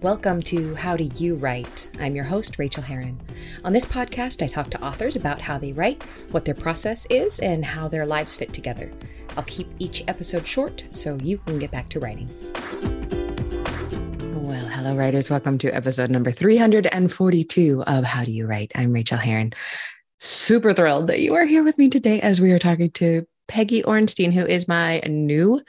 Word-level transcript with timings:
Welcome 0.00 0.42
to 0.42 0.76
How 0.76 0.96
Do 0.96 1.02
You 1.16 1.34
Write? 1.34 1.90
I'm 1.98 2.14
your 2.14 2.24
host, 2.24 2.56
Rachel 2.56 2.84
Herron. 2.84 3.20
On 3.64 3.72
this 3.72 3.84
podcast, 3.84 4.44
I 4.44 4.46
talk 4.46 4.70
to 4.70 4.80
authors 4.80 5.16
about 5.16 5.40
how 5.40 5.58
they 5.58 5.72
write, 5.72 6.04
what 6.30 6.44
their 6.44 6.54
process 6.54 7.04
is, 7.10 7.40
and 7.40 7.64
how 7.64 7.88
their 7.88 8.06
lives 8.06 8.36
fit 8.36 8.52
together. 8.52 8.92
I'll 9.36 9.42
keep 9.42 9.68
each 9.80 10.04
episode 10.06 10.46
short 10.46 10.84
so 10.90 11.18
you 11.24 11.38
can 11.38 11.58
get 11.58 11.72
back 11.72 11.88
to 11.88 11.98
writing. 11.98 12.28
Well, 14.46 14.68
hello, 14.68 14.94
writers. 14.94 15.30
Welcome 15.30 15.58
to 15.58 15.74
episode 15.74 16.10
number 16.10 16.30
342 16.30 17.82
of 17.84 18.04
How 18.04 18.22
Do 18.22 18.30
You 18.30 18.46
Write? 18.46 18.70
I'm 18.76 18.92
Rachel 18.92 19.18
Herron. 19.18 19.52
Super 20.20 20.72
thrilled 20.72 21.08
that 21.08 21.22
you 21.22 21.34
are 21.34 21.44
here 21.44 21.64
with 21.64 21.76
me 21.76 21.90
today 21.90 22.20
as 22.20 22.40
we 22.40 22.52
are 22.52 22.60
talking 22.60 22.92
to 22.92 23.26
Peggy 23.48 23.82
Orenstein, 23.82 24.32
who 24.32 24.46
is 24.46 24.68
my 24.68 25.00
new 25.08 25.60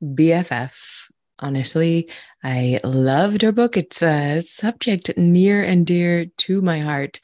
BFF. 0.00 1.03
Honestly, 1.38 2.08
I 2.42 2.80
loved 2.84 3.42
her 3.42 3.52
book. 3.52 3.76
It's 3.76 4.02
a 4.02 4.40
subject 4.40 5.16
near 5.16 5.62
and 5.62 5.86
dear 5.86 6.26
to 6.26 6.62
my 6.62 6.80
heart 6.80 7.20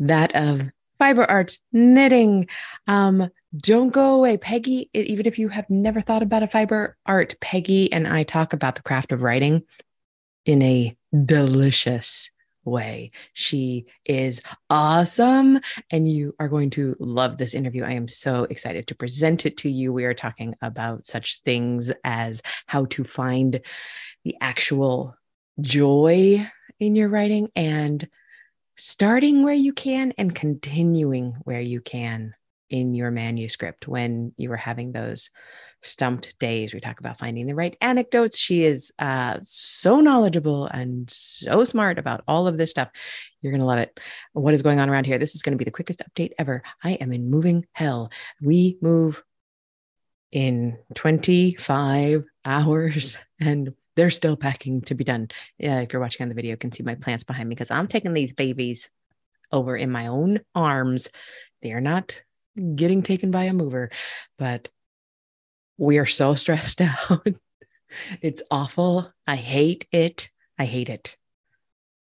that 0.00 0.34
of 0.34 0.62
fiber 0.98 1.24
arts, 1.24 1.58
knitting. 1.72 2.48
Um, 2.86 3.30
don't 3.56 3.90
go 3.90 4.16
away. 4.16 4.36
Peggy, 4.36 4.90
even 4.92 5.26
if 5.26 5.38
you 5.38 5.48
have 5.48 5.70
never 5.70 6.00
thought 6.00 6.22
about 6.22 6.42
a 6.42 6.48
fiber 6.48 6.96
art, 7.06 7.36
Peggy 7.40 7.92
and 7.92 8.06
I 8.06 8.24
talk 8.24 8.52
about 8.52 8.74
the 8.74 8.82
craft 8.82 9.12
of 9.12 9.22
writing 9.22 9.62
in 10.44 10.62
a 10.62 10.96
delicious 11.24 12.30
way. 12.68 13.10
She 13.32 13.86
is 14.04 14.40
awesome, 14.70 15.60
and 15.90 16.10
you 16.10 16.34
are 16.38 16.48
going 16.48 16.70
to 16.70 16.96
love 16.98 17.38
this 17.38 17.54
interview. 17.54 17.84
I 17.84 17.92
am 17.92 18.08
so 18.08 18.44
excited 18.44 18.86
to 18.88 18.94
present 18.94 19.46
it 19.46 19.56
to 19.58 19.70
you. 19.70 19.92
We 19.92 20.04
are 20.04 20.14
talking 20.14 20.54
about 20.62 21.04
such 21.04 21.42
things 21.42 21.92
as 22.04 22.42
how 22.66 22.86
to 22.86 23.04
find 23.04 23.60
the 24.24 24.36
actual 24.40 25.16
joy 25.60 26.48
in 26.78 26.94
your 26.94 27.08
writing 27.08 27.50
and 27.56 28.08
starting 28.76 29.42
where 29.42 29.54
you 29.54 29.72
can 29.72 30.12
and 30.16 30.34
continuing 30.34 31.32
where 31.42 31.60
you 31.60 31.80
can 31.80 32.34
in 32.70 32.94
your 32.94 33.10
manuscript 33.10 33.88
when 33.88 34.32
you 34.36 34.48
were 34.48 34.56
having 34.56 34.92
those 34.92 35.30
stumped 35.82 36.38
days. 36.38 36.74
We 36.74 36.80
talk 36.80 37.00
about 37.00 37.18
finding 37.18 37.46
the 37.46 37.54
right 37.54 37.76
anecdotes. 37.80 38.38
She 38.38 38.64
is 38.64 38.92
uh, 38.98 39.38
so 39.42 40.00
knowledgeable 40.00 40.66
and 40.66 41.10
so 41.10 41.64
smart 41.64 41.98
about 41.98 42.22
all 42.26 42.46
of 42.48 42.58
this 42.58 42.70
stuff. 42.70 42.90
You're 43.40 43.52
going 43.52 43.60
to 43.60 43.66
love 43.66 43.78
it. 43.78 43.98
What 44.32 44.54
is 44.54 44.62
going 44.62 44.80
on 44.80 44.90
around 44.90 45.06
here? 45.06 45.18
This 45.18 45.34
is 45.34 45.42
going 45.42 45.56
to 45.56 45.62
be 45.62 45.64
the 45.64 45.70
quickest 45.70 46.02
update 46.02 46.32
ever. 46.38 46.62
I 46.82 46.92
am 46.92 47.12
in 47.12 47.30
moving 47.30 47.66
hell. 47.72 48.10
We 48.40 48.78
move 48.80 49.22
in 50.30 50.78
25 50.94 52.24
hours 52.44 53.16
and 53.40 53.74
they're 53.96 54.10
still 54.10 54.36
packing 54.36 54.82
to 54.82 54.94
be 54.94 55.04
done. 55.04 55.28
Uh, 55.62 55.82
if 55.82 55.92
you're 55.92 56.02
watching 56.02 56.22
on 56.22 56.28
the 56.28 56.34
video, 56.34 56.52
you 56.52 56.56
can 56.56 56.70
see 56.70 56.84
my 56.84 56.94
plants 56.94 57.24
behind 57.24 57.48
me 57.48 57.54
because 57.54 57.70
I'm 57.70 57.88
taking 57.88 58.14
these 58.14 58.32
babies 58.32 58.90
over 59.50 59.76
in 59.76 59.90
my 59.90 60.06
own 60.06 60.40
arms. 60.54 61.08
They're 61.62 61.80
not 61.80 62.22
getting 62.58 63.02
taken 63.02 63.30
by 63.30 63.44
a 63.44 63.52
mover, 63.52 63.90
but 64.38 64.68
we 65.76 65.98
are 65.98 66.06
so 66.06 66.34
stressed 66.34 66.80
out. 66.80 67.26
it's 68.20 68.42
awful. 68.50 69.12
I 69.26 69.36
hate 69.36 69.86
it. 69.92 70.28
I 70.58 70.64
hate 70.64 70.88
it. 70.88 71.16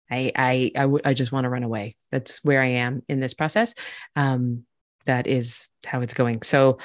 I 0.09 0.31
I 0.36 0.72
I, 0.76 0.81
w- 0.81 1.02
I 1.04 1.14
just 1.14 1.31
want 1.31 1.46
to 1.46 1.50
run 1.50 1.64
away. 1.64 1.96
That's 2.12 2.44
where 2.44 2.62
I 2.62 2.68
am 2.68 3.04
in 3.09 3.20
this 3.20 3.34
process. 3.34 3.74
Um, 4.16 4.66
that 5.06 5.28
is 5.28 5.70
how 5.86 6.02
it's 6.02 6.14
going. 6.14 6.44
So 6.44 6.78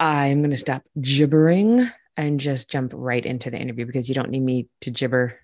I'm 0.00 0.40
going 0.40 0.50
to 0.50 0.56
stop 0.56 0.82
gibbering 1.00 1.86
and 2.16 2.40
just 2.40 2.70
jump 2.70 2.92
right 2.94 3.24
into 3.24 3.50
the 3.50 3.58
interview 3.58 3.86
because 3.86 4.08
you 4.08 4.14
don't 4.14 4.30
need 4.30 4.42
me 4.42 4.68
to 4.80 4.90
gibber 4.90 5.38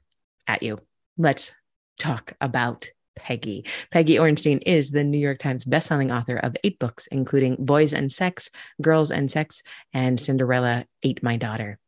at 0.46 0.62
you. 0.62 0.78
Let's 1.16 1.52
talk 1.98 2.32
about 2.40 2.88
Peggy. 3.18 3.66
Peggy 3.90 4.16
Orenstein 4.16 4.62
is 4.64 4.90
the 4.90 5.04
New 5.04 5.18
York 5.18 5.38
Times 5.38 5.64
bestselling 5.64 6.16
author 6.16 6.36
of 6.36 6.56
eight 6.64 6.78
books, 6.78 7.06
including 7.08 7.56
Boys 7.58 7.92
and 7.92 8.10
Sex, 8.10 8.50
Girls 8.80 9.10
and 9.10 9.30
Sex, 9.30 9.62
and 9.92 10.18
Cinderella 10.18 10.86
Ate 11.02 11.22
My 11.22 11.36
Daughter. 11.36 11.78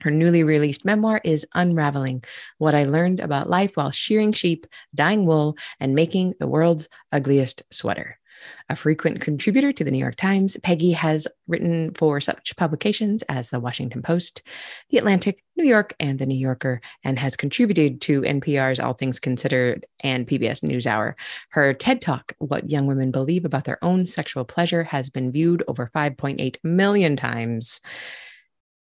Her 0.00 0.10
newly 0.10 0.42
released 0.42 0.84
memoir 0.84 1.20
is 1.24 1.46
Unraveling 1.54 2.22
What 2.58 2.74
I 2.74 2.84
Learned 2.84 3.20
About 3.20 3.48
Life 3.48 3.76
While 3.76 3.90
Shearing 3.90 4.32
Sheep, 4.32 4.66
Dyeing 4.94 5.24
Wool, 5.24 5.56
and 5.80 5.94
Making 5.94 6.34
the 6.38 6.46
World's 6.46 6.88
Ugliest 7.12 7.62
Sweater. 7.70 8.18
A 8.68 8.76
frequent 8.76 9.20
contributor 9.20 9.72
to 9.72 9.84
the 9.84 9.90
New 9.90 9.98
York 9.98 10.16
Times, 10.16 10.56
Peggy 10.62 10.92
has 10.92 11.26
written 11.46 11.94
for 11.94 12.20
such 12.20 12.56
publications 12.56 13.22
as 13.28 13.50
the 13.50 13.60
Washington 13.60 14.02
Post, 14.02 14.42
The 14.90 14.98
Atlantic, 14.98 15.42
New 15.56 15.64
York, 15.64 15.94
and 16.00 16.18
The 16.18 16.26
New 16.26 16.36
Yorker, 16.36 16.80
and 17.04 17.18
has 17.18 17.36
contributed 17.36 18.00
to 18.02 18.22
NPR's 18.22 18.80
All 18.80 18.94
Things 18.94 19.18
Considered 19.20 19.86
and 20.00 20.26
PBS 20.26 20.62
NewsHour. 20.62 21.14
Her 21.50 21.74
TED 21.74 22.02
Talk, 22.02 22.32
What 22.38 22.68
Young 22.68 22.86
Women 22.86 23.10
Believe 23.10 23.44
About 23.44 23.64
Their 23.64 23.82
Own 23.84 24.06
Sexual 24.06 24.44
Pleasure, 24.44 24.84
has 24.84 25.10
been 25.10 25.32
viewed 25.32 25.62
over 25.68 25.90
5.8 25.94 26.56
million 26.62 27.16
times. 27.16 27.80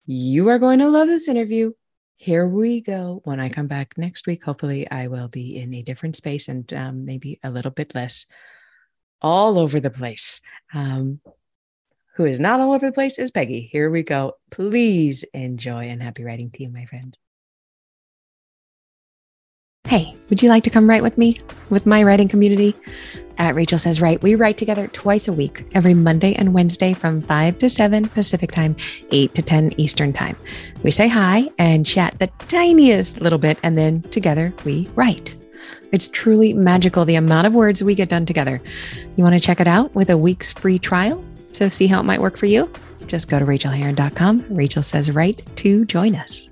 You 0.06 0.50
are 0.50 0.60
going 0.60 0.80
to 0.80 0.90
love 0.90 1.08
this 1.08 1.28
interview 1.28 1.74
here 2.18 2.48
we 2.48 2.82
go. 2.82 3.22
When 3.26 3.40
I 3.40 3.50
come 3.50 3.68
back 3.68 3.96
next 3.96 4.26
week, 4.26 4.44
hopefully 4.44 4.90
I 4.90 5.08
will 5.08 5.28
be 5.28 5.58
in 5.58 5.74
a 5.76 5.84
different 5.84 6.16
space 6.16 6.48
and 6.48 6.72
um, 6.74 7.06
maybe 7.06 7.40
a 7.44 7.52
little 7.52 7.72
bit 7.72 7.94
less 7.94 8.26
all 9.22 9.58
over 9.58 9.80
the 9.80 9.90
place. 9.90 10.42
Um, 10.74 11.20
who 12.16 12.26
is 12.26 12.40
not 12.40 12.60
all 12.60 12.74
over 12.74 12.88
the 12.88 12.92
place 12.92 13.20
is 13.20 13.30
Peggy. 13.32 13.70
Here 13.72 13.92
we 13.92 14.02
go. 14.02 14.34
Please 14.50 15.24
enjoy 15.34 15.86
and 15.86 16.02
happy 16.02 16.24
writing 16.24 16.50
to 16.52 16.64
you, 16.64 16.70
my 16.70 16.86
friends. 16.86 17.18
Hey, 19.88 20.14
would 20.30 20.42
you 20.42 20.50
like 20.50 20.66
to 20.66 20.70
come 20.70 20.90
write 20.90 21.02
with 21.02 21.18
me, 21.18 21.40
with 21.70 21.86
my 21.86 22.04
writing 22.04 22.28
community? 22.28 22.76
At 23.38 23.56
Rachel 23.56 23.80
Says 23.80 24.02
Write, 24.02 24.22
we 24.22 24.36
write 24.36 24.58
together 24.58 24.88
twice 24.88 25.30
a 25.30 25.32
week, 25.32 25.66
every 25.74 25.94
Monday 25.94 26.34
and 26.34 26.54
Wednesday 26.54 26.92
from 26.92 27.22
5 27.22 27.58
to 27.60 27.70
7 27.70 28.10
Pacific 28.10 28.52
Time, 28.52 28.76
8 29.12 29.34
to 29.36 29.42
10 29.42 29.80
Eastern 29.80 30.12
Time. 30.12 30.36
We 30.84 30.92
say 30.92 31.08
hi 31.08 31.50
and 31.58 31.86
chat 31.86 32.20
the 32.20 32.28
tiniest 32.50 33.22
little 33.22 33.40
bit, 33.40 33.60
and 33.64 33.78
then 33.78 34.02
together 34.02 34.54
we 34.66 34.90
write. 34.96 35.37
It's 35.92 36.08
truly 36.08 36.54
magical 36.54 37.06
the 37.06 37.16
amount 37.16 37.48
of 37.48 37.54
words 37.54 37.84
we 37.84 37.96
get 37.96 38.10
done 38.10 38.26
together. 38.26 38.62
You 39.16 39.24
want 39.24 39.36
to 39.36 39.40
check 39.40 39.60
it 39.60 39.68
out 39.68 39.94
with 39.96 40.10
a 40.10 40.18
week's 40.18 40.52
free 40.52 40.80
trial 40.80 41.24
to 41.54 41.70
see 41.70 41.88
how 41.88 42.00
it 42.00 42.04
might 42.04 42.22
work 42.22 42.38
for 42.38 42.46
you? 42.46 42.72
Just 43.08 43.30
go 43.30 43.40
to 43.40 43.46
rachelherron.com. 43.46 44.46
Rachel 44.50 44.84
says 44.84 45.12
write 45.12 45.44
to 45.58 45.86
join 45.86 46.16
us. 46.16 46.50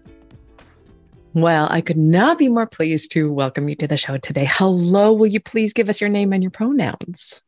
Well, 1.34 1.68
I 1.70 1.82
could 1.82 1.98
not 1.98 2.38
be 2.38 2.48
more 2.48 2.66
pleased 2.66 3.12
to 3.12 3.32
welcome 3.32 3.68
you 3.68 3.76
to 3.76 3.88
the 3.88 3.98
show 3.98 4.18
today. 4.18 4.48
Hello, 4.50 5.12
will 5.12 5.28
you 5.28 5.42
please 5.42 5.74
give 5.74 5.90
us 5.90 6.00
your 6.00 6.10
name 6.10 6.32
and 6.32 6.42
your 6.42 6.52
pronouns? 6.52 7.42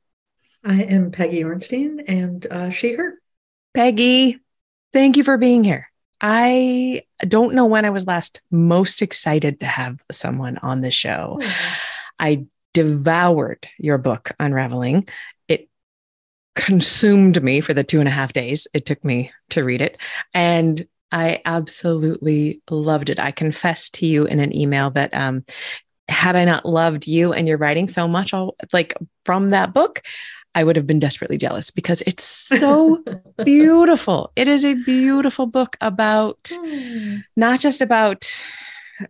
I 0.63 0.84
am 0.84 1.12
Peggy 1.12 1.44
Orenstein 1.44 2.03
and 2.06 2.46
uh, 2.51 2.69
she, 2.69 2.94
her. 2.96 3.13
Peggy, 3.73 4.40
thank 4.91 5.16
you 5.16 5.23
for 5.23 5.38
being 5.38 5.63
here. 5.63 5.90
I 6.22 7.01
don't 7.19 7.53
know 7.53 7.66
when 7.66 7.85
I 7.85 7.89
was 7.89 8.07
last 8.07 8.41
most 8.51 9.01
excited 9.01 9.59
to 9.59 9.66
have 9.66 10.00
someone 10.11 10.57
on 10.59 10.81
the 10.81 10.91
show. 10.91 11.38
Mm-hmm. 11.41 11.73
I 12.19 12.45
devoured 12.73 13.67
your 13.78 13.97
book, 13.97 14.31
Unraveling. 14.39 15.07
It 15.47 15.69
consumed 16.55 17.41
me 17.41 17.61
for 17.61 17.73
the 17.73 17.83
two 17.83 18.00
and 18.00 18.07
a 18.07 18.11
half 18.11 18.33
days 18.33 18.67
it 18.73 18.85
took 18.85 19.03
me 19.05 19.31
to 19.51 19.63
read 19.63 19.81
it. 19.81 19.97
And 20.33 20.85
I 21.11 21.41
absolutely 21.45 22.61
loved 22.69 23.09
it. 23.09 23.19
I 23.19 23.31
confessed 23.31 23.95
to 23.95 24.05
you 24.05 24.25
in 24.25 24.39
an 24.39 24.55
email 24.55 24.89
that 24.91 25.13
um, 25.13 25.45
had 26.09 26.35
I 26.35 26.45
not 26.45 26.66
loved 26.66 27.07
you 27.07 27.34
and 27.34 27.47
your 27.47 27.57
writing 27.57 27.88
so 27.88 28.07
much, 28.07 28.34
all 28.34 28.55
like 28.73 28.95
from 29.25 29.49
that 29.49 29.73
book, 29.73 30.01
I 30.57 30.63
would 30.63 30.75
have 30.75 30.88
been 30.88 30.97
desperately 30.97 31.38
jealous 31.38 31.69
because 31.69 32.01
it's 32.07 32.23
so 32.23 33.03
beautiful. 33.45 34.31
It 34.35 34.47
is 34.47 34.66
a 34.66 34.73
beautiful 34.73 35.45
book 35.45 35.78
about 35.81 36.45
mm. 36.45 37.23
not 37.35 37.59
just 37.59 37.79
about 37.79 38.28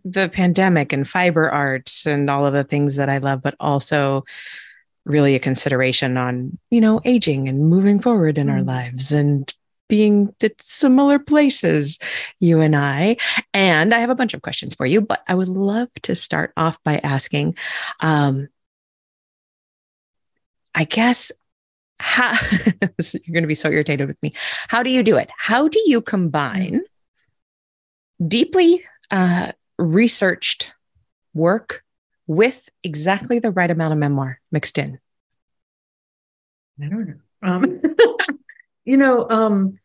the 0.04 0.28
pandemic 0.28 0.92
and 0.92 1.08
fiber 1.08 1.48
arts 1.48 2.04
and 2.04 2.28
all 2.28 2.44
of 2.44 2.52
the 2.52 2.64
things 2.64 2.96
that 2.96 3.08
I 3.08 3.16
love, 3.16 3.40
but 3.40 3.54
also 3.60 4.26
really 5.06 5.36
a 5.36 5.38
consideration 5.38 6.18
on, 6.18 6.58
you 6.68 6.82
know, 6.82 7.00
aging 7.06 7.48
and 7.48 7.70
moving 7.70 7.98
forward 7.98 8.36
in 8.36 8.48
mm. 8.48 8.52
our 8.52 8.58
hmm. 8.58 8.68
lives 8.68 9.10
and 9.10 9.50
being 9.88 10.34
at 10.42 10.52
similar 10.60 11.18
places, 11.18 11.98
you 12.40 12.60
and 12.60 12.76
I. 12.76 13.16
And 13.54 13.94
I 13.94 14.00
have 14.00 14.10
a 14.10 14.14
bunch 14.14 14.34
of 14.34 14.42
questions 14.42 14.74
for 14.74 14.84
you, 14.84 15.00
but 15.00 15.22
I 15.26 15.34
would 15.34 15.48
love 15.48 15.88
to 16.02 16.14
start 16.14 16.52
off 16.58 16.78
by 16.84 16.98
asking 16.98 17.56
um, 18.00 18.48
I 20.78 20.84
guess 20.84 21.32
how 21.98 22.32
you're 22.72 23.32
going 23.32 23.42
to 23.42 23.48
be 23.48 23.56
so 23.56 23.68
irritated 23.68 24.06
with 24.06 24.16
me. 24.22 24.32
How 24.68 24.84
do 24.84 24.90
you 24.90 25.02
do 25.02 25.16
it? 25.16 25.28
How 25.36 25.66
do 25.66 25.82
you 25.86 26.00
combine 26.00 26.82
deeply 28.24 28.84
uh, 29.10 29.50
researched 29.76 30.74
work 31.34 31.82
with 32.28 32.68
exactly 32.84 33.40
the 33.40 33.50
right 33.50 33.72
amount 33.72 33.92
of 33.92 33.98
memoir 33.98 34.40
mixed 34.52 34.78
in? 34.78 35.00
I 36.80 36.86
don't 36.86 37.08
know. 37.08 37.14
Um, 37.42 37.82
you 38.84 38.98
know, 38.98 39.28
um, 39.28 39.80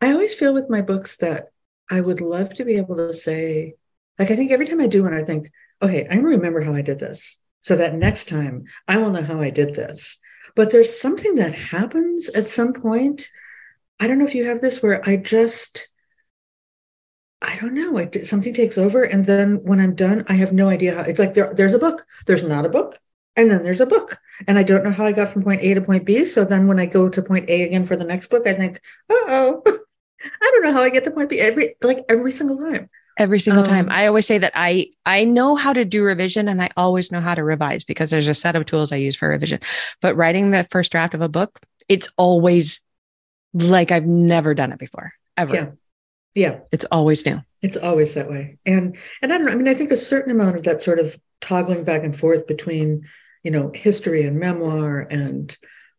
I 0.00 0.12
always 0.12 0.34
feel 0.34 0.54
with 0.54 0.70
my 0.70 0.82
books 0.82 1.16
that 1.16 1.48
I 1.90 2.00
would 2.00 2.20
love 2.20 2.54
to 2.54 2.64
be 2.64 2.76
able 2.76 2.94
to 2.94 3.12
say, 3.12 3.74
like, 4.20 4.30
I 4.30 4.36
think 4.36 4.52
every 4.52 4.66
time 4.66 4.80
I 4.80 4.86
do 4.86 5.02
one, 5.02 5.14
I 5.14 5.24
think, 5.24 5.50
okay, 5.82 6.06
I 6.08 6.14
remember 6.14 6.60
how 6.60 6.76
I 6.76 6.82
did 6.82 7.00
this. 7.00 7.39
So 7.62 7.76
that 7.76 7.94
next 7.94 8.28
time 8.28 8.64
I 8.88 8.98
will 8.98 9.10
know 9.10 9.22
how 9.22 9.40
I 9.40 9.50
did 9.50 9.74
this. 9.74 10.18
But 10.56 10.70
there's 10.70 11.00
something 11.00 11.36
that 11.36 11.54
happens 11.54 12.28
at 12.30 12.50
some 12.50 12.72
point. 12.72 13.28
I 13.98 14.06
don't 14.06 14.18
know 14.18 14.26
if 14.26 14.34
you 14.34 14.46
have 14.46 14.60
this 14.60 14.82
where 14.82 15.06
I 15.08 15.16
just, 15.16 15.88
I 17.42 17.56
don't 17.56 17.74
know, 17.74 17.96
it, 17.98 18.26
something 18.26 18.54
takes 18.54 18.78
over. 18.78 19.04
And 19.04 19.24
then 19.24 19.62
when 19.62 19.80
I'm 19.80 19.94
done, 19.94 20.24
I 20.28 20.34
have 20.34 20.52
no 20.52 20.68
idea 20.68 20.94
how 20.94 21.02
it's 21.02 21.18
like 21.18 21.34
there, 21.34 21.52
there's 21.54 21.74
a 21.74 21.78
book, 21.78 22.04
there's 22.26 22.42
not 22.42 22.66
a 22.66 22.70
book, 22.70 22.98
and 23.36 23.50
then 23.50 23.62
there's 23.62 23.80
a 23.80 23.86
book. 23.86 24.18
And 24.48 24.58
I 24.58 24.62
don't 24.62 24.84
know 24.84 24.90
how 24.90 25.06
I 25.06 25.12
got 25.12 25.28
from 25.28 25.44
point 25.44 25.62
A 25.62 25.74
to 25.74 25.80
point 25.80 26.04
B. 26.04 26.24
So 26.24 26.44
then 26.44 26.66
when 26.66 26.80
I 26.80 26.86
go 26.86 27.08
to 27.08 27.22
point 27.22 27.48
A 27.48 27.62
again 27.62 27.84
for 27.84 27.96
the 27.96 28.04
next 28.04 28.28
book, 28.28 28.46
I 28.46 28.54
think, 28.54 28.80
oh, 29.08 29.62
I 29.66 30.50
don't 30.52 30.62
know 30.62 30.72
how 30.72 30.82
I 30.82 30.90
get 30.90 31.04
to 31.04 31.10
point 31.10 31.30
B 31.30 31.38
every 31.40 31.76
like 31.82 32.04
every 32.08 32.32
single 32.32 32.58
time 32.58 32.90
every 33.20 33.38
single 33.38 33.62
um, 33.62 33.68
time 33.68 33.88
i 33.90 34.06
always 34.06 34.26
say 34.26 34.38
that 34.38 34.50
i 34.54 34.86
i 35.04 35.24
know 35.24 35.54
how 35.54 35.72
to 35.72 35.84
do 35.84 36.02
revision 36.02 36.48
and 36.48 36.62
i 36.62 36.70
always 36.76 37.12
know 37.12 37.20
how 37.20 37.34
to 37.34 37.44
revise 37.44 37.84
because 37.84 38.10
there's 38.10 38.28
a 38.28 38.34
set 38.34 38.56
of 38.56 38.64
tools 38.64 38.90
i 38.90 38.96
use 38.96 39.14
for 39.14 39.28
revision. 39.28 39.60
But 40.00 40.16
writing 40.16 40.50
the 40.50 40.66
first 40.70 40.90
draft 40.90 41.14
of 41.14 41.20
a 41.20 41.28
book 41.28 41.60
it's 41.88 42.08
always 42.16 42.80
like 43.52 43.90
i've 43.90 44.06
never 44.06 44.54
done 44.54 44.72
it 44.72 44.78
before 44.78 45.12
ever. 45.36 45.54
Yeah. 45.54 45.70
Yeah. 46.34 46.60
It's 46.70 46.84
always 46.86 47.26
new. 47.26 47.40
It's 47.60 47.76
always 47.76 48.14
that 48.14 48.30
way. 48.30 48.58
And 48.64 48.96
and 49.20 49.32
i 49.32 49.36
don't 49.36 49.46
know 49.46 49.52
i 49.52 49.56
mean 49.56 49.68
i 49.68 49.74
think 49.74 49.90
a 49.90 49.96
certain 49.96 50.32
amount 50.32 50.56
of 50.56 50.64
that 50.64 50.80
sort 50.80 50.98
of 50.98 51.16
toggling 51.40 51.84
back 51.84 52.02
and 52.02 52.18
forth 52.18 52.46
between 52.46 53.06
you 53.42 53.50
know 53.50 53.70
history 53.74 54.24
and 54.24 54.38
memoir 54.38 55.06
and 55.10 55.56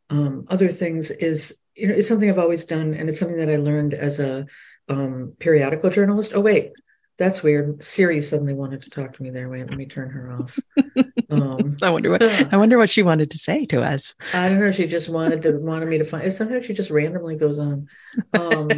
um, 0.09 0.45
other 0.49 0.71
things 0.71 1.09
is 1.11 1.57
you 1.75 1.87
know 1.87 1.93
is 1.93 2.07
something 2.07 2.29
i've 2.29 2.39
always 2.39 2.65
done 2.65 2.93
and 2.93 3.09
it's 3.09 3.19
something 3.19 3.37
that 3.37 3.49
i 3.49 3.57
learned 3.57 3.93
as 3.93 4.19
a 4.19 4.45
um, 4.89 5.33
periodical 5.39 5.89
journalist. 5.89 6.33
Oh 6.35 6.41
wait 6.41 6.71
that's 7.17 7.43
weird. 7.43 7.83
Siri 7.83 8.21
suddenly 8.21 8.53
wanted 8.53 8.83
to 8.83 8.89
talk 8.89 9.13
to 9.13 9.23
me 9.23 9.29
there. 9.29 9.49
Wait, 9.49 9.69
let 9.69 9.77
me 9.77 9.85
turn 9.85 10.09
her 10.09 10.31
off. 10.31 10.59
Um, 11.31 11.77
I 11.81 11.89
wonder 11.89 12.11
what 12.11 12.21
I 12.21 12.57
wonder 12.57 12.77
what 12.77 12.89
she 12.89 13.03
wanted 13.03 13.31
to 13.31 13.37
say 13.37 13.65
to 13.67 13.81
us. 13.81 14.13
I 14.33 14.49
don't 14.49 14.59
know. 14.59 14.71
She 14.71 14.85
just 14.85 15.07
wanted 15.07 15.41
to 15.43 15.57
wanted 15.57 15.87
me 15.87 15.97
to 15.97 16.03
find. 16.03 16.31
Sometimes 16.33 16.65
she 16.65 16.73
just 16.73 16.91
randomly 16.91 17.37
goes 17.37 17.57
on. 17.57 17.87
Um, 18.33 18.69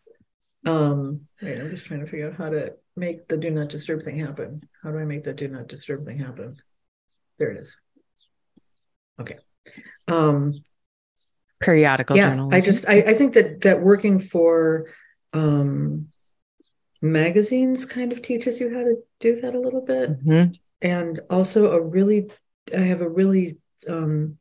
um, 0.66 1.20
wait, 1.42 1.60
I'm 1.60 1.68
just 1.68 1.84
trying 1.84 2.00
to 2.00 2.06
figure 2.06 2.28
out 2.28 2.36
how 2.36 2.48
to 2.48 2.74
make 2.96 3.28
the 3.28 3.36
do 3.36 3.50
not 3.50 3.68
disturb 3.68 4.02
thing 4.02 4.16
happen. 4.16 4.62
How 4.82 4.90
do 4.90 4.98
I 4.98 5.04
make 5.04 5.24
the 5.24 5.34
do 5.34 5.48
not 5.48 5.68
disturb 5.68 6.06
thing 6.06 6.18
happen? 6.18 6.56
There 7.38 7.50
it 7.50 7.60
is. 7.60 7.76
Okay. 9.20 9.36
Um, 10.08 10.54
Periodical 11.60 12.16
yeah, 12.16 12.30
journalism. 12.30 12.54
I 12.54 12.60
just 12.62 12.88
I, 12.88 12.94
I 13.08 13.14
think 13.14 13.34
that 13.34 13.60
that 13.60 13.82
working 13.82 14.18
for 14.18 14.86
um 15.34 16.08
magazines 17.02 17.84
kind 17.84 18.12
of 18.12 18.22
teaches 18.22 18.60
you 18.60 18.72
how 18.74 18.82
to 18.82 18.96
do 19.20 19.40
that 19.40 19.54
a 19.54 19.60
little 19.60 19.80
bit. 19.80 20.24
Mm-hmm. 20.24 20.52
And 20.82 21.20
also 21.28 21.72
a 21.72 21.80
really, 21.80 22.30
I 22.74 22.80
have 22.80 23.00
a 23.00 23.08
really, 23.08 23.58
um, 23.88 24.38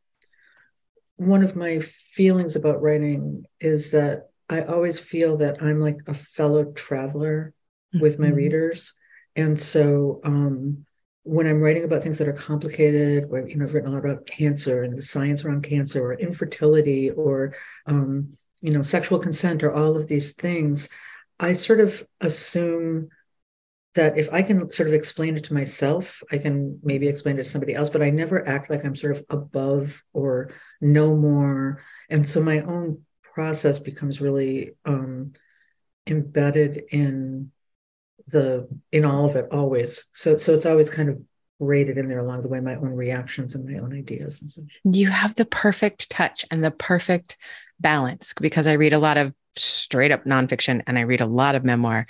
one 1.16 1.44
of 1.44 1.56
my 1.56 1.80
feelings 1.80 2.56
about 2.56 2.82
writing 2.82 3.46
is 3.60 3.92
that 3.92 4.30
I 4.50 4.62
always 4.62 5.00
feel 5.00 5.38
that 5.38 5.62
I'm 5.62 5.80
like 5.80 6.00
a 6.08 6.14
fellow 6.14 6.66
traveler 6.72 7.54
mm-hmm. 7.94 8.02
with 8.02 8.20
my 8.20 8.28
mm-hmm. 8.28 8.36
readers. 8.36 8.94
And 9.36 9.60
so 9.60 10.22
um, 10.24 10.86
when 11.24 11.46
I'm 11.46 11.62
writing 11.62 11.84
about 11.84 12.02
things 12.02 12.18
that 12.18 12.28
are 12.28 12.34
complicated, 12.34 13.30
where 13.30 13.48
you 13.48 13.56
know 13.56 13.66
I've 13.66 13.74
written 13.74 13.92
a 13.92 13.94
lot 13.94 14.06
about 14.06 14.26
cancer 14.26 14.84
and 14.84 14.98
the 14.98 15.02
science 15.02 15.46
around 15.46 15.64
cancer, 15.64 16.04
or 16.04 16.14
infertility, 16.14 17.12
or 17.12 17.54
um, 17.86 18.32
you 18.62 18.72
know 18.72 18.82
sexual 18.82 19.20
consent, 19.20 19.64
or 19.64 19.74
all 19.74 19.96
of 19.96 20.08
these 20.08 20.34
things, 20.34 20.90
I 21.39 21.53
sort 21.53 21.80
of 21.80 22.06
assume 22.21 23.09
that 23.95 24.18
if 24.18 24.30
I 24.31 24.44
can 24.44 24.69
sort 24.71 24.88
of 24.88 24.94
explain 24.94 25.36
it 25.36 25.45
to 25.45 25.53
myself, 25.53 26.21
I 26.31 26.38
can 26.38 26.80
maybe 26.83 27.07
explain 27.07 27.36
it 27.39 27.44
to 27.44 27.50
somebody 27.50 27.74
else, 27.74 27.89
but 27.89 28.01
I 28.01 28.09
never 28.09 28.47
act 28.47 28.69
like 28.69 28.86
I'm 28.86 28.95
sort 28.95 29.18
of 29.18 29.25
above 29.30 30.03
or 30.13 30.51
no 30.80 31.15
more. 31.15 31.81
And 32.09 32.27
so 32.27 32.41
my 32.41 32.59
own 32.59 33.03
process 33.24 33.80
becomes 33.80 34.21
really 34.21 34.71
um, 34.86 35.33
embedded 36.06 36.83
in 36.91 37.51
the 38.27 38.68
in 38.91 39.06
all 39.06 39.25
of 39.25 39.36
it 39.36 39.47
always. 39.51 40.06
So 40.13 40.38
so 40.38 40.53
it's 40.53 40.65
always 40.65 40.89
kind 40.89 41.09
of 41.09 41.19
rated 41.59 41.97
in 41.97 42.07
there 42.07 42.19
along 42.19 42.41
the 42.41 42.47
way, 42.47 42.59
my 42.59 42.75
own 42.75 42.94
reactions 42.94 43.56
and 43.56 43.68
my 43.68 43.80
own 43.80 43.94
ideas 43.94 44.41
and 44.41 44.51
such. 44.51 44.80
You 44.83 45.09
have 45.09 45.36
the 45.36 45.45
perfect 45.45 46.09
touch 46.09 46.45
and 46.51 46.63
the 46.63 46.71
perfect 46.71 47.38
balance 47.80 48.33
because 48.39 48.68
I 48.68 48.74
read 48.74 48.94
a 48.94 49.00
lot 49.00 49.18
of 49.18 49.33
straight 49.60 50.12
up 50.12 50.26
nonfiction 50.26 50.82
and 50.88 50.98
I 50.98 51.02
read 51.02 51.22
a 51.22 51.26
lot 51.26 51.56
of 51.56 51.66
memoir. 51.66 52.08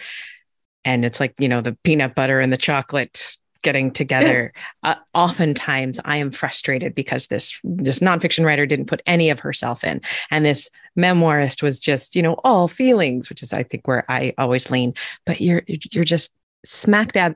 And 0.86 1.04
it's 1.04 1.20
like, 1.20 1.36
you 1.40 1.48
know, 1.48 1.62
the 1.62 1.78
peanut 1.84 2.16
butter 2.16 2.40
and 2.40 2.52
the 2.52 2.58
chocolate 2.58 3.38
getting 3.62 3.92
together. 3.92 4.54
uh, 4.84 4.96
oftentimes 5.14 6.00
I 6.06 6.18
am 6.18 6.32
frustrated 6.32 6.96
because 6.96 7.28
this 7.28 7.60
this 7.64 8.00
nonfiction 8.00 8.46
writer 8.46 8.66
didn't 8.66 8.88
put 8.88 9.02
any 9.06 9.30
of 9.30 9.40
herself 9.40 9.84
in. 9.84 10.02
And 10.32 10.46
this 10.46 10.70
memoirist 10.98 11.62
was 11.62 11.80
just, 11.80 12.16
you 12.16 12.22
know, 12.22 12.36
all 12.44 12.68
feelings, 12.68 13.30
which 13.30 13.44
is 13.44 13.54
I 13.54 13.64
think 13.64 13.88
where 13.88 14.10
I 14.10 14.34
always 14.38 14.72
lean. 14.72 14.94
But 15.26 15.42
you're 15.42 15.64
you're 15.68 16.06
just 16.06 16.34
smack 16.66 17.14
dab 17.14 17.36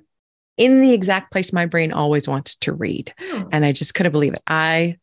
in 0.58 0.82
the 0.82 0.94
exact 0.94 1.32
place 1.32 1.52
my 1.52 1.66
brain 1.66 1.92
always 1.92 2.28
wants 2.28 2.56
to 2.58 2.74
read. 2.74 3.14
Oh. 3.20 3.50
And 3.52 3.66
I 3.66 3.72
just 3.72 3.96
couldn't 3.96 4.12
believe 4.12 4.34
it. 4.34 4.44
I 4.48 4.98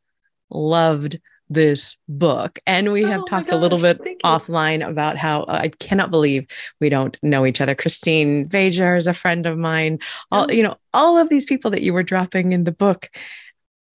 loved 0.49 1.19
this 1.50 1.97
book. 2.08 2.61
And 2.67 2.93
we 2.93 3.02
have 3.02 3.23
oh 3.23 3.26
talked 3.26 3.49
gosh, 3.49 3.56
a 3.56 3.58
little 3.58 3.79
bit 3.79 4.00
offline 4.25 4.87
about 4.87 5.17
how 5.17 5.43
uh, 5.43 5.58
I 5.62 5.69
cannot 5.69 6.11
believe 6.11 6.47
we 6.81 6.88
don't 6.88 7.19
know 7.23 7.44
each 7.44 7.61
other. 7.61 7.75
Kristine 7.75 8.49
Vejar 8.49 8.97
is 8.97 9.08
a 9.08 9.14
friend 9.14 9.44
of 9.44 9.58
mine. 9.58 9.99
All, 10.31 10.47
oh. 10.49 10.52
you 10.52 10.62
know, 10.62 10.76
all 10.94 11.19
of 11.19 11.29
these 11.29 11.44
people 11.44 11.73
that 11.73 11.82
you 11.82 11.93
were 11.93 12.05
dropping 12.05 12.52
in 12.52 12.64
the 12.64 12.73
book 12.73 13.11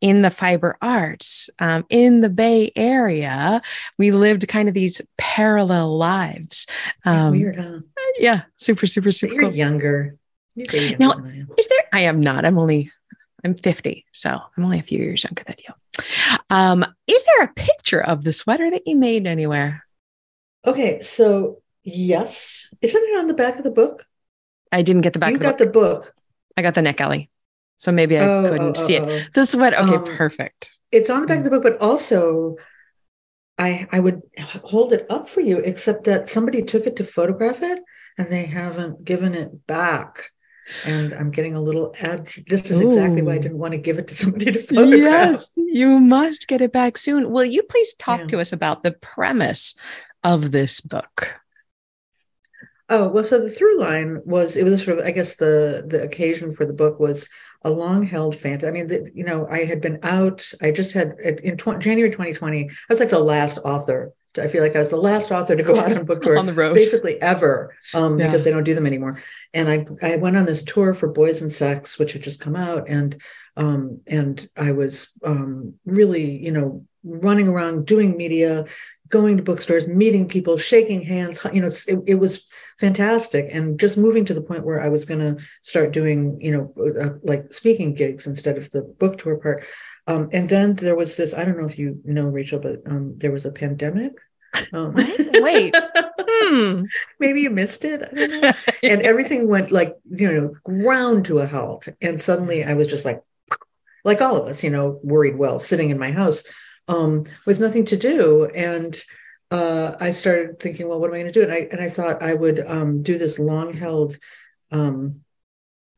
in 0.02 0.22
the 0.22 0.30
fiber 0.30 0.78
arts 0.81 1.50
um, 1.60 1.86
in 1.90 2.22
the 2.22 2.30
Bay 2.30 2.72
Area, 2.75 3.62
we 3.98 4.12
lived 4.12 4.48
kind 4.48 4.68
of 4.68 4.75
these 4.75 5.02
parallel 5.18 5.98
lives. 5.98 6.68
Um, 7.06 7.31
weird, 7.31 7.63
huh? 7.63 7.80
Yeah, 8.19 8.42
super, 8.57 8.86
super, 8.86 9.12
super. 9.12 9.34
But 9.34 9.36
you're 9.36 9.50
cool. 9.50 9.57
younger. 9.57 10.16
You're 10.54 10.68
younger 10.68 10.98
now, 10.98 11.46
is 11.57 11.68
there? 11.68 11.80
I 11.92 12.02
am 12.02 12.22
not. 12.22 12.46
I'm 12.46 12.57
only 12.57 12.92
I'm 13.46 13.54
50, 13.54 14.06
so 14.12 14.30
I'm 14.30 14.63
only 14.63 14.80
a 14.80 14.84
few 14.84 14.98
years 14.98 15.24
younger 15.24 15.44
than 15.44 15.56
you. 15.68 15.74
Um, 16.56 16.86
is 17.06 17.22
there 17.24 17.44
a 17.44 17.54
picture 17.54 18.02
of 18.02 18.24
the 18.24 18.31
sweater 18.31 18.72
that 18.72 18.84
you 18.88 18.96
made 18.96 19.28
anywhere? 19.28 19.86
Okay, 20.66 21.02
so 21.02 21.62
yes, 21.84 22.74
isn't 22.81 23.04
it 23.04 23.19
on 23.19 23.28
the 23.28 23.34
back 23.34 23.57
of 23.57 23.63
the 23.63 23.72
book? 23.72 24.06
I 24.72 24.81
didn't 24.81 25.02
get 25.02 25.12
the 25.12 25.19
back. 25.19 25.31
You 25.31 25.36
of 25.36 25.40
the 25.40 25.46
got 25.46 25.57
book. 25.57 25.68
the 25.68 25.80
book. 25.80 26.13
I 26.56 26.62
got 26.62 26.74
the 26.74 26.81
neck 26.81 27.02
alley, 27.02 27.30
so 27.76 27.92
maybe 27.92 28.18
I 28.18 28.26
oh, 28.26 28.50
couldn't 28.50 28.78
oh, 28.78 28.88
see 28.88 28.97
oh, 28.97 29.06
it. 29.06 29.33
The 29.33 29.45
sweater. 29.45 29.76
Okay, 29.80 29.95
um, 29.95 30.06
perfect. 30.06 30.71
It's 30.94 31.09
on 31.09 31.19
the 31.19 31.28
back 31.28 31.40
of 31.40 31.44
the 31.44 31.50
book, 31.50 31.64
but 31.64 31.81
also 31.81 32.56
I 33.57 33.85
I 33.92 34.00
would 34.00 34.21
hold 34.64 34.94
it 34.94 35.06
up 35.09 35.28
for 35.28 35.42
you, 35.42 35.57
except 35.57 36.06
that 36.06 36.30
somebody 36.30 36.62
took 36.62 36.88
it 36.88 36.95
to 36.95 37.04
photograph 37.04 37.64
it 37.64 37.80
and 38.18 38.30
they 38.30 38.45
haven't 38.45 39.04
given 39.04 39.35
it 39.35 39.68
back 39.68 40.31
and 40.86 41.14
I'm 41.14 41.31
getting 41.31 41.56
a 41.56 41.62
little 41.62 41.94
edge. 42.00 42.44
This 42.48 42.69
is 42.72 42.81
Ooh. 42.81 42.90
exactly 42.90 43.22
why 43.22 43.34
I 43.34 43.38
didn't 43.38 43.57
want 43.57 43.74
to 43.74 43.78
give 43.78 44.00
it 44.00 44.07
to 44.07 44.16
somebody 44.16 44.52
to 44.52 44.60
photograph. 44.62 44.92
Yes, 44.92 45.50
you 45.56 46.00
must 46.00 46.48
get 46.48 46.62
it 46.62 46.72
back 46.72 46.98
soon. 46.98 47.31
Will 47.31 47.45
you 47.45 47.64
please 47.64 47.94
talk 47.95 48.22
yeah. 48.22 48.28
to 48.28 48.40
us 48.40 48.54
about 48.54 48.84
the 48.84 48.92
premise 48.92 49.76
of 50.24 50.52
this 50.52 50.81
book? 50.81 51.36
Oh 52.88 53.07
well, 53.07 53.24
so 53.24 53.40
the 53.40 53.50
through 53.50 53.80
line 53.80 54.22
was 54.26 54.56
it 54.56 54.64
was 54.64 54.84
sort 54.84 55.00
of 55.00 55.06
I 55.06 55.12
guess 55.12 55.36
the 55.36 55.84
the 55.88 56.04
occasion 56.04 56.52
for 56.52 56.66
the 56.66 56.74
book 56.74 57.00
was 57.00 57.28
a 57.64 57.69
long 57.69 58.06
held 58.06 58.36
fantasy. 58.36 58.68
I 58.68 58.72
mean, 58.72 58.88
the, 58.88 59.10
you 59.14 59.24
know, 59.24 59.48
I 59.50 59.66
had 59.66 59.81
been 59.81 60.00
out. 60.04 60.52
I 60.62 60.69
just 60.69 60.94
had 60.94 61.16
in 61.19 61.57
tw- 61.57 61.80
January 61.80 62.12
2020. 62.12 62.69
I 62.69 62.69
was 62.88 63.00
like 63.00 63.10
the 63.10 63.19
last 63.19 63.57
author 63.66 64.14
I 64.37 64.47
feel 64.47 64.61
like 64.61 64.75
I 64.75 64.80
was 64.80 64.89
the 64.89 64.97
last 64.97 65.31
author 65.31 65.56
to 65.56 65.63
go 65.63 65.80
out 65.80 65.92
on 65.92 66.06
book 66.06 66.21
tour 66.23 66.37
on 66.37 66.45
the 66.45 66.54
road, 66.54 66.73
basically 66.73 67.21
ever, 67.21 67.75
um, 67.94 68.19
yeah. 68.19 68.27
because 68.27 68.44
they 68.44 68.51
don't 68.51 68.63
do 68.63 68.75
them 68.75 68.87
anymore. 68.87 69.21
And 69.54 69.69
I 69.69 69.85
I 70.13 70.15
went 70.18 70.37
on 70.37 70.45
this 70.45 70.63
tour 70.63 70.94
for 70.94 71.07
Boys 71.07 71.42
and 71.42 71.51
Sex, 71.51 71.97
which 71.97 72.13
had 72.13 72.23
just 72.23 72.39
come 72.39 72.56
out, 72.56 72.89
and 72.89 73.21
um, 73.57 74.01
and 74.07 74.47
I 74.57 74.71
was 74.71 75.18
um, 75.23 75.75
really, 75.85 76.37
you 76.44 76.51
know, 76.51 76.85
running 77.04 77.47
around 77.47 77.85
doing 77.85 78.18
media, 78.18 78.65
going 79.09 79.37
to 79.37 79.44
bookstores, 79.44 79.87
meeting 79.87 80.27
people, 80.27 80.57
shaking 80.57 81.01
hands. 81.01 81.45
You 81.54 81.61
know, 81.61 81.69
it, 81.87 81.99
it 82.07 82.15
was 82.15 82.45
fantastic, 82.80 83.47
and 83.51 83.80
just 83.80 83.97
moving 83.97 84.25
to 84.25 84.33
the 84.33 84.42
point 84.42 84.65
where 84.65 84.81
I 84.81 84.89
was 84.89 85.06
going 85.06 85.21
to 85.21 85.42
start 85.61 85.92
doing, 85.92 86.39
you 86.42 86.51
know, 86.51 87.01
uh, 87.01 87.18
like 87.23 87.54
speaking 87.54 87.94
gigs 87.94 88.27
instead 88.27 88.57
of 88.57 88.71
the 88.71 88.81
book 88.81 89.18
tour 89.18 89.37
part. 89.37 89.65
Um, 90.07 90.30
and 90.31 90.47
then 90.47 90.76
there 90.76 90.95
was 90.95 91.16
this, 91.16 91.33
I 91.33 91.45
don't 91.45 91.57
know 91.57 91.66
if 91.66 91.80
you 91.80 92.00
know, 92.04 92.26
Rachel, 92.26 92.59
but 92.59 92.81
um, 92.85 93.16
there 93.18 93.31
was 93.31 93.45
a 93.45 93.52
pandemic. 93.52 94.14
Um, 94.71 94.94
Wait, 94.95 95.76
hmm. 96.19 96.83
maybe 97.19 97.42
you 97.42 97.50
missed 97.50 97.83
it. 97.85 98.02
and 98.83 99.02
everything 99.02 99.47
went 99.47 99.71
like, 99.71 99.95
you 100.09 100.31
know, 100.31 100.56
ground 100.64 101.26
to 101.26 101.40
a 101.40 101.47
halt. 101.47 101.88
And 102.02 102.21
suddenly 102.21 102.64
I 102.64 102.74
was 102.74 102.88
just 102.88 103.06
like, 103.06 103.21
like 104.04 104.21
all 104.21 104.38
of 104.38 104.47
us, 104.47 104.64
you 104.64 104.69
know, 104.69 105.00
worried 105.04 105.38
well, 105.38 105.59
sitting 105.59 105.90
in 105.90 105.97
my 106.00 106.12
house 106.12 106.44
um, 106.88 107.26
with 107.45 107.59
nothing 107.59 107.85
to 107.85 107.97
do. 107.97 108.45
And 108.45 109.00
uh, 109.52 109.95
I 110.00 110.12
started 110.12 110.59
thinking, 110.59 110.88
well, 110.88 111.00
what 111.00 111.07
am 111.07 111.16
I 111.16 111.19
going 111.21 111.31
to 111.31 111.40
do? 111.40 111.44
And 111.44 111.52
I 111.52 111.68
and 111.71 111.81
I 111.81 111.90
thought 111.90 112.24
I 112.24 112.33
would 112.33 112.59
um, 112.66 113.04
do 113.04 113.18
this 113.18 113.40
long 113.40 113.74
held 113.74 114.18
um, 114.71 115.21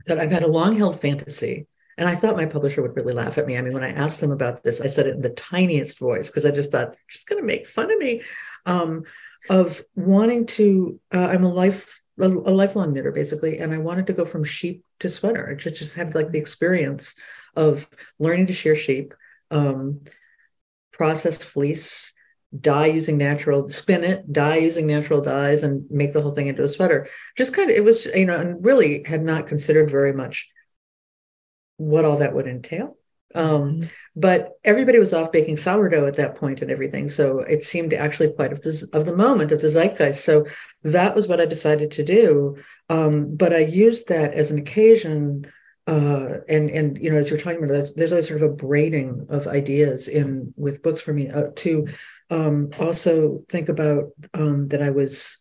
that 0.06 0.20
I've 0.20 0.32
had 0.32 0.44
a 0.44 0.48
long 0.48 0.78
held 0.78 1.00
fantasy. 1.00 1.68
And 1.98 2.08
I 2.08 2.16
thought 2.16 2.38
my 2.38 2.46
publisher 2.46 2.82
would 2.82 2.96
really 2.96 3.14
laugh 3.14 3.38
at 3.38 3.48
me. 3.48 3.58
I 3.58 3.62
mean, 3.62 3.74
when 3.74 3.84
I 3.84 3.90
asked 3.90 4.22
them 4.22 4.32
about 4.32 4.64
this, 4.64 4.82
I 4.82 4.88
said 4.88 5.08
it 5.08 5.16
in 5.16 5.22
the 5.22 5.30
tiniest 5.30 5.98
voice 5.98 6.28
because 6.28 6.46
I 6.46 6.52
just 6.52 6.72
thought 6.72 6.94
they're 6.94 7.02
just 7.10 7.28
going 7.28 7.42
to 7.42 7.46
make 7.48 7.66
fun 7.66 7.92
of 7.92 7.98
me. 7.98 8.22
Um, 8.66 9.04
of 9.50 9.82
wanting 9.96 10.46
to, 10.46 11.00
uh, 11.14 11.28
I'm 11.28 11.44
a 11.44 11.52
life 11.52 12.02
a, 12.20 12.28
lifelong 12.28 12.94
knitter 12.94 13.12
basically, 13.12 13.60
and 13.60 13.74
I 13.74 13.78
wanted 13.78 14.08
to 14.08 14.14
go 14.14 14.26
from 14.26 14.44
sheep 14.44 14.84
to 15.00 15.10
sweater. 15.10 15.56
Just 15.56 15.76
just 15.76 15.96
have 15.96 16.16
like 16.16 16.32
the 16.32 16.40
experience 16.40 17.14
of 17.56 17.88
learning 18.20 18.48
to 18.48 18.54
shear 18.54 18.76
sheep, 18.76 19.14
um, 19.52 20.00
process 20.92 21.38
fleece, 21.38 22.14
dye 22.60 22.88
using 22.88 23.18
natural, 23.18 23.70
spin 23.70 24.04
it, 24.04 24.32
dye 24.32 24.58
using 24.58 24.88
natural 24.88 25.22
dyes, 25.22 25.64
and 25.64 25.90
make 25.92 26.14
the 26.14 26.22
whole 26.22 26.32
thing 26.32 26.48
into 26.48 26.64
a 26.64 26.68
sweater. 26.68 27.08
Just 27.36 27.54
kind 27.54 27.70
of, 27.70 27.76
it 27.76 27.84
was, 27.84 28.06
you 28.06 28.26
know, 28.26 28.40
and 28.40 28.64
really 28.66 29.04
had 29.04 29.24
not 29.24 29.48
considered 29.48 29.92
very 29.92 30.14
much 30.14 30.50
what 31.78 32.06
all 32.06 32.18
that 32.18 32.34
would 32.34 32.48
entail. 32.48 32.98
Um, 33.36 33.46
mm-hmm. 33.46 33.90
But 34.16 34.54
everybody 34.64 35.00
was 35.00 35.14
off 35.14 35.32
baking 35.32 35.58
sourdough 35.58 36.08
at 36.08 36.16
that 36.16 36.36
point 36.36 36.62
and 36.62 36.72
everything, 36.72 37.10
so 37.10 37.40
it 37.40 37.64
seemed 37.64 37.94
actually 37.94 38.34
quite 38.34 38.52
of 38.52 38.62
the 38.62 38.90
of 38.94 39.06
the 39.06 39.16
moment 39.16 39.52
of 39.52 39.62
the 39.62 39.70
zeitgeist. 39.70 40.24
So 40.24 40.46
that 40.84 41.16
was 41.16 41.28
what 41.28 41.42
I 41.42 41.46
decided 41.46 41.92
to 41.92 42.04
do. 42.04 42.58
Um, 42.90 43.36
but 43.36 43.54
I 43.54 43.60
used 43.60 44.08
that 44.10 44.34
as 44.34 44.50
an 44.50 44.58
occasion 44.58 45.46
uh, 45.88 46.40
and 46.50 46.70
and 46.70 46.98
you 46.98 47.10
know 47.10 47.18
as 47.18 47.30
you're 47.30 47.40
talking 47.40 47.60
about 47.60 47.70
there's, 47.70 47.94
there's 47.94 48.12
always 48.12 48.28
sort 48.28 48.42
of 48.42 48.52
a 48.52 48.54
braiding 48.54 49.26
of 49.30 49.48
ideas 49.48 50.10
in 50.10 50.54
with 50.58 50.84
books 50.84 51.02
for 51.02 51.14
me 51.14 51.30
uh, 51.30 51.48
to 51.56 51.88
um, 52.30 52.70
also 52.78 53.46
think 53.48 53.70
about 53.70 54.12
um, 54.34 54.68
that 54.68 54.82
I 54.82 54.90
was 54.90 55.38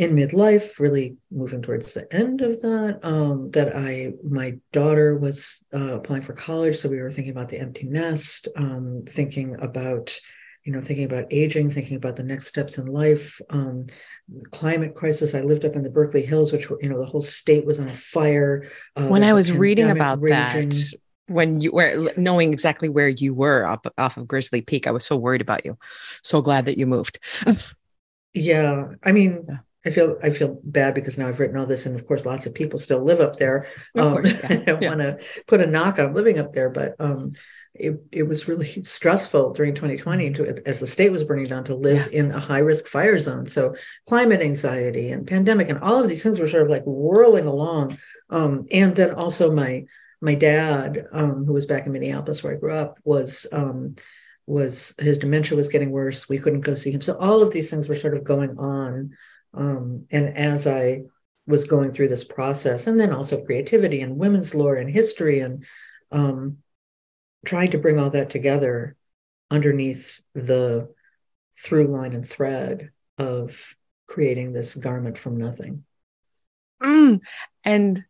in 0.00 0.16
midlife, 0.16 0.80
really 0.80 1.18
moving 1.30 1.60
towards 1.60 1.92
the 1.92 2.10
end 2.12 2.40
of 2.40 2.58
that. 2.62 3.00
Um, 3.02 3.48
that 3.48 3.76
I, 3.76 4.12
my 4.24 4.56
daughter 4.72 5.14
was 5.14 5.62
uh, 5.74 5.96
applying 5.96 6.22
for 6.22 6.32
college, 6.32 6.78
so 6.78 6.88
we 6.88 7.02
were 7.02 7.10
thinking 7.10 7.32
about 7.32 7.50
the 7.50 7.60
empty 7.60 7.86
nest, 7.86 8.48
um, 8.56 9.04
thinking 9.06 9.56
about, 9.60 10.18
you 10.64 10.72
know, 10.72 10.80
thinking 10.80 11.04
about 11.04 11.26
aging, 11.30 11.70
thinking 11.70 11.98
about 11.98 12.16
the 12.16 12.22
next 12.22 12.46
steps 12.46 12.78
in 12.78 12.86
life. 12.86 13.42
Um, 13.50 13.88
the 14.26 14.46
climate 14.46 14.94
crisis. 14.94 15.34
I 15.34 15.42
lived 15.42 15.66
up 15.66 15.76
in 15.76 15.82
the 15.82 15.90
Berkeley 15.90 16.24
Hills, 16.24 16.50
which 16.50 16.70
you 16.80 16.88
know 16.88 16.98
the 16.98 17.04
whole 17.04 17.20
state 17.20 17.66
was 17.66 17.78
on 17.78 17.88
fire. 17.88 18.70
Uh, 18.96 19.08
when 19.08 19.22
I 19.22 19.34
was 19.34 19.52
reading 19.52 19.90
about 19.90 20.22
raging. 20.22 20.70
that, 20.70 20.92
when 21.26 21.60
you 21.60 21.72
were 21.72 22.10
knowing 22.16 22.54
exactly 22.54 22.88
where 22.88 23.08
you 23.08 23.34
were 23.34 23.66
up 23.66 23.86
off 23.98 24.16
of 24.16 24.26
Grizzly 24.26 24.62
Peak, 24.62 24.86
I 24.86 24.92
was 24.92 25.04
so 25.04 25.16
worried 25.16 25.42
about 25.42 25.66
you. 25.66 25.76
So 26.22 26.40
glad 26.40 26.64
that 26.64 26.78
you 26.78 26.86
moved. 26.86 27.18
yeah, 28.32 28.86
I 29.02 29.12
mean. 29.12 29.44
Yeah 29.46 29.58
I 29.84 29.90
feel 29.90 30.18
I 30.22 30.30
feel 30.30 30.60
bad 30.62 30.94
because 30.94 31.16
now 31.16 31.28
I've 31.28 31.40
written 31.40 31.56
all 31.56 31.66
this, 31.66 31.86
and 31.86 31.96
of 31.96 32.06
course, 32.06 32.26
lots 32.26 32.46
of 32.46 32.54
people 32.54 32.78
still 32.78 33.02
live 33.02 33.20
up 33.20 33.36
there. 33.36 33.66
Um, 33.96 34.12
course, 34.12 34.34
yeah. 34.34 34.46
I 34.50 34.56
don't 34.56 34.82
yeah. 34.82 34.88
want 34.88 35.00
to 35.00 35.18
put 35.46 35.62
a 35.62 35.66
knock 35.66 35.98
on 35.98 36.12
living 36.12 36.38
up 36.38 36.52
there, 36.52 36.68
but 36.68 36.96
um, 36.98 37.32
it 37.74 37.98
it 38.12 38.22
was 38.24 38.48
really 38.48 38.82
stressful 38.82 39.52
during 39.52 39.74
2020 39.74 40.32
to, 40.34 40.62
as 40.66 40.80
the 40.80 40.86
state 40.86 41.10
was 41.10 41.24
burning 41.24 41.46
down 41.46 41.64
to 41.64 41.74
live 41.74 42.10
yeah. 42.12 42.20
in 42.20 42.32
a 42.32 42.40
high 42.40 42.58
risk 42.58 42.86
fire 42.86 43.18
zone. 43.18 43.46
So 43.46 43.74
climate 44.06 44.42
anxiety 44.42 45.10
and 45.10 45.26
pandemic 45.26 45.68
and 45.68 45.78
all 45.80 46.02
of 46.02 46.08
these 46.08 46.22
things 46.22 46.38
were 46.38 46.46
sort 46.46 46.64
of 46.64 46.68
like 46.68 46.84
whirling 46.84 47.46
along. 47.46 47.96
Um, 48.28 48.66
and 48.70 48.94
then 48.94 49.14
also 49.14 49.52
my 49.52 49.84
my 50.20 50.34
dad, 50.34 51.06
um, 51.12 51.46
who 51.46 51.54
was 51.54 51.66
back 51.66 51.86
in 51.86 51.92
Minneapolis 51.92 52.42
where 52.42 52.52
I 52.52 52.56
grew 52.56 52.74
up, 52.74 52.98
was 53.04 53.46
um, 53.52 53.96
was 54.46 54.94
his 54.98 55.18
dementia 55.18 55.56
was 55.56 55.68
getting 55.68 55.90
worse. 55.90 56.28
We 56.28 56.38
couldn't 56.38 56.60
go 56.60 56.74
see 56.74 56.90
him. 56.90 57.00
So 57.00 57.16
all 57.16 57.42
of 57.42 57.52
these 57.52 57.70
things 57.70 57.88
were 57.88 57.94
sort 57.94 58.16
of 58.16 58.24
going 58.24 58.58
on. 58.58 59.16
Um, 59.54 60.06
and 60.10 60.36
as 60.36 60.66
I 60.66 61.02
was 61.46 61.64
going 61.64 61.92
through 61.92 62.08
this 62.08 62.24
process, 62.24 62.86
and 62.86 62.98
then 62.98 63.12
also 63.12 63.44
creativity 63.44 64.00
and 64.00 64.18
women's 64.18 64.54
lore 64.54 64.76
and 64.76 64.90
history, 64.90 65.40
and 65.40 65.64
um, 66.12 66.58
trying 67.44 67.72
to 67.72 67.78
bring 67.78 67.98
all 67.98 68.10
that 68.10 68.30
together 68.30 68.96
underneath 69.50 70.22
the 70.34 70.88
through 71.58 71.88
line 71.88 72.12
and 72.12 72.26
thread 72.26 72.90
of 73.18 73.74
creating 74.06 74.52
this 74.52 74.74
garment 74.74 75.18
from 75.18 75.36
nothing. 75.36 75.84
Mm. 76.82 77.20
And 77.64 78.04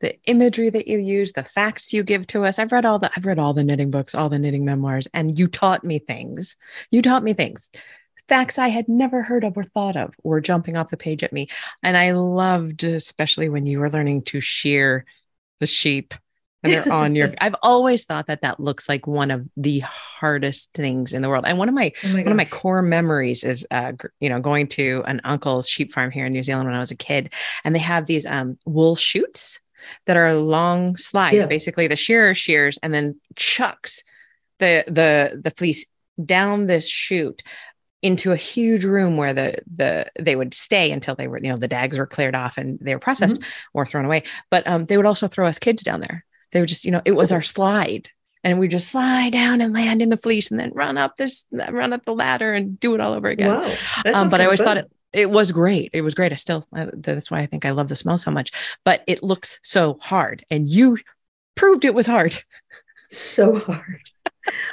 the 0.00 0.16
imagery 0.24 0.70
that 0.70 0.86
you 0.86 0.98
use, 0.98 1.32
the 1.32 1.42
facts 1.42 1.92
you 1.92 2.04
give 2.04 2.26
to 2.28 2.44
us. 2.44 2.58
I've 2.58 2.72
read 2.72 2.84
all 2.84 2.98
the 2.98 3.10
I've 3.16 3.26
read 3.26 3.38
all 3.38 3.52
the 3.52 3.64
knitting 3.64 3.90
books, 3.90 4.14
all 4.14 4.28
the 4.28 4.38
knitting 4.38 4.64
memoirs, 4.64 5.08
and 5.12 5.36
you 5.38 5.48
taught 5.48 5.84
me 5.84 5.98
things. 5.98 6.56
You 6.90 7.02
taught 7.02 7.24
me 7.24 7.32
things 7.32 7.70
facts 8.28 8.58
I 8.58 8.68
had 8.68 8.88
never 8.88 9.22
heard 9.22 9.44
of 9.44 9.56
or 9.56 9.64
thought 9.64 9.96
of 9.96 10.14
were 10.22 10.40
jumping 10.40 10.76
off 10.76 10.90
the 10.90 10.96
page 10.96 11.22
at 11.22 11.32
me. 11.32 11.48
And 11.82 11.96
I 11.96 12.12
loved, 12.12 12.84
especially 12.84 13.48
when 13.48 13.66
you 13.66 13.80
were 13.80 13.90
learning 13.90 14.22
to 14.22 14.40
shear 14.40 15.04
the 15.60 15.66
sheep 15.66 16.14
and 16.62 16.72
they're 16.72 16.92
on 16.92 17.14
your. 17.14 17.30
I've 17.40 17.54
always 17.62 18.04
thought 18.04 18.26
that 18.26 18.42
that 18.42 18.60
looks 18.60 18.88
like 18.88 19.06
one 19.06 19.30
of 19.30 19.46
the 19.56 19.80
hardest 19.80 20.72
things 20.74 21.12
in 21.12 21.22
the 21.22 21.28
world. 21.28 21.44
And 21.46 21.58
one 21.58 21.68
of 21.68 21.74
my, 21.74 21.92
oh 22.04 22.12
my 22.12 22.22
one 22.22 22.32
of 22.32 22.36
my 22.36 22.44
core 22.44 22.82
memories 22.82 23.44
is, 23.44 23.66
uh, 23.70 23.92
you 24.20 24.28
know, 24.28 24.40
going 24.40 24.66
to 24.68 25.02
an 25.06 25.20
uncle's 25.24 25.68
sheep 25.68 25.92
farm 25.92 26.10
here 26.10 26.26
in 26.26 26.32
New 26.32 26.42
Zealand 26.42 26.66
when 26.66 26.74
I 26.74 26.80
was 26.80 26.90
a 26.90 26.96
kid, 26.96 27.32
and 27.64 27.74
they 27.74 27.80
have 27.80 28.06
these 28.06 28.26
um, 28.26 28.58
wool 28.66 28.96
chutes 28.96 29.60
that 30.06 30.16
are 30.16 30.34
long 30.34 30.96
slides. 30.96 31.36
Yeah. 31.36 31.46
Basically, 31.46 31.86
the 31.86 31.96
shearer 31.96 32.34
shears 32.34 32.78
and 32.82 32.92
then 32.92 33.20
chucks 33.36 34.02
the 34.58 34.84
the 34.88 35.40
the 35.42 35.50
fleece 35.50 35.86
down 36.24 36.66
this 36.66 36.88
chute 36.88 37.42
into 38.02 38.32
a 38.32 38.36
huge 38.36 38.84
room 38.84 39.16
where 39.16 39.34
the 39.34 39.56
the 39.74 40.10
they 40.18 40.36
would 40.36 40.54
stay 40.54 40.92
until 40.92 41.14
they 41.14 41.26
were 41.26 41.38
you 41.38 41.50
know 41.50 41.56
the 41.56 41.68
dags 41.68 41.98
were 41.98 42.06
cleared 42.06 42.34
off 42.34 42.58
and 42.58 42.78
they 42.80 42.94
were 42.94 43.00
processed 43.00 43.40
mm-hmm. 43.40 43.68
or 43.74 43.86
thrown 43.86 44.04
away. 44.04 44.22
But 44.50 44.66
um, 44.66 44.86
they 44.86 44.96
would 44.96 45.06
also 45.06 45.26
throw 45.26 45.46
us 45.46 45.58
kids 45.58 45.82
down 45.82 46.00
there. 46.00 46.24
They 46.52 46.60
would 46.60 46.68
just 46.68 46.84
you 46.84 46.90
know 46.90 47.02
it 47.04 47.12
was 47.12 47.32
our 47.32 47.42
slide. 47.42 48.10
And 48.44 48.60
we 48.60 48.68
just 48.68 48.88
slide 48.88 49.32
down 49.32 49.60
and 49.60 49.74
land 49.74 50.00
in 50.00 50.10
the 50.10 50.16
fleece 50.16 50.52
and 50.52 50.60
then 50.60 50.70
run 50.72 50.96
up 50.96 51.16
this 51.16 51.44
run 51.50 51.92
up 51.92 52.04
the 52.04 52.14
ladder 52.14 52.52
and 52.52 52.78
do 52.78 52.94
it 52.94 53.00
all 53.00 53.12
over 53.12 53.28
again. 53.28 53.50
Wow. 53.50 53.74
um, 54.14 54.30
but 54.30 54.40
i 54.40 54.44
always 54.44 54.60
fun. 54.60 54.66
thought 54.66 54.76
it 54.78 54.92
it 55.12 55.30
was 55.30 55.50
great. 55.50 55.90
It 55.92 56.02
was 56.02 56.14
great. 56.14 56.32
I 56.32 56.36
still 56.36 56.66
uh, 56.74 56.86
that's 56.94 57.30
why 57.30 57.40
i 57.40 57.46
think 57.46 57.64
i 57.64 57.70
love 57.70 57.88
the 57.88 57.96
smell 57.96 58.16
so 58.16 58.30
much. 58.30 58.52
But 58.84 59.02
it 59.08 59.24
looks 59.24 59.58
so 59.62 59.98
hard 60.00 60.44
and 60.50 60.68
you 60.68 60.98
proved 61.56 61.84
it 61.84 61.94
was 61.94 62.06
hard. 62.06 62.42
So 63.10 63.58
hard. 63.60 64.02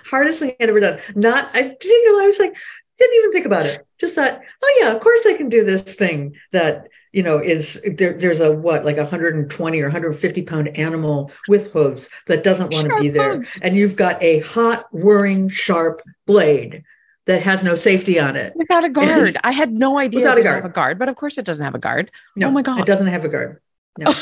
Hardest 0.06 0.40
thing 0.40 0.56
I'd 0.60 0.70
ever 0.70 0.80
done. 0.80 1.00
Not, 1.16 1.50
I 1.54 1.62
didn't 1.62 2.06
know, 2.06 2.22
I 2.22 2.26
was 2.26 2.40
like, 2.40 2.58
didn't 2.98 3.16
even 3.20 3.32
think 3.32 3.46
about 3.46 3.66
it. 3.66 3.86
Just 4.00 4.16
thought, 4.16 4.40
oh 4.64 4.78
yeah, 4.80 4.92
of 4.92 5.00
course 5.00 5.26
I 5.26 5.34
can 5.34 5.50
do 5.50 5.64
this 5.64 5.96
thing 5.96 6.36
that 6.52 6.88
you 7.12 7.24
know 7.24 7.40
is 7.40 7.82
there, 7.98 8.14
there's 8.14 8.40
a 8.40 8.52
what 8.52 8.86
like 8.86 8.98
a 8.98 9.02
120 9.02 9.82
or 9.82 9.86
150 9.86 10.42
pound 10.44 10.78
animal 10.78 11.32
with 11.48 11.72
hooves 11.72 12.10
that 12.28 12.44
doesn't 12.44 12.74
want 12.74 12.90
to 12.90 13.00
be 13.00 13.10
there, 13.10 13.34
hooves. 13.34 13.60
and 13.62 13.76
you've 13.76 13.96
got 13.96 14.22
a 14.22 14.40
hot, 14.40 14.86
whirring, 14.92 15.50
sharp 15.50 16.02
blade 16.26 16.84
that 17.26 17.42
has 17.42 17.64
no 17.64 17.76
safety 17.76 18.20
on 18.20 18.36
it 18.36 18.54
without 18.56 18.84
a 18.84 18.90
guard. 18.90 19.28
And 19.28 19.40
I 19.44 19.52
had 19.52 19.72
no 19.72 19.98
idea 19.98 20.20
without 20.20 20.38
a 20.38 20.44
guard. 20.44 20.56
have 20.56 20.72
a 20.72 20.74
guard, 20.74 21.00
but 21.00 21.10
of 21.10 21.16
course 21.16 21.38
it 21.38 21.46
doesn't 21.46 21.64
have 21.64 21.76
a 21.76 21.80
guard. 21.80 22.12
No, 22.36 22.48
oh 22.48 22.52
my 22.52 22.62
god, 22.62 22.80
it 22.80 22.86
doesn't 22.86 23.08
have 23.08 23.26
a 23.26 23.30
guard. 23.30 23.62
No, 23.98 24.14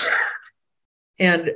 and 1.19 1.51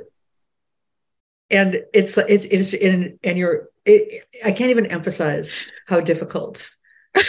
and 1.50 1.82
it's 1.92 2.16
it's 2.18 2.44
it's 2.44 2.74
in 2.74 3.18
and 3.24 3.38
you're 3.38 3.68
it, 3.84 4.24
I 4.44 4.52
can't 4.52 4.70
even 4.70 4.86
emphasize 4.86 5.54
how 5.86 6.00
difficult 6.00 6.70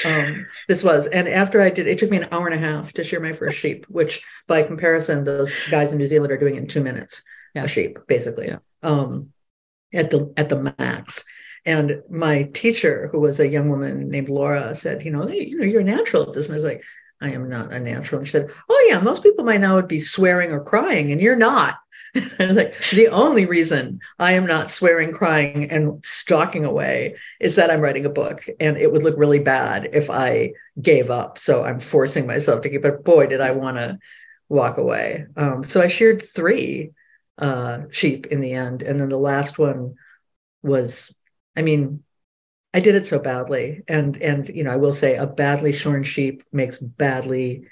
um, 0.06 0.46
this 0.68 0.84
was. 0.84 1.08
And 1.08 1.28
after 1.28 1.62
I 1.62 1.70
did, 1.70 1.88
it 1.88 1.98
took 1.98 2.10
me 2.10 2.18
an 2.18 2.28
hour 2.32 2.48
and 2.48 2.56
a 2.56 2.68
half 2.68 2.94
to 2.94 3.04
shear 3.04 3.20
my 3.20 3.34
first 3.34 3.58
sheep, 3.58 3.86
which 3.90 4.24
by 4.48 4.64
comparison, 4.64 5.24
those 5.24 5.54
guys 5.70 5.92
in 5.92 5.98
New 5.98 6.06
Zealand 6.06 6.32
are 6.32 6.38
doing 6.38 6.56
in 6.56 6.68
two 6.68 6.84
minutes 6.84 7.22
yeah. 7.54 7.64
a 7.64 7.68
sheep, 7.68 8.00
basically, 8.08 8.48
yeah. 8.48 8.58
um, 8.84 9.32
at 9.94 10.12
the 10.12 10.34
at 10.38 10.50
the 10.50 10.74
max. 10.80 11.24
And 11.66 12.02
my 12.10 12.44
teacher, 12.44 13.10
who 13.12 13.20
was 13.20 13.40
a 13.40 13.48
young 13.48 13.70
woman 13.70 14.10
named 14.10 14.30
Laura, 14.30 14.74
said, 14.76 15.04
"You 15.04 15.12
know, 15.12 15.28
hey, 15.28 15.46
you 15.46 15.58
know, 15.58 15.66
you're 15.66 15.82
a 15.82 15.84
natural 15.84 16.24
at 16.24 16.34
this." 16.34 16.48
And 16.48 16.54
I 16.54 16.58
was 16.58 16.66
like, 16.66 16.84
"I 17.22 17.32
am 17.32 17.50
not 17.50 17.74
a 17.74 17.80
natural." 17.80 18.20
And 18.20 18.28
she 18.28 18.32
said, 18.32 18.50
"Oh 18.70 18.88
yeah, 18.90 19.00
most 19.00 19.24
people 19.24 19.46
by 19.46 19.58
now 19.58 19.76
would 19.76 19.88
be 19.88 20.00
swearing 20.00 20.52
or 20.52 20.64
crying, 20.64 21.12
and 21.12 21.22
you're 21.22 21.36
not." 21.36 21.76
like 22.40 22.76
the 22.92 23.10
only 23.12 23.46
reason 23.46 24.00
I 24.18 24.34
am 24.34 24.46
not 24.46 24.70
swearing, 24.70 25.12
crying, 25.12 25.70
and 25.70 26.04
stalking 26.04 26.66
away 26.66 27.16
is 27.40 27.56
that 27.56 27.70
I'm 27.70 27.82
writing 27.82 28.06
a 28.06 28.10
book, 28.10 28.46
and 28.60 28.78
it 28.78 28.92
would 28.92 29.04
look 29.04 29.16
really 29.18 29.40
bad 29.40 29.90
if 29.94 30.10
I 30.10 30.54
gave 30.82 31.12
up. 31.12 31.38
So 31.38 31.64
I'm 31.64 31.80
forcing 31.80 32.26
myself 32.26 32.62
to 32.62 32.70
keep. 32.70 32.82
But 32.82 33.04
boy, 33.04 33.28
did 33.28 33.42
I 33.42 33.52
want 33.52 33.78
to 33.78 34.00
walk 34.50 34.78
away. 34.78 35.28
Um, 35.38 35.64
so 35.64 35.82
I 35.82 35.88
sheared 35.88 36.22
three 36.22 36.92
uh, 37.38 37.82
sheep 37.92 38.26
in 38.28 38.42
the 38.42 38.54
end, 38.54 38.82
and 38.82 39.00
then 39.00 39.10
the 39.10 39.18
last 39.18 39.60
one 39.60 39.96
was, 40.64 41.16
I 41.56 41.62
mean, 41.62 42.04
I 42.74 42.80
did 42.80 42.96
it 42.96 43.06
so 43.06 43.20
badly, 43.20 43.84
and 43.88 44.22
and 44.22 44.48
you 44.50 44.64
know 44.64 44.72
I 44.72 44.76
will 44.76 44.94
say 44.94 45.16
a 45.16 45.26
badly 45.26 45.72
shorn 45.72 46.04
sheep 46.04 46.44
makes 46.52 46.78
badly 46.78 47.68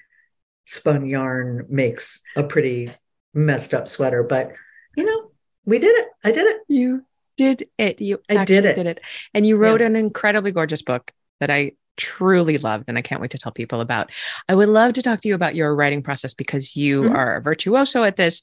spun 0.65 1.06
yarn 1.06 1.65
makes 1.70 2.20
a 2.36 2.44
pretty 2.44 2.89
messed 3.38 3.74
up 3.74 3.88
sweater, 3.88 4.24
but 4.24 4.53
you 4.96 5.06
know, 5.06 5.32
we 5.65 5.79
did 5.79 5.96
it. 5.96 6.08
I 6.24 6.32
did 6.32 6.46
it. 6.48 6.58
You 6.67 7.06
did 7.38 7.67
it. 7.77 8.01
You 8.01 8.20
I 8.29 8.44
did 8.46 8.65
it. 8.65 8.75
did 8.75 8.88
it. 8.88 9.01
And 9.34 9.46
you 9.46 9.58
wrote 9.58 9.82
yeah. 9.82 9.88
an 9.88 9.96
incredibly 9.96 10.51
gorgeous 10.51 10.82
book 10.82 11.12
that 11.39 11.51
I 11.51 11.74
truly 11.98 12.58
loved 12.58 12.86
and 12.88 12.98
I 12.98 13.01
can't 13.01 13.22
wait 13.22 13.32
to 13.32 13.38
tell 13.38 13.51
people 13.51 13.82
about. 13.82 14.12
I 14.50 14.56
would 14.56 14.70
love 14.70 14.94
to 14.94 15.01
talk 15.01 15.22
to 15.22 15.27
you 15.27 15.36
about 15.36 15.56
your 15.56 15.74
writing 15.75 16.03
process 16.03 16.34
because 16.34 16.75
you 16.75 17.03
mm-hmm. 17.03 17.15
are 17.15 17.38
a 17.38 17.41
virtuoso 17.41 18.03
at 18.03 18.17
this. 18.17 18.41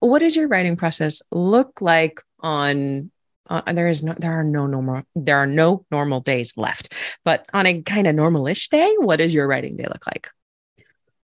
What 0.00 0.20
does 0.20 0.36
your 0.36 0.48
writing 0.48 0.76
process 0.76 1.22
look 1.30 1.80
like 1.80 2.20
on 2.40 3.10
uh, 3.48 3.72
there 3.72 3.88
is 3.88 4.02
no 4.02 4.14
there 4.18 4.32
are 4.32 4.44
no 4.44 4.66
normal 4.66 5.02
there 5.14 5.36
are 5.36 5.46
no 5.46 5.84
normal 5.90 6.20
days 6.20 6.56
left 6.56 6.94
but 7.26 7.44
on 7.52 7.66
a 7.66 7.82
kind 7.82 8.06
of 8.06 8.16
normalish 8.16 8.70
day 8.70 8.94
what 8.98 9.16
does 9.16 9.34
your 9.34 9.46
writing 9.46 9.76
day 9.76 9.84
look 9.84 10.06
like 10.06 10.30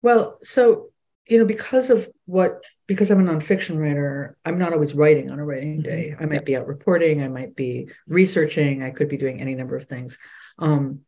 well 0.03 0.37
so 0.43 0.90
you 1.27 1.37
know 1.37 1.45
because 1.45 1.89
of 1.89 2.07
what 2.25 2.63
because 2.87 3.11
i'm 3.11 3.25
a 3.25 3.31
nonfiction 3.31 3.77
writer 3.77 4.37
i'm 4.45 4.57
not 4.57 4.73
always 4.73 4.93
writing 4.93 5.31
on 5.31 5.39
a 5.39 5.45
writing 5.45 5.75
mm-hmm. 5.75 5.89
day 5.89 6.15
i 6.19 6.25
might 6.25 6.35
yep. 6.35 6.45
be 6.45 6.55
out 6.55 6.67
reporting 6.67 7.23
i 7.23 7.27
might 7.27 7.55
be 7.55 7.89
researching 8.07 8.83
i 8.83 8.89
could 8.91 9.09
be 9.09 9.17
doing 9.17 9.39
any 9.41 9.55
number 9.55 9.75
of 9.75 9.85
things 9.85 10.17
um, 10.59 10.99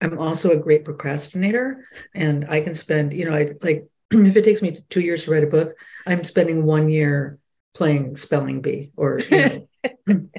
i'm 0.00 0.18
also 0.18 0.50
a 0.50 0.56
great 0.56 0.84
procrastinator 0.84 1.84
and 2.14 2.46
i 2.48 2.60
can 2.60 2.74
spend 2.74 3.12
you 3.12 3.24
know 3.24 3.34
i 3.34 3.52
like 3.62 3.86
if 4.10 4.36
it 4.36 4.44
takes 4.44 4.62
me 4.62 4.76
two 4.90 5.00
years 5.00 5.24
to 5.24 5.30
write 5.30 5.44
a 5.44 5.48
book 5.48 5.74
i'm 6.06 6.24
spending 6.24 6.64
one 6.64 6.88
year 6.88 7.38
playing 7.74 8.16
spelling 8.16 8.60
bee 8.60 8.90
or 8.96 9.18
you 9.30 9.66
know, 10.06 10.28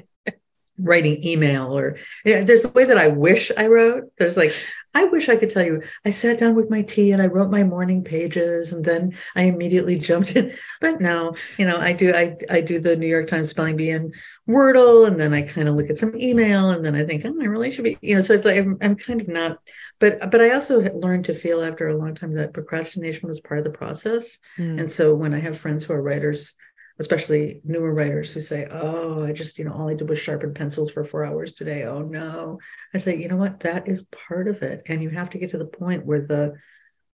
writing 0.78 1.24
email 1.24 1.76
or 1.76 1.98
yeah, 2.24 2.42
there's 2.42 2.62
the 2.62 2.68
way 2.68 2.84
that 2.84 2.98
I 2.98 3.08
wish 3.08 3.50
I 3.56 3.66
wrote. 3.66 4.04
There's 4.18 4.36
like, 4.36 4.52
I 4.96 5.04
wish 5.04 5.28
I 5.28 5.36
could 5.36 5.50
tell 5.50 5.62
you, 5.62 5.82
I 6.06 6.10
sat 6.10 6.38
down 6.38 6.54
with 6.54 6.70
my 6.70 6.80
tea 6.80 7.12
and 7.12 7.20
I 7.20 7.26
wrote 7.26 7.50
my 7.50 7.62
morning 7.62 8.02
pages 8.02 8.72
and 8.72 8.82
then 8.82 9.14
I 9.34 9.42
immediately 9.42 9.98
jumped 10.08 10.34
in. 10.34 10.54
But 10.80 11.02
no, 11.02 11.34
you 11.58 11.66
know, 11.66 11.76
I 11.76 11.92
do, 11.92 12.14
I, 12.14 12.34
I 12.48 12.62
do 12.62 12.78
the 12.78 12.96
New 12.96 13.06
York 13.06 13.26
Times 13.26 13.50
spelling 13.50 13.76
bee 13.76 13.90
in 13.90 14.14
Wordle 14.48 15.06
and 15.06 15.20
then 15.20 15.34
I 15.34 15.42
kind 15.42 15.68
of 15.68 15.74
look 15.74 15.90
at 15.90 15.98
some 15.98 16.16
email 16.16 16.70
and 16.70 16.82
then 16.82 16.94
I 16.94 17.04
think, 17.04 17.26
oh, 17.26 17.36
I 17.38 17.44
really 17.44 17.70
should 17.70 17.84
be, 17.84 17.98
you 18.00 18.16
know, 18.16 18.22
so 18.22 18.32
it's 18.32 18.46
like, 18.46 18.56
I'm, 18.56 18.78
I'm 18.80 18.96
kind 18.96 19.20
of 19.20 19.28
not, 19.28 19.58
but, 20.00 20.30
but 20.30 20.40
I 20.40 20.52
also 20.52 20.80
learned 20.80 21.26
to 21.26 21.34
feel 21.34 21.62
after 21.62 21.88
a 21.88 21.96
long 21.96 22.14
time 22.14 22.32
that 22.34 22.54
procrastination 22.54 23.28
was 23.28 23.40
part 23.40 23.58
of 23.58 23.64
the 23.64 23.78
process. 23.78 24.38
Mm. 24.58 24.80
And 24.80 24.90
so 24.90 25.14
when 25.14 25.34
I 25.34 25.40
have 25.40 25.58
friends 25.58 25.84
who 25.84 25.92
are 25.92 26.00
writers, 26.00 26.54
especially 26.98 27.60
newer 27.64 27.92
writers 27.92 28.32
who 28.32 28.40
say, 28.40 28.66
Oh, 28.70 29.22
I 29.22 29.32
just, 29.32 29.58
you 29.58 29.64
know, 29.64 29.72
all 29.72 29.88
I 29.88 29.94
did 29.94 30.08
was 30.08 30.18
sharpen 30.18 30.54
pencils 30.54 30.90
for 30.90 31.04
four 31.04 31.24
hours 31.24 31.52
today. 31.52 31.84
Oh 31.84 32.00
no. 32.00 32.58
I 32.94 32.98
say, 32.98 33.16
you 33.16 33.28
know 33.28 33.36
what? 33.36 33.60
That 33.60 33.88
is 33.88 34.06
part 34.06 34.48
of 34.48 34.62
it. 34.62 34.82
And 34.86 35.02
you 35.02 35.10
have 35.10 35.30
to 35.30 35.38
get 35.38 35.50
to 35.50 35.58
the 35.58 35.66
point 35.66 36.06
where 36.06 36.20
the 36.20 36.54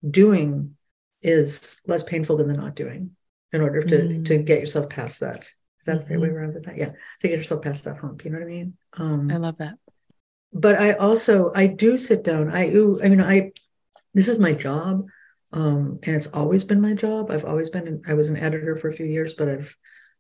doing 0.09 0.76
is 1.23 1.80
less 1.87 2.02
painful 2.02 2.37
than 2.37 2.49
the 2.49 2.56
not 2.56 2.76
doing 2.76 3.11
in 3.52 3.61
order 3.61 3.83
to 3.83 3.97
mm. 3.97 4.25
to 4.26 4.38
get 4.38 4.61
yourself 4.61 4.88
past 4.88 5.21
that. 5.21 5.40
Is 5.40 5.50
that 5.87 6.04
mm-hmm. 6.04 6.14
the 6.14 6.21
way 6.21 6.28
around 6.28 6.54
with 6.54 6.64
that? 6.64 6.76
Yeah. 6.76 6.90
To 7.21 7.28
get 7.28 7.38
yourself 7.38 7.62
past 7.62 7.85
that 7.85 7.99
hump. 7.99 8.25
You 8.25 8.30
know 8.30 8.38
what 8.38 8.47
I 8.47 8.50
mean? 8.50 8.75
Um 8.97 9.30
I 9.30 9.37
love 9.37 9.59
that. 9.59 9.75
But 10.52 10.76
I 10.76 10.92
also 10.92 11.52
I 11.54 11.66
do 11.66 11.99
sit 11.99 12.25
down. 12.25 12.50
I 12.50 12.68
I 12.68 13.09
mean 13.09 13.21
I 13.21 13.52
this 14.14 14.28
is 14.28 14.38
my 14.38 14.52
job 14.52 15.06
um, 15.56 15.98
and 16.02 16.14
it's 16.14 16.26
always 16.26 16.64
been 16.64 16.82
my 16.82 16.92
job. 16.92 17.30
I've 17.30 17.46
always 17.46 17.70
been. 17.70 18.02
I 18.06 18.12
was 18.12 18.28
an 18.28 18.36
editor 18.36 18.76
for 18.76 18.88
a 18.88 18.92
few 18.92 19.06
years, 19.06 19.32
but 19.32 19.48
I've 19.48 19.75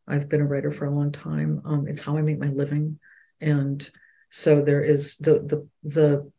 I've 0.08 0.30
been 0.30 0.40
a 0.40 0.46
writer 0.46 0.70
for 0.70 0.86
a 0.86 0.90
long 0.90 1.12
time. 1.12 1.60
Um, 1.66 1.86
it's 1.86 2.00
how 2.00 2.16
I 2.16 2.22
make 2.22 2.38
my 2.38 2.46
living, 2.46 2.98
and 3.38 3.88
so 4.30 4.62
there 4.62 4.82
is 4.82 5.16
the 5.18 5.34
the 5.34 5.68
the 5.82 6.32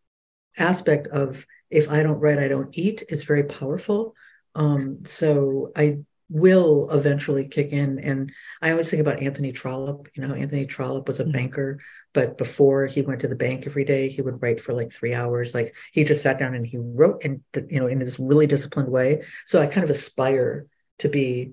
aspect 0.57 1.07
of 1.09 1.45
if 1.69 1.91
I 1.91 2.01
don't 2.01 2.19
write, 2.19 2.39
I 2.39 2.47
don't 2.47 2.75
eat. 2.75 3.03
It's 3.07 3.21
very 3.21 3.43
powerful. 3.43 4.15
Um, 4.55 5.05
so 5.05 5.71
I 5.75 5.99
will 6.29 6.89
eventually 6.89 7.47
kick 7.47 7.71
in. 7.71 7.99
And 7.99 8.31
I 8.63 8.71
always 8.71 8.89
think 8.89 9.01
about 9.01 9.21
Anthony 9.21 9.51
Trollope. 9.51 10.09
You 10.15 10.27
know, 10.27 10.33
Anthony 10.33 10.65
Trollope 10.65 11.07
was 11.07 11.19
a 11.19 11.23
mm-hmm. 11.23 11.33
banker 11.33 11.79
but 12.17 12.35
before 12.35 12.87
he 12.87 13.03
went 13.03 13.21
to 13.21 13.27
the 13.27 13.35
bank 13.35 13.67
every 13.67 13.85
day, 13.85 14.09
he 14.09 14.23
would 14.23 14.41
write 14.41 14.59
for 14.59 14.73
like 14.73 14.91
three 14.91 15.13
hours. 15.13 15.53
Like 15.53 15.75
he 15.91 16.03
just 16.03 16.23
sat 16.23 16.39
down 16.39 16.55
and 16.55 16.65
he 16.65 16.79
wrote 16.79 17.23
and 17.23 17.43
you 17.69 17.79
know 17.79 17.85
in 17.85 17.99
this 17.99 18.17
really 18.17 18.47
disciplined 18.47 18.89
way. 18.89 19.21
So 19.45 19.61
I 19.61 19.67
kind 19.67 19.83
of 19.83 19.91
aspire 19.91 20.65
to 20.97 21.09
be 21.09 21.51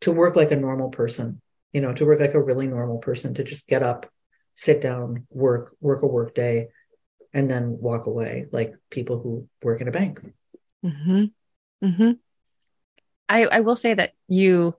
to 0.00 0.10
work 0.10 0.34
like 0.34 0.50
a 0.50 0.56
normal 0.56 0.88
person, 0.88 1.40
you 1.72 1.80
know, 1.80 1.92
to 1.92 2.04
work 2.04 2.18
like 2.18 2.34
a 2.34 2.42
really 2.42 2.66
normal 2.66 2.98
person, 2.98 3.34
to 3.34 3.44
just 3.44 3.68
get 3.68 3.84
up, 3.84 4.10
sit 4.56 4.82
down, 4.82 5.28
work, 5.30 5.72
work 5.80 6.02
a 6.02 6.08
work 6.08 6.34
day, 6.34 6.66
and 7.32 7.48
then 7.48 7.78
walk 7.78 8.06
away 8.06 8.46
like 8.50 8.74
people 8.90 9.20
who 9.20 9.46
work 9.62 9.80
in 9.80 9.86
a 9.86 9.92
bank. 9.92 10.20
Mm-hmm. 10.84 11.26
Mm-hmm. 11.86 12.10
I, 13.28 13.44
I 13.44 13.60
will 13.60 13.76
say 13.76 13.94
that 13.94 14.14
you 14.26 14.74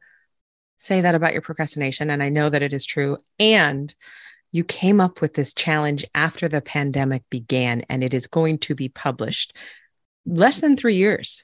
say 0.77 0.99
that 0.99 1.15
about 1.15 1.31
your 1.31 1.41
procrastination, 1.41 2.09
and 2.09 2.21
I 2.21 2.27
know 2.27 2.49
that 2.49 2.63
it 2.63 2.73
is 2.73 2.85
true. 2.85 3.19
And 3.39 3.95
you 4.53 4.63
came 4.63 5.01
up 5.01 5.19
with 5.19 5.33
this 5.33 5.53
challenge 5.53 6.05
after 6.15 6.47
the 6.47 6.61
pandemic 6.61 7.23
began, 7.29 7.81
and 7.89 8.03
it 8.03 8.13
is 8.13 8.27
going 8.27 8.59
to 8.59 8.75
be 8.75 8.87
published 8.87 9.57
less 10.25 10.61
than 10.61 10.77
three 10.77 10.95
years 10.95 11.43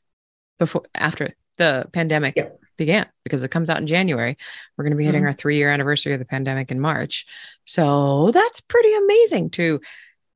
before 0.59 0.83
after 0.93 1.35
the 1.57 1.89
pandemic 1.91 2.35
yeah. 2.37 2.49
began 2.77 3.07
because 3.23 3.43
it 3.43 3.51
comes 3.51 3.69
out 3.69 3.79
in 3.79 3.87
January. 3.87 4.37
We're 4.77 4.83
going 4.83 4.91
to 4.91 4.97
be 4.97 5.05
hitting 5.05 5.21
mm-hmm. 5.21 5.27
our 5.27 5.33
three 5.33 5.57
year 5.57 5.71
anniversary 5.71 6.13
of 6.13 6.19
the 6.19 6.25
pandemic 6.25 6.71
in 6.71 6.79
March. 6.79 7.25
So 7.65 8.29
that's 8.31 8.61
pretty 8.61 8.93
amazing 8.95 9.49
to 9.51 9.81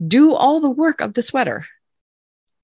do 0.06 0.34
all 0.34 0.60
the 0.60 0.70
work 0.70 1.00
of 1.00 1.14
the 1.14 1.22
sweater, 1.22 1.68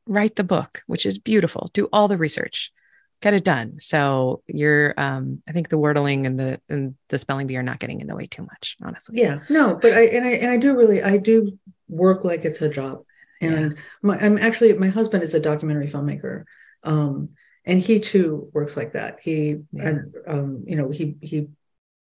write 0.07 0.35
the 0.35 0.43
book, 0.43 0.81
which 0.87 1.05
is 1.05 1.19
beautiful, 1.19 1.69
do 1.73 1.87
all 1.93 2.07
the 2.07 2.17
research, 2.17 2.71
get 3.21 3.33
it 3.33 3.43
done. 3.43 3.79
So 3.79 4.41
you're, 4.47 4.93
um, 4.97 5.41
I 5.47 5.51
think 5.51 5.69
the 5.69 5.77
wordling 5.77 6.25
and 6.25 6.39
the 6.39 6.61
and 6.69 6.95
the 7.09 7.19
spelling 7.19 7.47
bee 7.47 7.57
are 7.57 7.63
not 7.63 7.79
getting 7.79 8.01
in 8.01 8.07
the 8.07 8.15
way 8.15 8.27
too 8.27 8.43
much, 8.43 8.77
honestly. 8.81 9.19
Yeah, 9.19 9.39
no, 9.49 9.75
but 9.75 9.93
I 9.93 10.03
and 10.05 10.25
I 10.25 10.31
and 10.31 10.51
I 10.51 10.57
do 10.57 10.75
really 10.75 11.03
I 11.03 11.17
do 11.17 11.57
work 11.87 12.23
like 12.23 12.45
it's 12.45 12.61
a 12.61 12.69
job, 12.69 13.03
and 13.41 13.71
yeah. 13.71 13.77
my, 14.01 14.17
I'm 14.17 14.37
actually 14.37 14.73
my 14.73 14.87
husband 14.87 15.23
is 15.23 15.33
a 15.33 15.39
documentary 15.39 15.87
filmmaker, 15.87 16.45
um, 16.83 17.29
and 17.65 17.81
he 17.81 17.99
too 17.99 18.49
works 18.53 18.77
like 18.77 18.93
that. 18.93 19.19
He, 19.21 19.57
yeah. 19.71 19.87
and, 19.87 20.15
um, 20.27 20.63
you 20.65 20.75
know, 20.75 20.89
he 20.89 21.15
he 21.21 21.49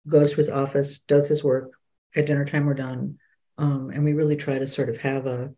goes 0.08 0.32
to 0.32 0.38
his 0.38 0.50
office, 0.50 1.00
does 1.02 1.28
his 1.28 1.44
work. 1.44 1.74
At 2.14 2.26
dinner 2.26 2.46
time, 2.46 2.66
we're 2.66 2.74
done, 2.74 3.20
um, 3.58 3.90
and 3.94 4.04
we 4.04 4.14
really 4.14 4.36
try 4.36 4.60
to 4.60 4.68
sort 4.68 4.90
of 4.90 4.98
have 4.98 5.26
a 5.28 5.52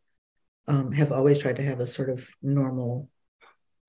um, 0.67 0.91
have 0.91 1.11
always 1.11 1.39
tried 1.39 1.57
to 1.57 1.63
have 1.63 1.79
a 1.79 1.87
sort 1.87 2.09
of 2.09 2.27
normal 2.41 3.09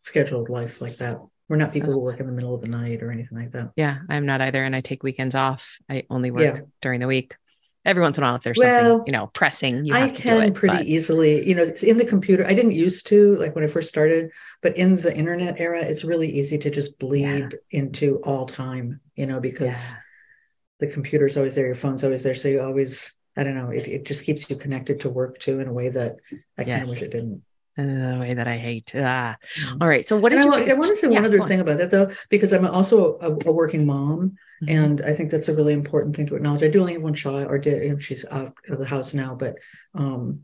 scheduled 0.03 0.49
life 0.49 0.81
like 0.81 0.97
that 0.97 1.19
we're 1.49 1.57
not 1.57 1.73
people 1.73 1.91
oh. 1.91 1.95
who 1.95 1.99
work 2.01 2.21
in 2.21 2.27
the 2.27 2.33
middle 2.33 2.55
of 2.55 2.63
the 2.63 2.69
night 2.69 3.03
or 3.03 3.11
anything 3.11 3.39
like 3.39 3.53
that. 3.53 3.71
Yeah, 3.77 3.99
I'm 4.09 4.27
not 4.27 4.41
either. 4.41 4.65
And 4.65 4.75
I 4.75 4.81
take 4.81 5.03
weekends 5.03 5.35
off. 5.35 5.79
I 5.89 6.05
only 6.11 6.31
work 6.31 6.57
yeah. 6.57 6.63
during 6.81 7.01
the 7.01 7.07
week. 7.07 7.37
Every 7.85 8.01
once 8.01 8.17
in 8.17 8.25
a 8.25 8.27
while, 8.27 8.37
if 8.37 8.43
there's 8.43 8.57
well, 8.59 8.83
something, 8.83 9.07
you 9.07 9.13
know, 9.13 9.27
pressing, 9.35 9.85
you 9.85 9.95
I 9.95 10.09
can 10.09 10.43
it, 10.43 10.55
pretty 10.55 10.77
but... 10.77 10.87
easily, 10.87 11.47
you 11.47 11.55
know, 11.55 11.65
it's 11.65 11.83
in 11.83 11.99
the 11.99 12.07
computer. 12.07 12.47
I 12.47 12.55
didn't 12.55 12.73
used 12.73 13.07
to 13.09 13.37
like 13.37 13.55
when 13.55 13.63
I 13.63 13.67
first 13.67 13.91
started, 13.91 14.31
but 14.63 14.79
in 14.79 14.97
the 14.97 15.15
internet 15.15 15.61
era, 15.61 15.83
it's 15.83 16.03
really 16.03 16.33
easy 16.33 16.57
to 16.57 16.71
just 16.71 16.99
bleed 16.99 17.23
yeah. 17.23 17.49
into 17.71 18.23
all 18.25 18.47
time, 18.47 19.01
you 19.17 19.27
know, 19.27 19.39
because 19.39 19.91
yeah. 19.93 19.99
the 20.81 20.87
computer's 20.87 21.37
always 21.37 21.57
there, 21.57 21.67
your 21.67 21.75
phone's 21.75 22.03
always 22.03 22.23
there. 22.23 22.35
So 22.35 22.49
you 22.49 22.63
always, 22.63 23.13
I 23.37 23.45
don't 23.45 23.55
know, 23.55 23.69
it, 23.69 23.87
it 23.87 24.07
just 24.07 24.25
keeps 24.25 24.49
you 24.49 24.57
connected 24.57 25.01
to 25.01 25.11
work 25.11 25.39
too 25.39 25.61
in 25.61 25.69
a 25.69 25.73
way 25.73 25.91
that 25.91 26.17
I 26.57 26.63
yes. 26.63 26.69
kind 26.69 26.83
of 26.85 26.89
wish 26.89 27.03
it 27.03 27.11
didn't 27.11 27.43
the 27.77 28.19
way 28.21 28.35
that 28.35 28.47
I 28.47 28.59
hate. 28.59 28.93
Ah. 28.95 29.37
Mm-hmm. 29.59 29.83
All 29.83 29.89
right. 29.89 30.07
So 30.07 30.17
what 30.17 30.33
is 30.33 30.45
I, 30.47 30.59
your, 30.61 30.71
I 30.71 30.79
want 30.79 30.91
to 30.91 30.97
say 30.97 31.09
yeah, 31.09 31.21
one 31.21 31.25
other 31.25 31.41
thing 31.41 31.61
about 31.61 31.79
that 31.79 31.91
though, 31.91 32.11
because 32.29 32.53
I'm 32.53 32.67
also 32.67 33.19
a, 33.21 33.31
a 33.31 33.53
working 33.53 33.87
mom, 33.87 34.37
mm-hmm. 34.63 34.69
and 34.69 35.03
I 35.03 35.15
think 35.15 35.31
that's 35.31 35.49
a 35.49 35.55
really 35.55 35.73
important 35.73 36.17
thing 36.17 36.27
to 36.27 36.37
acknowledge. 36.37 36.63
I 36.63 36.69
do 36.69 36.81
only 36.81 36.95
have 36.95 37.03
one 37.03 37.15
child, 37.15 37.47
or 37.49 37.59
did 37.59 37.83
you 37.83 37.91
know, 37.91 37.99
she's 37.99 38.25
out 38.31 38.55
of 38.69 38.79
the 38.79 38.87
house 38.87 39.15
now, 39.15 39.35
but 39.35 39.57
um, 39.95 40.43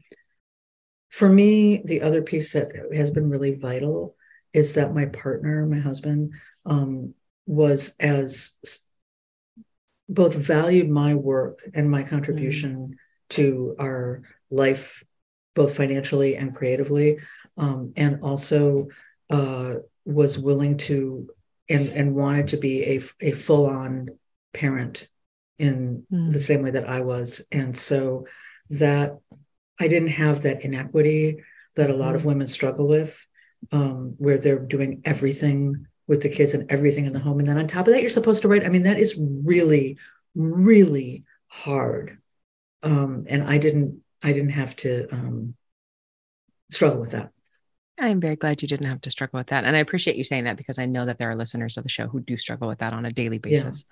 for 1.11 1.29
me, 1.29 1.83
the 1.85 2.03
other 2.03 2.23
piece 2.23 2.53
that 2.53 2.73
has 2.95 3.11
been 3.11 3.31
really 3.31 3.55
vital 3.55 4.17
is 4.53 4.75
that 4.75 4.95
my 4.95 5.07
partner, 5.07 5.67
my 5.67 5.79
husband, 5.79 6.33
um, 6.67 7.15
was 7.47 7.97
as 7.99 8.55
both 10.09 10.35
valued 10.35 10.89
my 10.89 11.15
work 11.15 11.63
and 11.75 11.91
my 11.91 12.03
contribution 12.03 12.75
mm-hmm. 12.77 12.93
to 13.31 13.77
our 13.79 14.23
life 14.51 15.05
both 15.55 15.77
financially 15.77 16.37
and 16.37 16.55
creatively, 16.55 17.19
um, 17.57 17.93
and 17.97 18.23
also 18.23 18.89
uh, 19.31 19.75
was 20.05 20.39
willing 20.39 20.77
to 20.77 21.29
and 21.69 21.89
and 21.89 22.15
wanted 22.15 22.49
to 22.49 22.57
be 22.57 22.83
a 22.85 23.01
a 23.21 23.33
full 23.33 23.67
on 23.67 24.09
parent 24.53 25.09
in 25.59 26.05
mm. 26.13 26.33
the 26.33 26.41
same 26.41 26.63
way 26.63 26.71
that 26.71 26.89
I 26.89 27.01
was, 27.01 27.43
and 27.53 27.77
so 27.77 28.27
that 28.71 29.19
I 29.79 29.89
didn't 29.89 30.09
have 30.09 30.43
that 30.43 30.65
inequity 30.65 31.43
that 31.77 31.91
a 31.91 31.95
lot 31.95 32.13
mm. 32.13 32.17
of 32.17 32.25
women 32.25 32.47
struggle 32.47 32.89
with, 32.89 33.27
um, 33.73 34.13
where 34.19 34.39
they're 34.39 34.59
doing 34.59 35.03
everything 35.05 35.87
with 36.09 36.23
the 36.23 36.29
kids 36.29 36.55
and 36.55 36.71
everything 36.71 37.07
in 37.07 37.13
the 37.13 37.19
home, 37.21 37.39
and 37.39 37.49
then 37.49 37.59
on 37.59 37.69
top 37.69 37.87
of 37.87 37.93
that, 37.93 38.01
you're 38.01 38.11
supposed 38.11 38.43
to 38.43 38.49
write. 38.49 38.65
I 38.65 38.69
mean, 38.69 38.83
that 38.85 38.99
is 38.99 39.19
really, 39.19 39.99
really 40.35 41.25
hard, 41.49 42.19
um, 42.83 43.27
and 43.29 43.45
I 43.45 43.59
didn't 43.59 44.03
I 44.23 44.33
didn't 44.33 44.51
have 44.51 44.77
to 44.77 45.09
um, 45.13 45.55
struggle 46.71 47.01
with 47.01 47.13
that. 47.13 47.31
I'm 47.99 48.21
very 48.21 48.37
glad 48.37 48.63
you 48.63 48.69
didn't 48.69 48.87
have 48.87 49.03
to 49.03 49.11
struggle 49.11 49.39
with 49.39 49.49
that. 49.49 49.65
And 49.65 49.77
I 49.77 49.81
appreciate 49.81 50.17
you 50.17 50.25
saying 50.25 50.45
that 50.45 50.57
because 50.57 50.79
I 50.79 50.87
know 50.87 51.05
that 51.05 51.19
there 51.19 51.31
are 51.31 51.37
listeners 51.37 51.77
of 51.77 51.83
the 51.83 51.91
show 51.91 52.07
who 52.07 52.21
do 52.21 52.37
struggle 52.37 52.67
with 52.67 52.79
that 52.79 52.95
on 52.95 53.05
a 53.05 53.13
daily 53.13 53.39
basis. 53.39 53.85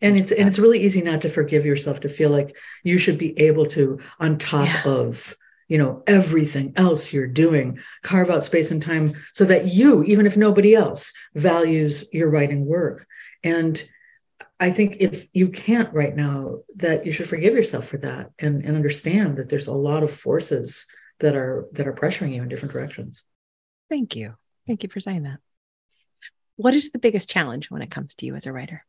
Yeah. 0.00 0.08
And 0.08 0.18
it's 0.18 0.30
and 0.30 0.46
it's 0.46 0.60
really 0.60 0.82
easy 0.82 1.02
not 1.02 1.22
to 1.22 1.28
forgive 1.28 1.66
yourself 1.66 2.00
to 2.00 2.08
feel 2.08 2.30
like 2.30 2.56
you 2.84 2.96
should 2.96 3.18
be 3.18 3.38
able 3.40 3.66
to, 3.66 3.98
on 4.20 4.38
top 4.38 4.66
yeah. 4.66 4.82
of 4.84 5.34
you 5.68 5.78
know 5.78 6.04
everything 6.06 6.72
else 6.76 7.12
you're 7.12 7.26
doing 7.26 7.80
carve 8.02 8.30
out 8.30 8.44
space 8.44 8.70
and 8.70 8.80
time 8.80 9.14
so 9.32 9.44
that 9.44 9.66
you 9.66 10.04
even 10.04 10.24
if 10.24 10.36
nobody 10.36 10.74
else 10.76 11.12
values 11.34 12.08
your 12.12 12.30
writing 12.30 12.64
work 12.64 13.04
and 13.42 13.82
i 14.60 14.70
think 14.70 14.96
if 15.00 15.28
you 15.32 15.48
can't 15.48 15.92
right 15.92 16.16
now 16.16 16.58
that 16.76 17.06
you 17.06 17.12
should 17.12 17.28
forgive 17.28 17.54
yourself 17.54 17.86
for 17.86 17.98
that 17.98 18.30
and, 18.38 18.64
and 18.64 18.76
understand 18.76 19.36
that 19.36 19.48
there's 19.48 19.66
a 19.66 19.72
lot 19.72 20.02
of 20.02 20.10
forces 20.10 20.86
that 21.20 21.34
are 21.34 21.66
that 21.72 21.86
are 21.86 21.92
pressuring 21.92 22.34
you 22.34 22.42
in 22.42 22.48
different 22.48 22.72
directions 22.72 23.24
thank 23.90 24.16
you 24.16 24.34
thank 24.66 24.82
you 24.82 24.88
for 24.88 25.00
saying 25.00 25.22
that 25.22 25.38
what 26.56 26.74
is 26.74 26.90
the 26.90 26.98
biggest 26.98 27.28
challenge 27.28 27.70
when 27.70 27.82
it 27.82 27.90
comes 27.90 28.14
to 28.14 28.26
you 28.26 28.34
as 28.34 28.46
a 28.46 28.52
writer 28.52 28.84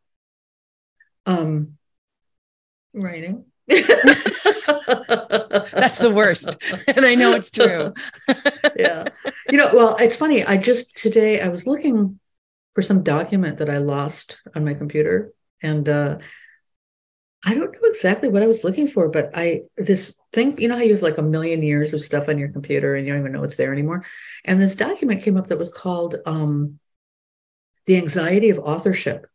um 1.26 1.78
writing 2.94 3.46
That's 3.68 4.24
the 5.98 6.14
worst. 6.14 6.58
And 6.88 7.06
I 7.06 7.16
know 7.16 7.34
it's 7.34 7.52
true. 7.52 7.94
yeah. 8.78 9.06
You 9.52 9.58
know, 9.58 9.70
well, 9.74 9.98
it's 9.98 10.16
funny. 10.16 10.46
I 10.46 10.58
just 10.58 10.96
today 10.96 11.42
I 11.42 11.50
was 11.50 11.68
looking 11.68 12.20
for 12.74 12.82
some 12.82 13.04
document 13.04 13.58
that 13.58 13.70
I 13.70 13.78
lost 13.78 14.40
on 14.56 14.64
my 14.64 14.74
computer. 14.74 15.34
And 15.62 15.88
uh 15.88 16.18
I 17.46 17.54
don't 17.54 17.72
know 17.72 17.88
exactly 17.88 18.30
what 18.30 18.44
I 18.44 18.48
was 18.48 18.64
looking 18.64 18.88
for, 18.88 19.10
but 19.10 19.32
I 19.34 19.64
this 19.78 20.20
thing, 20.34 20.60
you 20.60 20.68
know 20.68 20.76
how 20.76 20.82
you 20.82 20.94
have 20.94 21.04
like 21.04 21.18
a 21.18 21.24
million 21.24 21.62
years 21.62 21.94
of 21.94 22.02
stuff 22.02 22.28
on 22.28 22.38
your 22.38 22.50
computer 22.50 22.96
and 22.96 23.06
you 23.06 23.14
don't 23.14 23.22
even 23.22 23.32
know 23.32 23.44
it's 23.44 23.56
there 23.56 23.72
anymore. 23.72 24.06
And 24.44 24.60
this 24.60 24.76
document 24.76 25.24
came 25.24 25.38
up 25.38 25.48
that 25.48 25.58
was 25.58 25.70
called 25.70 26.16
um 26.26 26.80
The 27.86 27.98
Anxiety 27.98 28.50
of 28.50 28.60
Authorship. 28.60 29.28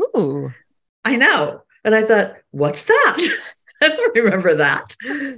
Ooh. 0.00 0.52
I 1.04 1.16
know. 1.16 1.62
And 1.84 1.94
I 1.94 2.02
thought, 2.04 2.36
what's 2.50 2.84
that? 2.84 3.28
I 3.82 3.88
don't 3.88 4.16
remember 4.16 4.56
that. 4.56 4.96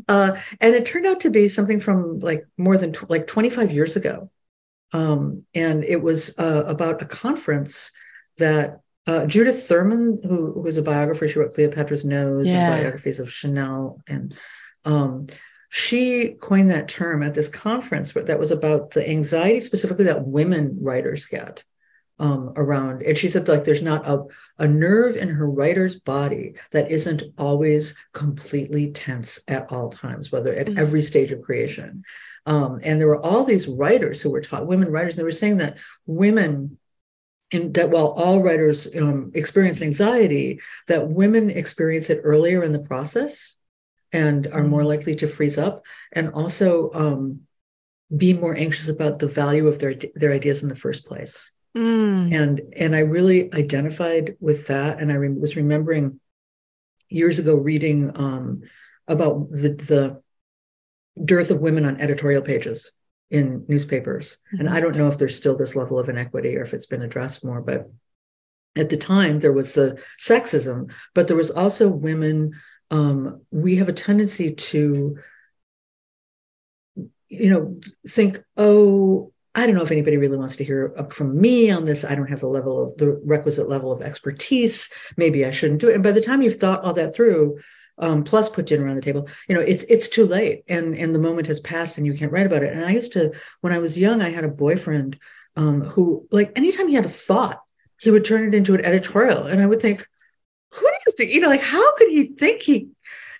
Uh, 0.09 0.37
and 0.61 0.75
it 0.75 0.87
turned 0.87 1.07
out 1.07 1.21
to 1.21 1.31
be 1.31 1.49
something 1.49 1.79
from 1.79 2.21
like 2.21 2.47
more 2.57 2.79
than 2.79 2.93
tw- 2.93 3.11
like 3.11 3.27
25 3.27 3.73
years 3.73 3.97
ago. 3.97 4.31
Um, 4.93 5.45
and 5.55 5.85
it 5.85 6.03
was 6.03 6.37
uh, 6.39 6.65
about 6.67 7.03
a 7.03 7.05
conference 7.05 7.93
that 8.39 8.81
uh, 9.07 9.27
Judith 9.27 9.63
Thurman, 9.67 10.21
who, 10.23 10.53
who 10.53 10.61
was 10.61 10.77
a 10.77 10.83
biographer, 10.83 11.27
she 11.27 11.39
wrote 11.39 11.55
Cleopatra's 11.55 12.05
Nose 12.05 12.49
yeah. 12.49 12.73
and 12.73 12.83
biographies 12.83 13.21
of 13.21 13.33
Chanel. 13.33 14.01
And 14.09 14.35
um, 14.85 15.27
she 15.69 16.37
coined 16.41 16.71
that 16.71 16.89
term 16.89 17.23
at 17.23 17.35
this 17.35 17.49
conference 17.49 18.13
that 18.13 18.39
was 18.39 18.51
about 18.51 18.91
the 18.91 19.09
anxiety 19.09 19.61
specifically 19.61 20.05
that 20.05 20.27
women 20.27 20.79
writers 20.81 21.27
get 21.27 21.65
um, 22.19 22.53
around. 22.57 23.03
And 23.03 23.17
she 23.17 23.29
said, 23.29 23.49
like, 23.49 23.65
there's 23.65 23.83
not 23.83 24.07
a, 24.07 24.25
a 24.59 24.69
nerve 24.69 25.17
in 25.17 25.29
her 25.29 25.49
writer's 25.49 25.99
body 25.99 26.55
that 26.71 26.91
isn't 26.91 27.23
always 27.39 27.95
completely 28.13 28.93
tense 28.93 29.41
at 29.49 29.73
all 29.73 29.91
times, 29.91 30.31
whether 30.31 30.55
at 30.55 30.67
mm-hmm. 30.67 30.79
every 30.79 31.03
stage 31.03 31.33
of 31.33 31.41
creation. 31.41 32.05
Um, 32.47 32.81
and 32.83 33.01
there 33.01 33.09
were 33.09 33.25
all 33.25 33.45
these 33.45 33.69
writers 33.69 34.21
who 34.21 34.31
were 34.31 34.41
taught, 34.41 34.67
women 34.67 34.91
writers, 34.91 35.15
and 35.15 35.21
they 35.21 35.25
were 35.25 35.33
saying 35.33 35.59
that 35.59 35.79
women 36.07 36.79
in 37.51 37.73
that 37.73 37.91
while 37.91 38.09
all 38.09 38.41
writers 38.41 38.89
um, 38.97 39.33
experience 39.35 39.83
anxiety, 39.83 40.61
that 40.89 41.09
women 41.09 41.51
experience 41.51 42.11
it 42.11 42.21
earlier 42.23 42.63
in 42.63 42.73
the 42.73 42.79
process 42.79 43.57
and 44.13 44.47
are 44.49 44.63
more 44.63 44.81
mm-hmm. 44.81 44.89
likely 44.89 45.17
to 45.17 45.27
freeze 45.27 45.59
up, 45.59 45.85
and 46.13 46.31
also 46.31 46.91
um, 46.93 47.41
be 48.17 48.33
more 48.33 48.57
anxious 48.57 48.89
about 48.89 49.19
the 49.19 49.27
value 49.27 49.67
of 49.69 49.79
their 49.79 49.95
their 50.15 50.33
ideas 50.33 50.63
in 50.63 50.69
the 50.69 50.75
first 50.75 51.07
place. 51.07 51.53
Mm. 51.77 52.35
And 52.35 52.61
and 52.77 52.97
I 52.97 53.01
really 53.01 53.53
identified 53.55 54.37
with 54.41 54.67
that. 54.67 54.99
And 54.99 55.13
I 55.13 55.15
re- 55.15 55.29
was 55.29 55.57
remembering 55.57 56.19
years 57.09 57.39
ago 57.39 57.55
reading 57.55 58.11
um, 58.15 58.63
about 59.07 59.51
the, 59.51 59.71
the 59.71 60.23
dearth 61.25 61.51
of 61.51 61.61
women 61.61 61.85
on 61.85 62.01
editorial 62.01 62.43
pages 62.43 62.93
in 63.31 63.65
newspapers. 63.69 64.39
Mm-hmm. 64.49 64.61
And 64.61 64.75
I 64.75 64.81
don't 64.81 64.97
know 64.97 65.09
if 65.09 65.19
there's 65.19 65.37
still 65.37 65.57
this 65.57 65.77
level 65.77 65.99
of 65.99 66.09
inequity 66.09 66.57
or 66.57 66.63
if 66.63 66.75
it's 66.75 66.87
been 66.87 67.03
addressed 67.03 67.45
more, 67.45 67.61
but 67.61 67.91
at 68.77 68.89
the 68.89 68.97
time 68.97 69.39
there 69.39 69.53
was 69.53 69.75
the 69.75 70.01
sexism, 70.19 70.93
but 71.15 71.27
there 71.27 71.37
was 71.37 71.51
also 71.51 71.89
women. 71.89 72.53
Um, 72.91 73.43
we 73.51 73.77
have 73.77 73.89
a 73.89 73.93
tendency 73.93 74.55
to, 74.55 75.19
you 77.29 77.51
know, 77.51 77.81
think, 78.09 78.43
oh, 78.57 79.33
I 79.55 79.67
don't 79.67 79.75
know 79.75 79.83
if 79.83 79.91
anybody 79.91 80.17
really 80.17 80.37
wants 80.37 80.57
to 80.57 80.65
hear 80.65 80.95
from 81.11 81.41
me 81.41 81.71
on 81.71 81.85
this. 81.85 82.05
I 82.05 82.15
don't 82.15 82.29
have 82.31 82.41
the 82.41 82.49
level 82.49 82.89
of 82.89 82.97
the 82.99 83.21
requisite 83.25 83.69
level 83.69 83.91
of 83.91 84.01
expertise. 84.01 84.91
Maybe 85.17 85.45
I 85.45 85.51
shouldn't 85.51 85.81
do 85.81 85.89
it. 85.89 85.95
And 85.95 86.05
by 86.05 86.13
the 86.13 86.21
time 86.21 86.43
you've 86.43 86.57
thought 86.57 86.85
all 86.85 86.93
that 86.95 87.15
through, 87.15 87.59
um, 87.99 88.25
plus 88.25 88.49
put 88.49 88.67
dinner 88.67 88.89
on 88.89 88.97
the 88.97 89.03
table, 89.03 89.29
you 89.49 89.55
know, 89.55 89.61
it's 89.61 89.85
it's 89.85 90.09
too 90.09 90.27
late, 90.27 90.65
and 90.69 90.95
and 90.95 91.15
the 91.15 91.19
moment 91.19 91.47
has 91.47 91.61
passed, 91.61 91.99
and 91.99 92.07
you 92.07 92.15
can't 92.15 92.33
write 92.33 92.47
about 92.47 92.63
it. 92.63 92.73
And 92.73 92.85
I 92.85 92.91
used 92.91 93.13
to, 93.13 93.33
when 93.61 93.73
I 93.73 93.79
was 93.79 93.99
young, 93.99 94.23
I 94.23 94.31
had 94.31 94.45
a 94.45 94.49
boyfriend 94.49 95.19
um, 95.57 95.83
who, 95.83 96.27
like, 96.31 96.53
anytime 96.57 96.89
he 96.89 96.95
had 96.95 97.07
a 97.07 97.09
thought, 97.09 97.61
he 98.01 98.11
would 98.11 98.25
turn 98.25 98.49
it 98.49 98.55
into 98.55 98.75
an 98.75 98.85
editorial, 98.85 99.45
and 99.45 99.61
I 99.61 99.67
would 99.67 99.81
think, 99.81 100.07
who 100.73 100.81
do 100.81 100.97
you 101.07 101.13
think? 101.17 101.33
You 101.33 101.41
know, 101.41 101.49
like, 101.49 101.63
how 101.63 101.97
could 101.97 102.09
he 102.09 102.27
think 102.27 102.63
he 102.63 102.89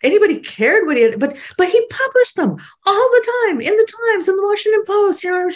anybody 0.03 0.39
cared 0.39 0.87
what 0.87 0.97
he 0.97 1.03
had, 1.05 1.19
but 1.19 1.37
but 1.57 1.69
he 1.69 1.87
published 1.89 2.37
them 2.37 2.57
all 2.87 3.11
the 3.11 3.33
time 3.49 3.61
in 3.61 3.77
the 3.77 3.93
Times, 4.13 4.29
in 4.29 4.37
the 4.37 4.43
Washington 4.43 4.85
Post. 4.87 5.25
You 5.25 5.31
know, 5.31 5.49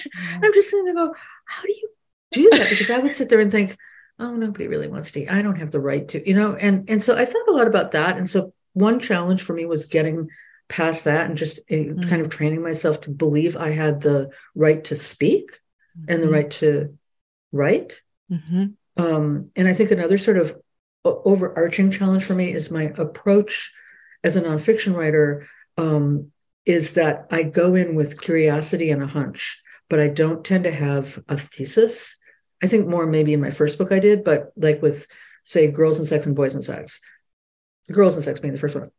I'm 0.42 0.54
just 0.54 0.70
sitting 0.70 0.84
there 0.84 0.94
go, 0.94 1.14
how 1.46 1.62
do 1.62 1.72
you 1.72 1.88
do 2.32 2.50
that? 2.50 2.70
Because 2.70 2.90
I 2.90 2.98
would 2.98 3.14
sit 3.14 3.28
there 3.28 3.40
and 3.40 3.52
think, 3.52 3.76
oh, 4.18 4.36
nobody 4.36 4.66
really 4.66 4.88
wants 4.88 5.12
to. 5.12 5.26
I 5.26 5.42
don't 5.42 5.58
have 5.58 5.70
the 5.70 5.80
right 5.80 6.06
to, 6.08 6.26
you 6.26 6.34
know, 6.34 6.54
and 6.54 6.88
and 6.88 7.02
so 7.02 7.16
I 7.16 7.24
thought 7.24 7.48
a 7.48 7.52
lot 7.52 7.66
about 7.66 7.92
that. 7.92 8.16
And 8.16 8.28
so 8.28 8.53
one 8.74 9.00
challenge 9.00 9.42
for 9.42 9.54
me 9.54 9.64
was 9.64 9.86
getting 9.86 10.28
past 10.68 11.04
that 11.04 11.26
and 11.26 11.36
just 11.36 11.66
mm-hmm. 11.68 12.08
kind 12.08 12.20
of 12.20 12.28
training 12.28 12.62
myself 12.62 13.00
to 13.02 13.10
believe 13.10 13.56
I 13.56 13.70
had 13.70 14.00
the 14.00 14.30
right 14.54 14.84
to 14.84 14.96
speak 14.96 15.50
mm-hmm. 15.98 16.12
and 16.12 16.22
the 16.22 16.26
mm-hmm. 16.26 16.34
right 16.34 16.50
to 16.52 16.98
write. 17.52 18.00
Mm-hmm. 18.30 18.66
Um, 18.96 19.50
and 19.56 19.68
I 19.68 19.74
think 19.74 19.90
another 19.90 20.18
sort 20.18 20.36
of 20.36 20.56
overarching 21.04 21.90
challenge 21.90 22.24
for 22.24 22.34
me 22.34 22.52
is 22.52 22.70
my 22.70 22.84
approach 22.96 23.72
as 24.22 24.36
a 24.36 24.42
nonfiction 24.42 24.96
writer 24.96 25.46
um, 25.76 26.30
is 26.64 26.94
that 26.94 27.26
I 27.30 27.42
go 27.42 27.74
in 27.74 27.94
with 27.94 28.20
curiosity 28.20 28.90
and 28.90 29.02
a 29.02 29.06
hunch, 29.06 29.62
but 29.90 30.00
I 30.00 30.08
don't 30.08 30.44
tend 30.44 30.64
to 30.64 30.72
have 30.72 31.22
a 31.28 31.36
thesis. 31.36 32.16
I 32.62 32.68
think 32.68 32.86
more 32.86 33.06
maybe 33.06 33.34
in 33.34 33.40
my 33.40 33.50
first 33.50 33.76
book 33.76 33.92
I 33.92 33.98
did, 33.98 34.24
but 34.24 34.52
like 34.56 34.80
with, 34.80 35.06
say, 35.44 35.66
Girls 35.66 35.98
and 35.98 36.06
Sex 36.06 36.24
and 36.24 36.34
Boys 36.34 36.54
and 36.54 36.64
Sex, 36.64 37.00
Girls 37.90 38.14
and 38.14 38.24
Sex 38.24 38.40
being 38.40 38.54
the 38.54 38.60
first 38.60 38.74
one. 38.74 38.90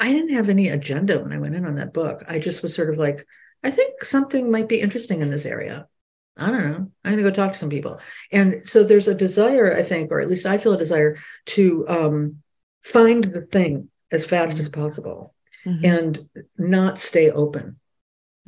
I 0.00 0.12
didn't 0.12 0.34
have 0.34 0.48
any 0.48 0.68
agenda 0.68 1.18
when 1.20 1.32
I 1.32 1.38
went 1.38 1.54
in 1.54 1.66
on 1.66 1.76
that 1.76 1.92
book. 1.92 2.24
I 2.28 2.38
just 2.38 2.62
was 2.62 2.74
sort 2.74 2.90
of 2.90 2.98
like, 2.98 3.26
I 3.64 3.70
think 3.70 4.04
something 4.04 4.50
might 4.50 4.68
be 4.68 4.80
interesting 4.80 5.20
in 5.20 5.30
this 5.30 5.46
area. 5.46 5.88
I 6.36 6.50
don't 6.50 6.70
know. 6.70 6.90
I'm 7.04 7.12
going 7.12 7.16
to 7.16 7.22
go 7.22 7.30
talk 7.30 7.52
to 7.52 7.58
some 7.58 7.70
people. 7.70 7.98
And 8.30 8.66
so 8.66 8.84
there's 8.84 9.08
a 9.08 9.14
desire, 9.14 9.74
I 9.74 9.82
think, 9.82 10.12
or 10.12 10.20
at 10.20 10.28
least 10.28 10.46
I 10.46 10.58
feel 10.58 10.72
a 10.72 10.78
desire 10.78 11.16
to 11.46 11.88
um, 11.88 12.36
find 12.82 13.24
the 13.24 13.40
thing 13.40 13.88
as 14.12 14.24
fast 14.24 14.52
mm-hmm. 14.52 14.60
as 14.60 14.68
possible 14.68 15.34
mm-hmm. 15.66 15.84
and 15.84 16.28
not 16.56 16.98
stay 16.98 17.30
open 17.30 17.80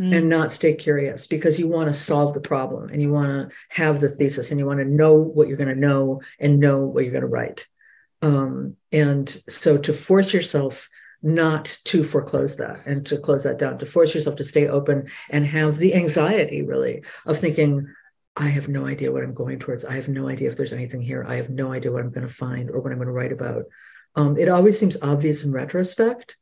mm-hmm. 0.00 0.12
and 0.12 0.28
not 0.28 0.52
stay 0.52 0.74
curious 0.74 1.26
because 1.26 1.58
you 1.58 1.66
want 1.66 1.88
to 1.88 1.92
solve 1.92 2.32
the 2.32 2.40
problem 2.40 2.90
and 2.90 3.02
you 3.02 3.10
want 3.10 3.30
to 3.30 3.56
have 3.68 4.00
the 4.00 4.08
thesis 4.08 4.50
and 4.50 4.60
you 4.60 4.66
want 4.66 4.78
to 4.78 4.84
know 4.84 5.24
what 5.24 5.48
you're 5.48 5.56
going 5.56 5.74
to 5.74 5.74
know 5.74 6.20
and 6.38 6.60
know 6.60 6.84
what 6.84 7.02
you're 7.02 7.12
going 7.12 7.22
to 7.22 7.28
write 7.28 7.66
um, 8.22 8.76
and 8.92 9.28
so 9.48 9.78
to 9.78 9.92
force 9.92 10.32
yourself 10.32 10.88
not 11.22 11.78
to 11.84 12.02
foreclose 12.02 12.56
that 12.56 12.86
and 12.86 13.04
to 13.06 13.18
close 13.18 13.44
that 13.44 13.58
down 13.58 13.78
to 13.78 13.86
force 13.86 14.14
yourself 14.14 14.36
to 14.36 14.44
stay 14.44 14.68
open 14.68 15.08
and 15.28 15.44
have 15.46 15.76
the 15.76 15.94
anxiety 15.94 16.62
really 16.62 17.02
of 17.26 17.38
thinking 17.38 17.86
I 18.36 18.48
have 18.48 18.68
no 18.68 18.86
idea 18.86 19.12
what 19.12 19.22
I'm 19.24 19.34
going 19.34 19.58
towards. 19.58 19.84
I 19.84 19.94
have 19.94 20.08
no 20.08 20.28
idea 20.28 20.48
if 20.48 20.56
there's 20.56 20.72
anything 20.72 21.02
here. 21.02 21.24
I 21.28 21.34
have 21.34 21.50
no 21.50 21.72
idea 21.72 21.92
what 21.92 22.02
I'm 22.02 22.10
going 22.10 22.26
to 22.26 22.32
find 22.32 22.70
or 22.70 22.80
what 22.80 22.92
I'm 22.92 22.98
going 22.98 23.08
to 23.08 23.12
write 23.12 23.32
about. 23.32 23.64
Um, 24.14 24.36
it 24.38 24.48
always 24.48 24.78
seems 24.78 24.96
obvious 25.02 25.44
in 25.44 25.52
retrospect. 25.52 26.36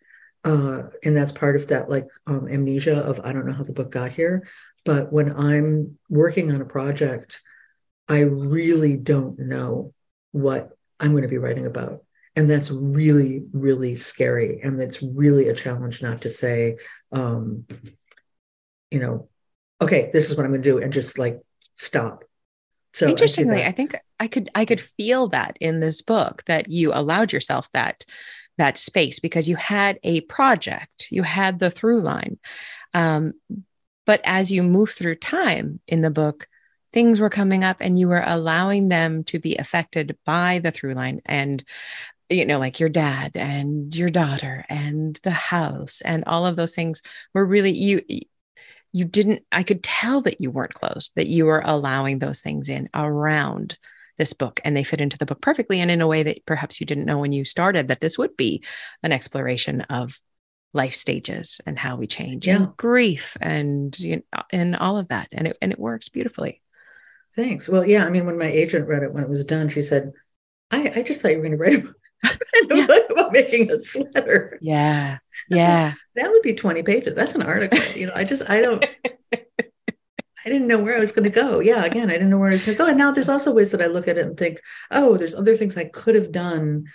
Uh, 0.45 0.85
and 1.03 1.17
that's 1.17 1.33
part 1.33 1.57
of 1.57 1.67
that 1.69 1.91
like 1.91 2.07
um, 2.27 2.47
amnesia 2.49 2.99
of 2.99 3.21
I 3.25 3.33
don't 3.33 3.47
know 3.47 3.53
how 3.53 3.64
the 3.64 3.73
book 3.73 3.91
got 3.91 4.12
here. 4.12 4.47
But 4.85 5.12
when 5.12 5.35
I'm 5.35 5.99
working 6.09 6.53
on 6.53 6.61
a 6.61 6.67
project, 6.67 7.43
I 8.09 8.21
really 8.21 8.97
don't 8.97 9.38
know 9.38 9.93
what 10.33 10.71
I'm 11.00 11.12
going 11.12 11.22
to 11.22 11.28
be 11.28 11.38
writing 11.38 11.66
about. 11.66 12.04
And 12.37 12.48
that's 12.48 12.70
really, 12.70 13.42
really 13.52 13.94
scary. 13.94 14.61
And 14.62 14.78
that's 14.78 15.02
really 15.02 15.48
a 15.48 15.54
challenge 15.54 16.02
not 16.02 16.22
to 16.22 16.28
say, 16.28 16.76
um, 17.11 17.64
you 18.90 19.00
know, 19.00 19.28
okay, 19.80 20.11
this 20.12 20.30
is 20.30 20.37
what 20.37 20.44
I'm 20.44 20.52
going 20.52 20.62
to 20.62 20.70
do 20.70 20.78
and 20.78 20.92
just 20.92 21.18
like 21.18 21.40
stop 21.74 22.24
so 22.94 23.08
interestingly, 23.08 23.62
I, 23.62 23.68
I, 23.68 23.70
think 23.70 23.96
I 24.18 24.26
could 24.26 24.50
I 24.54 24.64
could 24.64 24.80
feel 24.80 25.28
that 25.28 25.56
in 25.61 25.80
this 25.80 26.02
book 26.02 26.42
that 26.46 26.68
you 26.68 26.92
allowed 26.92 27.32
yourself 27.32 27.68
that 27.72 28.04
that 28.56 28.76
space 28.78 29.20
because 29.20 29.48
you 29.48 29.56
had 29.56 30.00
a 30.02 30.22
project, 30.22 31.08
you 31.11 31.22
had 31.22 31.58
the 31.58 31.70
through 31.70 32.00
line. 32.00 32.38
Um, 32.94 33.34
but 34.04 34.20
as 34.24 34.50
you 34.50 34.62
move 34.62 34.90
through 34.90 35.16
time 35.16 35.80
in 35.87 36.00
the 36.00 36.11
book, 36.11 36.48
things 36.92 37.20
were 37.20 37.31
coming 37.31 37.64
up 37.64 37.79
and 37.81 37.98
you 37.98 38.09
were 38.09 38.22
allowing 38.24 38.88
them 38.88 39.24
to 39.24 39.38
be 39.38 39.57
affected 39.57 40.16
by 40.24 40.59
the 40.61 40.70
through 40.70 40.94
line 40.94 41.20
and 41.27 41.64
you 42.31 42.44
know, 42.44 42.59
like 42.59 42.79
your 42.79 42.88
dad 42.88 43.37
and 43.37 43.94
your 43.96 44.11
daughter 44.11 44.64
and 44.68 45.18
the 45.22 45.31
house 45.31 46.03
and 46.03 46.24
all 46.27 46.46
of 46.46 46.57
those 46.57 46.74
things 46.74 47.03
were 47.33 47.44
really 47.44 47.72
you 47.72 48.03
you 48.92 49.05
didn't 49.05 49.44
I 49.53 49.62
could 49.62 49.83
tell 49.83 50.20
that 50.22 50.40
you 50.40 50.51
weren't 50.51 50.74
closed, 50.74 51.12
that 51.16 51.29
you 51.29 51.46
were 51.46 51.62
allowing 51.64 52.18
those 52.18 52.40
things 52.40 52.68
in 52.68 52.88
around 52.94 53.79
this 54.18 54.33
book 54.33 54.61
and 54.64 54.77
they 54.77 54.85
fit 54.85 55.01
into 55.01 55.16
the 55.16 55.27
book 55.27 55.40
perfectly 55.40 55.81
and 55.81 55.90
in 55.90 56.01
a 56.01 56.07
way 56.07 56.22
that 56.22 56.44
perhaps 56.44 56.81
you 56.81 56.87
didn't 56.87 57.07
know 57.07 57.18
when 57.18 57.33
you 57.33 57.44
started 57.44 57.88
that 57.88 58.01
this 58.01 58.18
would 58.18 58.37
be 58.37 58.62
an 59.03 59.12
exploration 59.12 59.83
of 59.83 60.20
life 60.74 60.94
stages 60.94 61.61
and 61.66 61.79
how 61.79 61.96
we 61.96 62.07
change 62.07 62.46
yeah. 62.46 62.57
and 62.57 62.77
grief 62.77 63.37
and 63.40 63.98
you 63.98 64.16
know, 64.16 64.22
uh, 64.35 64.42
and 64.53 64.77
all 64.77 64.98
of 64.98 65.09
that 65.09 65.29
and 65.33 65.46
it 65.46 65.57
and 65.62 65.72
it 65.72 65.79
works 65.79 66.09
beautifully 66.09 66.61
thanks 67.38 67.68
well 67.68 67.87
yeah 67.87 68.05
i 68.05 68.11
mean 68.11 68.27
when 68.27 68.37
my 68.37 68.46
agent 68.46 68.88
read 68.88 69.05
it 69.05 69.12
when 69.12 69.22
it 69.22 69.31
was 69.31 69.44
done 69.44 69.68
she 69.68 69.81
said 69.81 70.12
i 70.72 70.92
i 70.96 71.03
just 71.03 71.20
thought 71.20 71.31
you 71.31 71.38
were 71.38 71.48
going 71.48 71.53
to 71.57 71.57
write 71.57 71.85
a 71.85 72.66
book 72.66 73.11
about 73.11 73.33
making 73.33 73.70
a 73.70 73.79
sweater 73.79 74.59
yeah 74.61 75.18
yeah 75.48 75.92
that 76.16 76.31
would 76.31 76.42
be 76.42 76.53
20 76.53 76.83
pages 76.83 77.14
that's 77.14 77.37
an 77.37 77.42
article 77.42 77.79
you 77.94 78.07
know 78.07 78.12
i 78.16 78.24
just 78.24 78.42
i 78.51 78.61
don't 78.61 78.85
I 80.46 80.51
didn't 80.51 80.68
know 80.68 80.79
where 80.79 80.96
I 80.96 81.01
was 81.01 81.12
going 81.12 81.24
to 81.24 81.31
go. 81.31 81.59
Yeah, 81.59 81.85
again, 81.85 82.09
I 82.09 82.12
didn't 82.12 82.31
know 82.31 82.38
where 82.38 82.48
I 82.48 82.53
was 82.53 82.64
going 82.64 82.74
to 82.74 82.83
go. 82.83 82.88
And 82.88 82.96
now 82.96 83.11
there's 83.11 83.29
also 83.29 83.53
ways 83.53 83.72
that 83.72 83.83
I 83.83 83.87
look 83.87 84.09
at 84.09 84.16
it 84.16 84.24
and 84.24 84.38
think, 84.38 84.62
oh, 84.90 85.16
there's 85.16 85.35
other 85.35 85.55
things 85.57 85.77
I 85.77 85.85
could 85.85 86.14
have 86.14 86.33
done. 86.33 86.87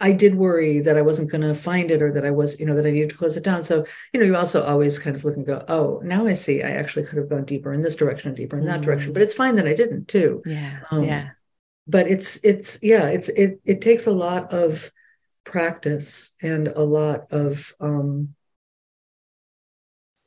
I 0.00 0.12
did 0.12 0.36
worry 0.36 0.80
that 0.80 0.96
I 0.96 1.02
wasn't 1.02 1.30
going 1.30 1.42
to 1.42 1.54
find 1.54 1.90
it 1.90 2.02
or 2.02 2.12
that 2.12 2.24
I 2.24 2.30
was, 2.30 2.58
you 2.60 2.66
know, 2.66 2.76
that 2.76 2.86
I 2.86 2.90
needed 2.90 3.10
to 3.10 3.16
close 3.16 3.36
it 3.36 3.42
down. 3.42 3.64
So, 3.64 3.84
you 4.12 4.20
know, 4.20 4.26
you 4.26 4.36
also 4.36 4.64
always 4.64 4.98
kind 4.98 5.16
of 5.16 5.24
look 5.24 5.36
and 5.36 5.44
go, 5.44 5.64
oh, 5.66 6.00
now 6.04 6.26
I 6.26 6.34
see 6.34 6.62
I 6.62 6.70
actually 6.70 7.04
could 7.04 7.18
have 7.18 7.28
gone 7.28 7.44
deeper 7.44 7.72
in 7.72 7.82
this 7.82 7.96
direction, 7.96 8.34
deeper 8.34 8.58
in 8.58 8.66
that 8.66 8.80
mm. 8.80 8.84
direction. 8.84 9.12
But 9.12 9.22
it's 9.22 9.34
fine 9.34 9.56
that 9.56 9.66
I 9.66 9.74
didn't 9.74 10.06
too. 10.06 10.42
Yeah. 10.46 10.78
Um, 10.92 11.04
yeah. 11.04 11.30
But 11.88 12.06
it's, 12.06 12.36
it's, 12.44 12.78
yeah, 12.82 13.08
it's, 13.08 13.28
it, 13.28 13.60
it 13.64 13.80
takes 13.80 14.06
a 14.06 14.12
lot 14.12 14.52
of 14.52 14.90
practice 15.42 16.32
and 16.42 16.68
a 16.68 16.82
lot 16.82 17.32
of, 17.32 17.74
um, 17.80 18.34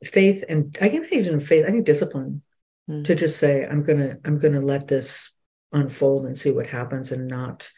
faith 0.04 0.44
and 0.48 0.76
I 0.82 0.88
can't 0.88 1.10
even 1.12 1.40
faith, 1.40 1.64
I 1.66 1.70
think 1.70 1.86
discipline 1.86 2.42
mm. 2.90 3.04
to 3.06 3.14
just 3.14 3.38
say, 3.38 3.64
I'm 3.64 3.84
gonna, 3.84 4.18
I'm 4.24 4.38
gonna 4.38 4.60
let 4.60 4.88
this 4.88 5.34
unfold 5.70 6.26
and 6.26 6.36
see 6.36 6.50
what 6.50 6.66
happens 6.66 7.12
and 7.12 7.28
not 7.28 7.70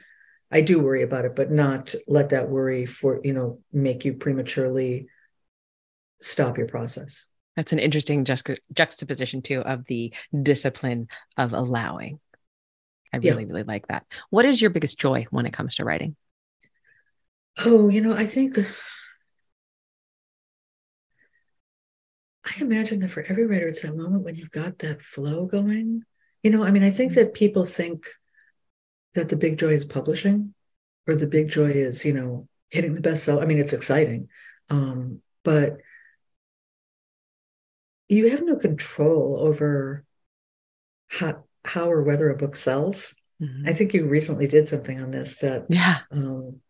I 0.50 0.60
do 0.60 0.78
worry 0.78 1.02
about 1.02 1.24
it, 1.24 1.34
but 1.34 1.50
not 1.50 1.94
let 2.06 2.30
that 2.30 2.48
worry 2.48 2.86
for, 2.86 3.20
you 3.24 3.32
know, 3.32 3.60
make 3.72 4.04
you 4.04 4.14
prematurely 4.14 5.08
stop 6.20 6.58
your 6.58 6.68
process. 6.68 7.26
That's 7.56 7.72
an 7.72 7.78
interesting 7.78 8.24
ju- 8.24 8.56
juxtaposition 8.72 9.42
too 9.42 9.60
of 9.60 9.84
the 9.86 10.12
discipline 10.42 11.08
of 11.36 11.52
allowing. 11.52 12.20
I 13.12 13.18
really, 13.18 13.44
yeah. 13.44 13.48
really 13.48 13.62
like 13.62 13.88
that. 13.88 14.04
What 14.30 14.44
is 14.44 14.60
your 14.60 14.70
biggest 14.70 14.98
joy 14.98 15.26
when 15.30 15.46
it 15.46 15.52
comes 15.52 15.76
to 15.76 15.84
writing? 15.84 16.16
Oh, 17.58 17.88
you 17.88 18.00
know, 18.00 18.14
I 18.14 18.26
think 18.26 18.58
I 22.44 22.60
imagine 22.60 23.00
that 23.00 23.10
for 23.10 23.24
every 23.26 23.46
writer, 23.46 23.68
it's 23.68 23.82
that 23.82 23.96
moment 23.96 24.24
when 24.24 24.34
you've 24.34 24.50
got 24.50 24.78
that 24.80 25.02
flow 25.02 25.46
going. 25.46 26.02
You 26.42 26.50
know, 26.50 26.64
I 26.64 26.70
mean, 26.70 26.82
I 26.82 26.90
think 26.90 27.12
mm-hmm. 27.12 27.20
that 27.20 27.34
people 27.34 27.64
think 27.64 28.06
that 29.14 29.28
the 29.28 29.36
big 29.36 29.58
joy 29.58 29.68
is 29.68 29.84
publishing 29.84 30.54
or 31.06 31.14
the 31.14 31.26
big 31.26 31.50
joy 31.50 31.70
is, 31.70 32.04
you 32.04 32.12
know, 32.12 32.48
hitting 32.70 32.94
the 32.94 33.00
bestseller. 33.00 33.42
I 33.42 33.46
mean, 33.46 33.58
it's 33.58 33.72
exciting. 33.72 34.28
Um, 34.70 35.20
but 35.42 35.78
you 38.08 38.30
have 38.30 38.42
no 38.42 38.56
control 38.56 39.38
over 39.40 40.04
how, 41.08 41.44
how 41.64 41.90
or 41.90 42.02
whether 42.02 42.30
a 42.30 42.36
book 42.36 42.56
sells. 42.56 43.14
Mm-hmm. 43.42 43.68
I 43.68 43.72
think 43.72 43.94
you 43.94 44.06
recently 44.06 44.46
did 44.46 44.68
something 44.68 45.00
on 45.00 45.10
this 45.10 45.36
that 45.38 45.66
yeah. 45.68 45.98
Um, 46.10 46.60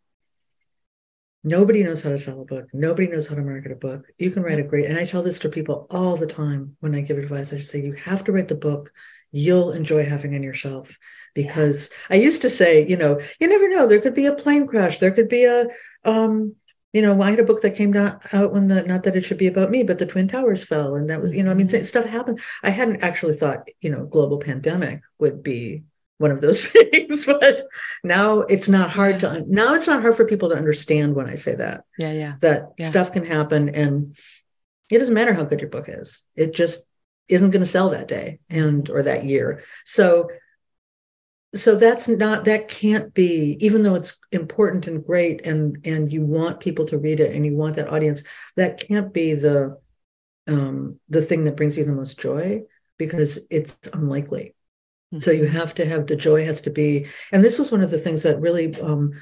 Nobody 1.47 1.83
knows 1.83 2.03
how 2.03 2.09
to 2.09 2.17
sell 2.17 2.41
a 2.41 2.45
book. 2.47 2.69
Nobody 2.73 3.07
knows 3.07 3.29
how 3.29 3.35
to 3.35 3.43
market 3.43 3.71
a 3.71 3.77
book. 3.77 4.07
You 4.17 4.31
can 4.31 4.43
write 4.43 4.59
a 4.59 4.63
great, 4.63 4.87
and 4.87 4.97
I 4.97 5.05
tell 5.05 5.23
this 5.23 5.39
to 5.41 5.51
people 5.51 5.87
all 5.91 6.17
the 6.17 6.27
time 6.27 6.79
when 6.81 6.95
I 6.95 7.03
give 7.03 7.19
advice. 7.19 7.53
I 7.53 7.59
just 7.59 7.71
say, 7.71 7.83
you 7.83 7.93
have 7.93 8.25
to 8.25 8.33
write 8.33 8.49
the 8.49 8.55
book 8.55 8.91
you'll 9.35 9.73
enjoy 9.73 10.07
having 10.07 10.35
on 10.35 10.43
your 10.43 10.55
shelf. 10.55 10.97
Because 11.35 11.91
yeah. 12.09 12.17
I 12.17 12.21
used 12.21 12.43
to 12.43 12.49
say, 12.49 12.87
you 12.87 12.97
know, 12.97 13.21
you 13.41 13.49
never 13.49 13.69
know. 13.69 13.89
There 13.89 14.01
could 14.01 14.15
be 14.15 14.27
a 14.27 14.35
plane 14.35 14.69
crash. 14.69 14.99
There 14.99 15.11
could 15.11 15.29
be 15.29 15.45
a, 15.45 15.67
um, 16.05 16.55
you 16.93 17.03
know, 17.03 17.21
I 17.21 17.31
had 17.31 17.41
a 17.41 17.45
book 17.45 17.61
that 17.63 17.75
came 17.75 17.97
out 17.97 18.53
when 18.53 18.69
the, 18.69 18.85
not 18.85 19.03
that 19.03 19.17
it 19.17 19.23
should 19.23 19.39
be 19.39 19.49
about 19.49 19.73
me, 19.73 19.83
but 19.83 19.99
the 19.99 20.07
Twin 20.07 20.29
Towers 20.29 20.65
fell. 20.65 20.95
And 20.95 21.11
that 21.11 21.21
was, 21.21 21.35
you 21.35 21.43
know, 21.43 21.51
I 21.51 21.55
mean, 21.55 21.67
th- 21.67 21.81
mm-hmm. 21.81 21.87
stuff 21.87 22.05
happened. 22.05 22.39
I 22.63 22.71
hadn't 22.71 23.03
actually 23.03 23.35
thought, 23.35 23.67
you 23.81 23.91
know, 23.91 24.07
global 24.07 24.39
pandemic 24.39 25.03
would 25.19 25.43
be 25.43 25.83
one 26.19 26.31
of 26.31 26.41
those 26.41 26.67
things 26.93 27.27
but 27.27 27.65
now 28.05 28.39
it's 28.43 28.69
not 28.69 28.89
hard 28.89 29.19
to 29.19 29.45
now 29.49 29.75
it's 29.75 29.89
not 29.89 30.01
hard 30.01 30.15
for 30.15 30.25
people 30.25 30.49
to 30.49 30.57
understand 30.57 31.13
when 31.13 31.29
i 31.29 31.35
say 31.35 31.57
that 31.57 31.83
yeah 31.99 32.13
yeah 32.13 32.35
that 32.41 32.73
yeah. 32.79 32.87
stuff 32.87 33.11
can 33.11 33.27
happen 33.27 33.69
and 33.71 34.17
it 34.91 34.99
doesn't 34.99 35.13
matter 35.13 35.35
how 35.35 35.43
good 35.43 35.61
your 35.61 35.69
book 35.69 35.87
is 35.89 36.23
it 36.37 36.55
just 36.55 36.87
isn't 37.29 37.51
going 37.51 37.63
to 37.63 37.71
sell 37.71 37.91
that 37.91 38.09
day 38.09 38.41
and 38.51 38.91
or 38.91 39.03
that 39.03 39.25
year 39.25 39.63
so 39.85 40.29
so 41.55 41.77
that's 41.77 42.09
not 42.09 42.45
that 42.45 42.69
can't 42.69 43.15
be 43.15 43.57
even 43.61 43.83
though 43.83 43.95
it's 43.95 44.19
important 44.33 44.87
and 44.87 45.05
great 45.05 45.47
and 45.47 45.79
and 45.85 46.13
you 46.13 46.23
want 46.23 46.61
people 46.61 46.87
to 46.87 46.99
read 46.99 47.21
it 47.21 47.35
and 47.35 47.47
you 47.47 47.55
want 47.55 47.77
that 47.77 47.89
audience 47.89 48.23
that 48.57 48.81
can't 48.81 49.13
be 49.13 49.35
the 49.35 49.79
um 50.49 50.99
the 51.09 51.23
thing 51.23 51.45
that 51.45 51.57
brings 51.57 51.77
you 51.77 51.85
the 51.85 51.93
most 51.93 52.19
joy 52.19 52.61
because 52.99 53.47
it's 53.51 53.79
unlikely 53.93 54.55
so 55.19 55.31
you 55.31 55.45
mm-hmm. 55.45 55.57
have 55.57 55.75
to 55.75 55.87
have 55.87 56.07
the 56.07 56.17
joy 56.17 56.45
has 56.45 56.63
to 56.63 56.71
be, 56.71 57.07
and 57.31 57.45
this 57.45 57.59
was 57.59 57.71
one 57.71 57.83
of 57.83 57.91
the 57.91 57.99
things 57.99 58.23
that 58.23 58.41
really 58.41 58.75
um, 58.81 59.13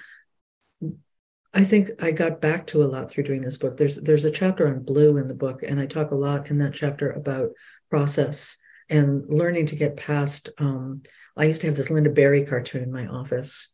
I 1.54 1.64
think 1.64 1.90
I 2.00 2.12
got 2.12 2.40
back 2.40 2.66
to 2.68 2.82
a 2.82 2.86
lot 2.86 3.10
through 3.10 3.24
doing 3.24 3.42
this 3.42 3.58
book. 3.58 3.76
There's 3.76 3.96
there's 3.96 4.24
a 4.24 4.30
chapter 4.30 4.66
on 4.68 4.82
blue 4.82 5.18
in 5.18 5.28
the 5.28 5.34
book, 5.34 5.62
and 5.62 5.78
I 5.78 5.86
talk 5.86 6.10
a 6.10 6.16
lot 6.16 6.50
in 6.50 6.58
that 6.58 6.74
chapter 6.74 7.10
about 7.10 7.50
process 7.92 8.56
and 8.88 9.28
learning 9.28 9.66
to 9.66 9.76
get 9.76 9.98
past. 9.98 10.48
Um, 10.56 11.02
I 11.36 11.44
used 11.44 11.60
to 11.60 11.66
have 11.66 11.76
this 11.76 11.90
Lynda 11.90 12.14
Barry 12.14 12.46
cartoon 12.46 12.82
in 12.82 12.90
my 12.90 13.06
office 13.06 13.70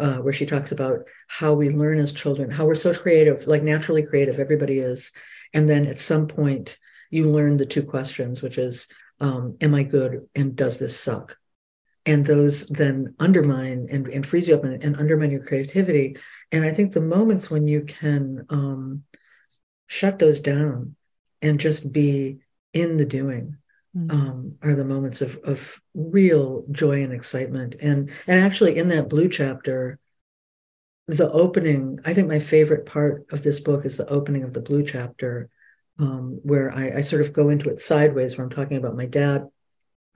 uh, 0.00 0.16
where 0.16 0.32
she 0.32 0.44
talks 0.44 0.72
about 0.72 1.06
how 1.28 1.52
we 1.54 1.70
learn 1.70 2.00
as 2.00 2.12
children, 2.12 2.50
how 2.50 2.66
we're 2.66 2.74
so 2.74 2.92
creative, 2.92 3.46
like 3.46 3.62
naturally 3.62 4.02
creative, 4.02 4.40
everybody 4.40 4.80
is, 4.80 5.12
and 5.54 5.68
then 5.68 5.86
at 5.86 6.00
some 6.00 6.26
point 6.26 6.78
you 7.10 7.30
learn 7.30 7.58
the 7.58 7.64
two 7.64 7.84
questions, 7.84 8.42
which 8.42 8.58
is, 8.58 8.88
um, 9.20 9.56
am 9.60 9.72
I 9.72 9.84
good 9.84 10.26
and 10.34 10.56
does 10.56 10.78
this 10.78 10.98
suck? 10.98 11.36
and 12.06 12.24
those 12.24 12.66
then 12.68 13.14
undermine 13.18 13.86
and, 13.90 14.08
and 14.08 14.26
freeze 14.26 14.48
you 14.48 14.54
up 14.54 14.64
and, 14.64 14.82
and, 14.82 14.96
undermine 14.96 15.30
your 15.30 15.44
creativity 15.44 16.16
and 16.50 16.64
i 16.64 16.72
think 16.72 16.94
the 16.94 17.00
moments 17.16 17.50
when 17.50 17.68
you 17.68 17.82
can 17.82 18.46
um, 18.48 19.04
shut 19.86 20.18
those 20.18 20.40
down 20.40 20.96
and 21.42 21.60
just 21.60 21.92
be 21.92 22.38
in 22.72 22.96
the 22.96 23.04
doing 23.04 23.56
mm-hmm. 23.96 24.10
um, 24.10 24.54
are 24.62 24.74
the 24.74 24.84
moments 24.84 25.20
of, 25.20 25.38
of 25.44 25.80
real 25.94 26.64
joy 26.70 27.02
and 27.02 27.12
excitement 27.12 27.76
and 27.80 28.10
and 28.26 28.40
actually 28.40 28.76
in 28.76 28.88
that 28.88 29.08
blue 29.08 29.28
chapter 29.28 29.98
the 31.06 31.30
opening 31.30 31.98
i 32.04 32.14
think 32.14 32.28
my 32.28 32.38
favorite 32.38 32.86
part 32.86 33.26
of 33.32 33.42
this 33.42 33.60
book 33.60 33.84
is 33.84 33.96
the 33.96 34.08
opening 34.08 34.44
of 34.44 34.52
the 34.52 34.62
blue 34.62 34.84
chapter 34.84 35.48
um, 35.98 36.40
where 36.42 36.72
I, 36.72 36.98
I 36.98 37.00
sort 37.02 37.20
of 37.20 37.34
go 37.34 37.50
into 37.50 37.68
it 37.68 37.80
sideways 37.80 38.36
where 38.36 38.44
i'm 38.44 38.50
talking 38.50 38.76
about 38.76 38.96
my 38.96 39.06
dad 39.06 39.48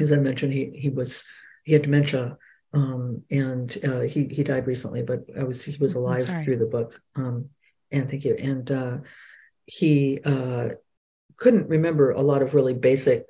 as 0.00 0.12
i 0.12 0.16
mentioned 0.16 0.52
he 0.52 0.70
he 0.74 0.88
was 0.88 1.24
he 1.64 1.72
had 1.72 1.82
dementia 1.82 2.36
um, 2.74 3.22
and 3.30 3.78
uh, 3.84 4.00
he 4.00 4.26
he 4.26 4.42
died 4.42 4.66
recently, 4.66 5.02
but 5.02 5.26
I 5.38 5.44
was 5.44 5.64
he 5.64 5.76
was 5.78 5.94
alive 5.94 6.24
through 6.42 6.56
the 6.56 6.66
book. 6.66 7.00
Um, 7.14 7.50
and 7.92 8.10
thank 8.10 8.24
you. 8.24 8.34
And 8.34 8.68
uh, 8.70 8.98
he 9.64 10.18
uh, 10.24 10.70
couldn't 11.36 11.68
remember 11.68 12.10
a 12.10 12.20
lot 12.20 12.42
of 12.42 12.54
really 12.54 12.74
basic 12.74 13.26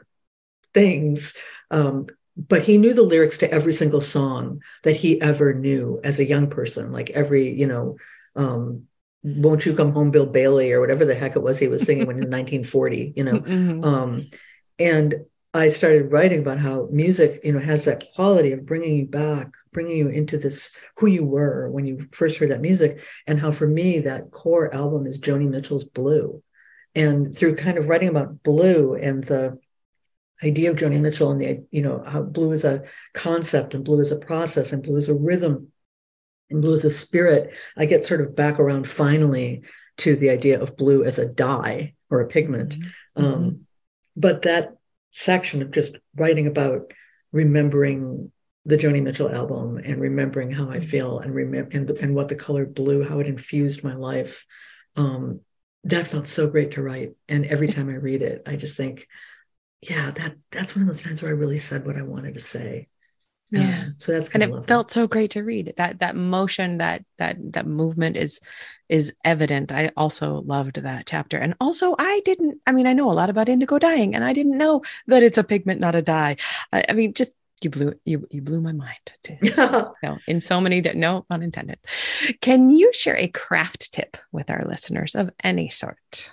things, 0.75 1.35
um, 1.71 2.05
but 2.37 2.63
he 2.63 2.79
knew 2.79 2.93
the 2.93 3.03
lyrics 3.03 3.39
to 3.39 3.51
every 3.51 3.73
single 3.73 4.01
song 4.01 4.61
that 4.83 4.97
he 4.97 5.21
ever 5.21 5.55
knew 5.55 6.01
as 6.05 6.19
a 6.19 6.27
young 6.27 6.51
person. 6.51 6.93
Like 6.93 7.11
every 7.11 7.53
you 7.53 7.67
know. 7.67 7.97
Um, 8.37 8.89
won't 9.27 9.65
you 9.65 9.75
come 9.75 9.91
home 9.91 10.11
bill 10.11 10.27
bailey 10.27 10.71
or 10.71 10.81
whatever 10.81 11.07
the 11.07 11.15
heck 11.15 11.35
it 11.35 11.43
was 11.43 11.59
he 11.59 11.67
was 11.67 11.81
singing 11.81 12.07
when 12.07 12.17
in 12.17 12.29
1940 12.29 13.15
you 13.17 13.25
know 13.25 13.41
mm-hmm. 13.41 13.83
um, 13.83 14.29
and 14.79 15.15
I 15.57 15.69
started 15.69 16.11
writing 16.11 16.41
about 16.41 16.59
how 16.59 16.89
music, 16.91 17.41
you 17.45 17.53
know, 17.53 17.61
has 17.61 17.85
that 17.85 18.13
quality 18.17 18.51
of 18.51 18.67
bringing 18.67 18.97
you 18.97 19.07
back, 19.07 19.53
bringing 19.73 19.97
you 19.97 20.09
into 20.09 20.37
this 20.37 20.73
who 20.99 21.07
you 21.07 21.25
were 21.25 21.71
when 21.71 21.87
you 21.87 22.09
first 22.11 22.39
heard 22.39 22.51
that 22.51 22.61
music, 22.61 23.01
and 23.29 23.39
how 23.39 23.53
for 23.53 23.69
me 23.69 24.01
that 24.01 24.33
core 24.33 24.75
album 24.75 25.07
is 25.07 25.21
Joni 25.21 25.49
Mitchell's 25.49 25.85
Blue, 25.85 26.43
and 26.97 27.35
through 27.35 27.55
kind 27.55 27.79
of 27.79 27.89
writing 27.89 28.09
about 28.09 28.43
blue 28.43 28.95
and 28.95 29.23
the 29.23 29.57
idea 30.43 30.71
of 30.71 30.77
Joni 30.77 31.01
Mitchell 31.01 31.31
and 31.31 31.41
the 31.41 31.65
you 31.71 31.83
know 31.83 32.03
how 32.07 32.23
blue 32.23 32.53
is 32.53 32.65
a 32.65 32.83
concept 33.13 33.75
and 33.75 33.85
blue 33.85 34.01
is 34.01 34.11
a 34.11 34.17
process 34.17 34.73
and 34.73 34.83
blue 34.83 34.97
is 34.97 35.09
a 35.09 35.15
rhythm 35.15 35.73
and 36.51 36.63
blue 36.63 36.73
is 36.73 36.85
a 36.85 36.91
spirit, 36.91 37.55
I 37.77 37.87
get 37.87 38.05
sort 38.05 38.21
of 38.21 38.37
back 38.37 38.59
around 38.59 38.89
finally 38.89 39.63
to 39.99 40.17
the 40.17 40.31
idea 40.31 40.61
of 40.61 40.77
blue 40.77 41.05
as 41.05 41.19
a 41.19 41.29
dye 41.29 41.95
or 42.11 42.21
a 42.21 42.29
pigment. 42.29 42.77
Mm-hmm. 42.77 43.25
Um, 43.25 43.61
but 44.17 44.43
that 44.43 44.77
section 45.11 45.63
of 45.63 45.71
just 45.71 45.97
writing 46.17 46.47
about 46.47 46.93
remembering 47.33 48.31
the 48.67 48.77
Joni 48.77 49.03
Mitchell 49.03 49.31
album 49.31 49.79
and 49.79 50.01
remembering 50.01 50.51
how 50.51 50.71
I 50.71 50.81
feel 50.81 51.19
and 51.19 51.35
remember 51.35 51.77
and, 51.77 51.91
and 51.91 52.15
what 52.15 52.29
the 52.29 52.35
color 52.35 52.65
blue, 52.65 53.07
how 53.07 53.19
it 53.21 53.27
infused 53.27 53.85
my 53.85 53.95
life. 53.95 54.47
Um, 54.97 55.41
that 55.85 56.07
felt 56.07 56.27
so 56.27 56.49
great 56.49 56.73
to 56.73 56.83
write. 56.83 57.13
And 57.29 57.45
every 57.45 57.69
time 57.73 57.91
I 57.91 57.95
read 57.95 58.23
it, 58.23 58.43
I 58.47 58.57
just 58.57 58.77
think, 58.77 59.07
yeah, 59.91 60.11
that 60.13 60.37
that's 60.51 60.75
one 60.75 60.83
of 60.83 60.89
those 60.89 61.03
times 61.03 61.23
where 61.23 61.31
I 61.31 61.35
really 61.35 61.59
said 61.59 61.87
what 61.87 61.97
I 61.97 62.03
wanted 62.03 62.35
to 62.35 62.41
say. 62.41 62.89
Yeah. 63.51 63.83
Um, 63.85 63.95
so 63.99 64.13
that's 64.13 64.31
and 64.31 64.43
it 64.43 64.51
lovely. 64.51 64.67
felt 64.67 64.91
so 64.91 65.07
great 65.07 65.33
to 65.33 65.43
read. 65.43 65.75
That 65.77 66.01
that 66.01 66.17
motion, 66.17 66.79
that 66.79 67.05
that 67.19 67.37
that 67.53 67.67
movement 67.67 68.17
is 68.17 68.41
is 68.89 69.13
evident. 69.25 69.71
I 69.73 69.93
also 69.97 70.43
loved 70.43 70.77
that 70.83 71.07
chapter. 71.07 71.37
And 71.39 71.55
also 71.61 71.95
I 71.99 72.21
didn't, 72.25 72.61
I 72.67 72.73
mean, 72.73 72.87
I 72.87 72.93
know 72.93 73.11
a 73.11 73.15
lot 73.15 73.31
about 73.31 73.49
indigo 73.49 73.79
dyeing 73.79 74.15
and 74.15 74.25
I 74.25 74.33
didn't 74.33 74.59
know 74.59 74.83
that 75.07 75.23
it's 75.23 75.39
a 75.39 75.45
pigment, 75.45 75.81
not 75.81 75.95
a 75.95 76.03
dye. 76.03 76.37
I, 76.73 76.85
I 76.89 76.93
mean, 76.95 77.15
just 77.15 77.33
you 77.63 77.71
blew 77.71 77.95
you 78.05 78.27
you 78.31 78.43
blew 78.43 78.61
my 78.61 78.73
mind 78.73 79.13
so, 79.55 80.19
in 80.27 80.41
so 80.41 80.61
many 80.61 80.81
no 80.81 81.25
unintended. 81.31 81.79
Can 82.41 82.71
you 82.71 82.93
share 82.93 83.17
a 83.17 83.29
craft 83.29 83.93
tip 83.93 84.17
with 84.33 84.51
our 84.51 84.65
listeners 84.67 85.15
of 85.15 85.31
any 85.43 85.71
sort? 85.71 86.33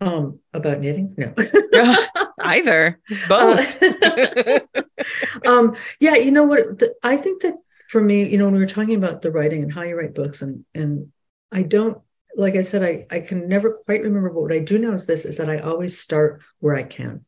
Um, 0.00 0.38
about 0.54 0.80
knitting? 0.80 1.14
No. 1.16 1.34
Either. 2.40 3.00
Both. 3.28 3.82
Uh, 3.82 4.60
um, 5.46 5.76
yeah, 6.00 6.14
you 6.14 6.30
know 6.30 6.44
what? 6.44 6.78
The, 6.78 6.94
I 7.02 7.16
think 7.16 7.42
that 7.42 7.54
for 7.88 8.00
me, 8.00 8.28
you 8.28 8.38
know, 8.38 8.44
when 8.44 8.54
we 8.54 8.60
were 8.60 8.66
talking 8.66 8.94
about 8.94 9.22
the 9.22 9.32
writing 9.32 9.62
and 9.62 9.72
how 9.72 9.82
you 9.82 9.96
write 9.96 10.14
books, 10.14 10.42
and 10.42 10.64
and 10.74 11.12
I 11.50 11.62
don't 11.62 11.98
like 12.36 12.54
I 12.54 12.62
said, 12.62 12.84
I 12.84 13.06
I 13.10 13.20
can 13.20 13.48
never 13.48 13.72
quite 13.84 14.02
remember, 14.02 14.30
but 14.30 14.42
what 14.42 14.52
I 14.52 14.60
do 14.60 14.78
know 14.78 14.94
is 14.94 15.06
this: 15.06 15.24
is 15.24 15.38
that 15.38 15.50
I 15.50 15.58
always 15.58 15.98
start 15.98 16.42
where 16.60 16.76
I 16.76 16.84
can. 16.84 17.24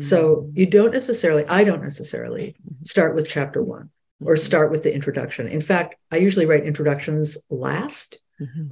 So 0.00 0.36
mm-hmm. 0.36 0.58
you 0.58 0.66
don't 0.66 0.92
necessarily, 0.92 1.46
I 1.46 1.64
don't 1.64 1.82
necessarily 1.82 2.56
mm-hmm. 2.64 2.84
start 2.84 3.14
with 3.14 3.26
chapter 3.26 3.62
one 3.62 3.90
or 4.24 4.34
mm-hmm. 4.34 4.42
start 4.42 4.70
with 4.70 4.82
the 4.84 4.94
introduction. 4.94 5.48
In 5.48 5.60
fact, 5.60 5.96
I 6.10 6.16
usually 6.16 6.46
write 6.46 6.64
introductions 6.64 7.36
last. 7.50 8.18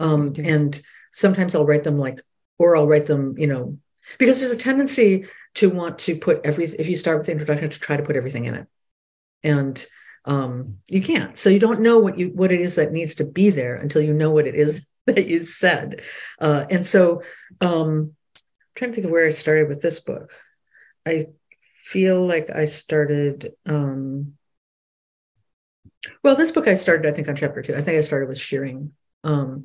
Um, 0.01 0.33
and 0.37 0.81
sometimes 1.13 1.55
I'll 1.55 1.67
write 1.67 1.85
them 1.85 1.97
like, 1.97 2.21
or 2.61 2.77
I'll 2.77 2.87
write 2.87 3.07
them, 3.07 3.39
you 3.39 3.47
know, 3.47 3.79
because 4.19 4.39
there's 4.39 4.53
a 4.53 4.57
tendency 4.57 5.25
to 5.55 5.71
want 5.71 5.99
to 6.01 6.15
put 6.15 6.43
every, 6.45 6.67
if 6.67 6.91
you 6.91 6.95
start 6.95 7.17
with 7.17 7.25
the 7.25 7.33
introduction, 7.33 7.71
to 7.71 7.81
try 7.81 7.97
to 7.97 8.03
put 8.03 8.17
everything 8.17 8.45
in 8.45 8.55
it. 8.55 8.67
And 9.43 9.87
um, 10.27 10.77
you 10.87 11.01
can't. 11.01 11.39
So 11.39 11.49
you 11.49 11.59
don't 11.59 11.81
know 11.81 12.01
what 12.01 12.19
you 12.19 12.29
what 12.35 12.53
it 12.53 12.61
is 12.61 12.75
that 12.75 12.93
needs 12.93 13.15
to 13.15 13.25
be 13.25 13.49
there 13.49 13.77
until 13.77 14.03
you 14.03 14.13
know 14.13 14.31
what 14.31 14.47
it 14.47 14.55
is 14.55 14.87
that 15.07 15.27
you 15.27 15.41
said. 15.41 16.03
Uh, 16.39 16.67
and 16.69 16.87
so 16.87 17.23
um, 17.63 17.71
I'm 17.71 18.17
trying 18.75 18.91
to 18.91 18.95
think 18.97 19.07
of 19.07 19.11
where 19.11 19.27
I 19.27 19.31
started 19.31 19.69
with 19.69 19.81
this 19.81 20.01
book. 20.01 20.35
I 21.07 21.29
feel 21.57 22.27
like 22.27 22.51
I 22.51 22.67
started. 22.67 23.55
Um, 23.65 24.35
well, 26.23 26.37
this 26.37 26.51
book 26.51 26.69
I 26.69 26.75
started, 26.75 27.11
I 27.11 27.15
think, 27.15 27.29
on 27.29 27.37
chapter 27.37 27.63
two. 27.63 27.75
I 27.75 27.81
think 27.81 27.97
I 27.97 28.03
started 28.03 28.29
with 28.29 28.39
shearing. 28.39 28.93
Um, 29.25 29.65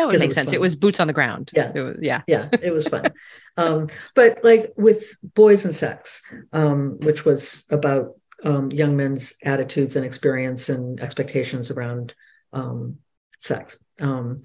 that 0.00 0.06
would 0.08 0.20
make 0.20 0.32
sense. 0.32 0.50
Fun. 0.50 0.54
It 0.54 0.60
was 0.60 0.76
boots 0.76 1.00
on 1.00 1.06
the 1.06 1.12
ground. 1.12 1.50
Yeah, 1.54 1.70
was, 1.72 1.98
yeah, 2.00 2.22
yeah. 2.26 2.48
It 2.52 2.72
was 2.72 2.86
fun. 2.86 3.04
um, 3.56 3.88
but 4.14 4.42
like 4.42 4.72
with 4.76 5.14
boys 5.34 5.64
and 5.64 5.74
sex, 5.74 6.22
um, 6.52 6.98
which 7.00 7.24
was 7.24 7.66
about 7.70 8.16
um, 8.44 8.70
young 8.70 8.96
men's 8.96 9.34
attitudes 9.44 9.96
and 9.96 10.04
experience 10.04 10.68
and 10.68 11.00
expectations 11.00 11.70
around 11.70 12.14
um, 12.52 12.98
sex. 13.38 13.78
Um, 14.00 14.42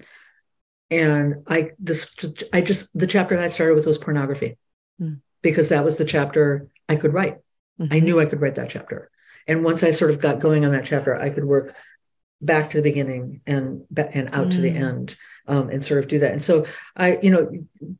and 0.90 1.42
I 1.48 1.70
this 1.78 2.14
I 2.52 2.60
just 2.60 2.96
the 2.96 3.06
chapter 3.06 3.36
that 3.36 3.44
I 3.44 3.48
started 3.48 3.74
with 3.74 3.86
was 3.86 3.98
pornography. 3.98 4.56
Mm 5.00 5.20
because 5.46 5.68
that 5.68 5.84
was 5.84 5.96
the 5.96 6.04
chapter 6.04 6.66
I 6.88 6.96
could 6.96 7.12
write. 7.12 7.38
Mm-hmm. 7.80 7.94
I 7.94 8.00
knew 8.00 8.20
I 8.20 8.24
could 8.26 8.40
write 8.40 8.56
that 8.56 8.68
chapter. 8.68 9.10
And 9.46 9.62
once 9.62 9.84
I 9.84 9.92
sort 9.92 10.10
of 10.10 10.20
got 10.20 10.40
going 10.40 10.64
on 10.64 10.72
that 10.72 10.84
chapter, 10.84 11.14
I 11.14 11.30
could 11.30 11.44
work 11.44 11.74
back 12.40 12.70
to 12.70 12.76
the 12.76 12.82
beginning 12.82 13.40
and 13.46 13.84
and 13.96 14.28
out 14.34 14.48
mm. 14.48 14.52
to 14.52 14.60
the 14.60 14.70
mm. 14.70 14.80
end 14.80 15.16
um, 15.48 15.70
and 15.70 15.82
sort 15.82 16.00
of 16.00 16.08
do 16.08 16.18
that. 16.20 16.32
And 16.32 16.42
so 16.42 16.66
I, 16.96 17.18
you 17.22 17.30
know, 17.30 17.50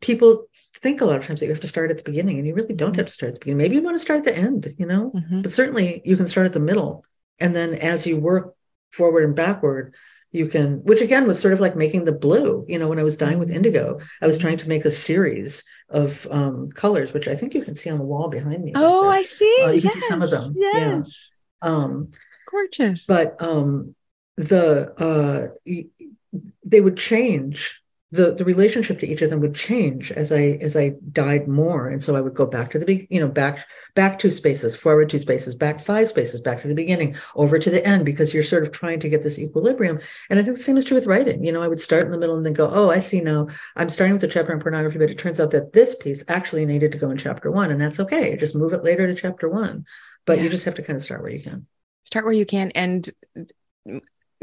people 0.01 0.47
think 0.81 1.01
a 1.01 1.05
lot 1.05 1.17
of 1.17 1.27
times 1.27 1.41
that 1.41 1.47
you 1.47 1.53
have 1.53 1.61
to 1.61 1.69
start 1.69 1.91
at 1.91 1.97
the 1.97 2.03
beginning, 2.03 2.39
and 2.39 2.47
you 2.47 2.55
really 2.55 2.75
don't 2.75 2.91
mm-hmm. 2.91 2.99
have 2.99 3.07
to 3.07 3.13
start 3.13 3.31
at 3.31 3.35
the 3.35 3.41
beginning. 3.41 3.59
Maybe 3.59 3.77
you 3.77 3.83
want 3.83 3.97
to 3.97 4.03
start 4.03 4.19
at 4.19 4.25
the 4.25 4.37
end, 4.37 4.75
you 4.79 4.87
know, 4.87 5.11
mm-hmm. 5.15 5.43
but 5.43 5.53
certainly 5.53 6.03
you 6.05 6.17
can 6.17 6.27
start 6.27 6.47
at 6.47 6.53
the 6.53 6.61
middle, 6.61 7.05
and 7.39 7.55
then 7.55 7.75
as 7.75 8.07
you 8.07 8.19
work 8.19 8.55
forward 8.93 9.25
and 9.25 9.35
backward, 9.35 9.95
you 10.33 10.49
can. 10.49 10.85
Which 10.85 11.01
again 11.01 11.27
was 11.27 11.41
sort 11.41 11.55
of 11.55 11.61
like 11.61 11.77
making 11.77 12.05
the 12.05 12.13
blue. 12.13 12.65
You 12.69 12.79
know, 12.79 12.89
when 12.89 12.99
I 12.99 13.05
was 13.05 13.17
dyeing 13.17 13.39
with 13.39 13.49
mm-hmm. 13.49 13.57
indigo, 13.57 14.01
I 14.21 14.27
was 14.27 14.39
trying 14.39 14.59
to 14.59 14.69
make 14.69 14.85
a 14.85 14.91
series 14.91 15.65
of 15.89 16.27
um, 16.31 16.71
colors, 16.73 17.13
which 17.13 17.29
I 17.29 17.37
think 17.37 17.55
you 17.55 17.63
can 17.63 17.75
see 17.75 17.91
on 17.91 17.99
the 17.99 18.05
wall 18.05 18.29
behind 18.29 18.63
me. 18.63 18.73
Oh, 18.75 19.09
I 19.09 19.23
see. 19.23 19.59
Uh, 19.63 19.71
you 19.71 19.81
yes. 19.81 19.93
can 19.93 20.03
see 20.03 20.09
some 20.09 20.23
of 20.23 20.31
them. 20.31 20.55
Yes. 20.57 21.31
Yeah. 21.63 21.71
Um, 21.71 22.11
Gorgeous. 22.49 23.07
But 23.07 23.43
um, 23.43 23.96
the 24.37 24.93
uh, 25.03 25.73
they 26.65 26.81
would 26.81 26.97
change 26.97 27.83
the 28.13 28.33
the 28.33 28.45
relationship 28.45 29.01
to 29.01 29.09
each 29.09 29.21
of 29.23 29.31
them 29.31 29.41
would 29.41 29.55
change 29.55 30.13
as 30.13 30.31
I 30.31 30.59
as 30.61 30.77
I 30.77 30.95
dyed 31.11 31.49
more, 31.49 31.89
and 31.89 32.01
so 32.01 32.15
I 32.15 32.21
would 32.21 32.35
go 32.35 32.47
back 32.47 32.71
to 32.71 32.79
the 32.79 32.87
big, 32.87 33.09
you 33.11 33.19
know, 33.19 33.27
back 33.27 33.67
back 33.97 34.19
two 34.19 34.31
spaces, 34.31 34.77
forward 34.77 35.11
two 35.11 35.19
spaces, 35.19 35.57
back 35.57 35.81
five 35.81 36.09
spaces, 36.09 36.41
back 36.41 36.63
to 36.63 36.69
the 36.69 36.75
beginning, 36.75 37.17
over 37.35 37.59
to 37.59 37.69
the 37.69 37.85
end, 37.85 38.05
because 38.05 38.33
you're 38.33 38.45
sort 38.45 38.63
of 38.63 38.71
trying 38.71 39.01
to 39.01 39.09
get 39.09 39.25
this 39.25 39.41
equilibrium. 39.41 39.99
And 40.31 40.39
I 40.39 40.45
think 40.45 40.57
the 40.57 40.63
same 40.63 40.77
is 40.77 40.85
true 40.85 40.95
with 40.95 41.09
writing. 41.09 41.45
You 41.45 41.51
know, 41.51 41.63
I 41.63 41.69
would 41.69 41.81
start 41.81 42.05
in 42.05 42.13
the 42.13 42.19
middle 42.19 42.37
and 42.37 42.47
then 42.47 42.53
go, 42.53 42.71
oh, 42.71 42.91
I 42.91 43.01
see 43.01 43.21
now. 43.21 43.49
I'm 43.75 43.91
starting 43.91 44.13
with 44.13 44.23
the 44.23 44.29
chapter 44.29 44.53
on 44.53 44.61
pornography, 44.61 44.99
but 44.99 45.11
it 45.11 45.19
turns 45.19 45.41
out 45.41 45.51
that 45.51 45.73
this 45.73 45.97
piece 45.97 46.23
actually 46.29 46.65
needed 46.65 46.93
to 46.93 46.99
go 46.99 47.11
in 47.11 47.19
chapter 47.19 47.51
one, 47.51 47.73
and 47.73 47.81
that's 47.81 47.99
okay. 47.99 48.37
Just 48.37 48.55
move 48.55 48.73
it 48.73 48.85
later 48.85 49.09
to 49.09 49.15
chapter 49.15 49.49
one, 49.49 49.85
but 50.27 50.39
yeah. 50.39 50.45
you 50.45 50.51
just 50.51 50.65
have 50.65 50.75
to 50.75 50.83
kind 50.83 50.97
of 50.97 51.03
start 51.03 51.23
where 51.23 51.33
you 51.33 51.43
can. 51.43 51.67
Start 52.05 52.25
where 52.25 52.35
you 52.35 52.47
can, 52.47 52.71
and 52.71 53.11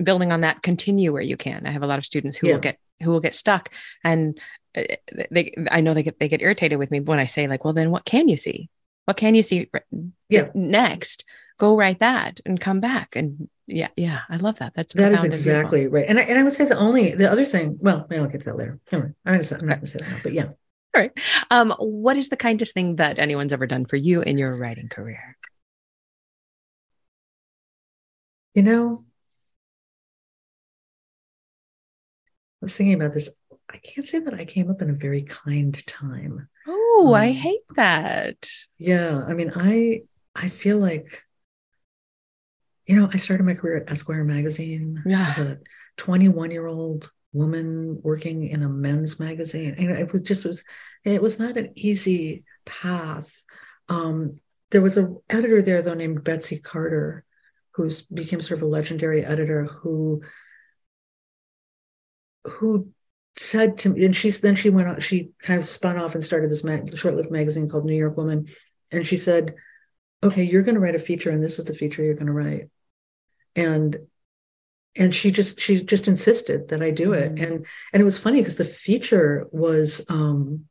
building 0.01 0.31
on 0.31 0.41
that, 0.41 0.61
continue 0.61 1.11
where 1.11 1.21
you 1.21 1.37
can. 1.37 1.65
I 1.65 1.71
have 1.71 1.83
a 1.83 1.87
lot 1.87 1.99
of 1.99 2.05
students 2.05 2.37
who 2.37 2.47
yeah. 2.47 2.53
will 2.53 2.61
get 2.61 2.79
who 3.01 3.11
will 3.11 3.19
get 3.19 3.35
stuck. 3.35 3.69
And 4.03 4.39
uh, 4.75 4.83
they 5.29 5.53
i 5.69 5.81
know 5.81 5.93
they 5.93 6.01
get 6.01 6.19
they 6.19 6.27
get 6.27 6.41
irritated 6.41 6.79
with 6.79 6.89
me 6.89 6.99
when 6.99 7.19
i 7.19 7.25
say 7.25 7.45
like 7.47 7.63
well 7.63 7.73
then 7.73 7.91
what 7.91 8.05
can 8.05 8.27
you 8.27 8.37
see? 8.37 8.69
What 9.05 9.17
can 9.17 9.35
you 9.35 9.43
see 9.43 9.69
yeah. 10.29 10.49
next? 10.55 11.25
Go 11.59 11.75
write 11.75 11.99
that 11.99 12.39
and 12.45 12.59
come 12.59 12.79
back. 12.79 13.15
And 13.15 13.49
yeah 13.67 13.89
yeah 13.95 14.21
i 14.29 14.37
love 14.37 14.59
that. 14.59 14.73
That's 14.75 14.93
that 14.93 15.11
is 15.11 15.23
exactly 15.23 15.87
right. 15.87 16.05
And 16.07 16.19
I, 16.19 16.23
and 16.23 16.39
I 16.39 16.43
would 16.43 16.53
say 16.53 16.65
the 16.65 16.77
only 16.77 17.13
the 17.13 17.31
other 17.31 17.45
thing 17.45 17.77
well 17.79 18.07
maybe 18.09 18.21
i'll 18.21 18.27
get 18.27 18.41
to 18.41 18.45
that 18.45 18.57
later. 18.57 18.79
I'm 18.91 19.13
not 19.25 19.51
I'm 19.51 19.67
not 19.67 19.75
gonna 19.75 19.87
say 19.87 19.99
that 19.99 20.09
now, 20.09 20.17
but 20.23 20.33
yeah. 20.33 20.45
All 20.45 21.01
right. 21.01 21.11
Um 21.51 21.71
what 21.77 22.17
is 22.17 22.29
the 22.29 22.37
kindest 22.37 22.73
thing 22.73 22.95
that 22.95 23.19
anyone's 23.19 23.53
ever 23.53 23.67
done 23.67 23.85
for 23.85 23.95
you 23.95 24.21
in 24.21 24.37
your 24.37 24.55
writing 24.57 24.89
career? 24.89 25.37
You 28.55 28.63
know 28.63 29.03
was 32.63 32.75
thinking 32.75 32.95
about 32.95 33.13
this. 33.13 33.29
I 33.69 33.77
can't 33.77 34.05
say 34.05 34.19
that 34.19 34.33
I 34.33 34.45
came 34.45 34.69
up 34.69 34.81
in 34.81 34.89
a 34.89 34.93
very 34.93 35.23
kind 35.23 35.85
time. 35.87 36.47
Oh, 36.67 37.05
um, 37.09 37.13
I 37.13 37.31
hate 37.31 37.61
that. 37.75 38.49
Yeah, 38.77 39.23
I 39.25 39.33
mean, 39.33 39.51
I 39.55 40.03
I 40.35 40.49
feel 40.49 40.77
like 40.77 41.23
you 42.85 42.99
know, 42.99 43.09
I 43.13 43.17
started 43.17 43.45
my 43.45 43.53
career 43.53 43.77
at 43.77 43.91
Esquire 43.91 44.23
magazine 44.23 45.01
yeah. 45.05 45.27
as 45.29 45.39
a 45.39 45.59
21 45.97 46.51
year 46.51 46.67
old 46.67 47.11
woman 47.31 47.99
working 48.03 48.47
in 48.47 48.63
a 48.63 48.69
men's 48.69 49.19
magazine. 49.19 49.75
And 49.77 49.91
it 49.91 50.11
was 50.11 50.21
just 50.21 50.45
was 50.45 50.63
it 51.03 51.21
was 51.21 51.39
not 51.39 51.57
an 51.57 51.71
easy 51.75 52.43
path. 52.65 53.43
Um, 53.89 54.39
there 54.71 54.81
was 54.81 54.97
an 54.97 55.19
editor 55.29 55.61
there 55.61 55.81
though 55.81 55.93
named 55.93 56.23
Betsy 56.23 56.59
Carter, 56.59 57.23
who 57.71 57.89
became 58.13 58.41
sort 58.41 58.59
of 58.59 58.63
a 58.63 58.71
legendary 58.71 59.25
editor 59.25 59.65
who 59.65 60.21
who 62.45 62.89
said 63.35 63.77
to 63.79 63.89
me, 63.89 64.05
and 64.05 64.15
she's 64.15 64.41
then 64.41 64.55
she 64.55 64.69
went 64.69 64.87
on, 64.87 64.99
she 64.99 65.31
kind 65.41 65.59
of 65.59 65.65
spun 65.65 65.97
off 65.97 66.15
and 66.15 66.23
started 66.23 66.49
this 66.49 66.63
mag, 66.63 66.95
short-lived 66.95 67.31
magazine 67.31 67.69
called 67.69 67.85
New 67.85 67.95
York 67.95 68.15
Woman, 68.17 68.47
and 68.91 69.05
she 69.07 69.17
said, 69.17 69.55
"Okay, 70.21 70.43
you're 70.43 70.61
going 70.61 70.75
to 70.75 70.81
write 70.81 70.95
a 70.95 70.99
feature, 70.99 71.31
and 71.31 71.43
this 71.43 71.59
is 71.59 71.65
the 71.65 71.73
feature 71.73 72.03
you're 72.03 72.13
going 72.13 72.27
to 72.27 72.33
write," 72.33 72.69
and 73.55 73.97
and 74.95 75.13
she 75.13 75.31
just 75.31 75.59
she 75.59 75.81
just 75.81 76.07
insisted 76.07 76.69
that 76.69 76.83
I 76.83 76.91
do 76.91 77.13
it, 77.13 77.35
mm-hmm. 77.35 77.43
and 77.43 77.65
and 77.91 78.01
it 78.01 78.05
was 78.05 78.19
funny 78.19 78.39
because 78.39 78.57
the 78.57 78.65
feature 78.65 79.47
was 79.51 80.05
um 80.09 80.65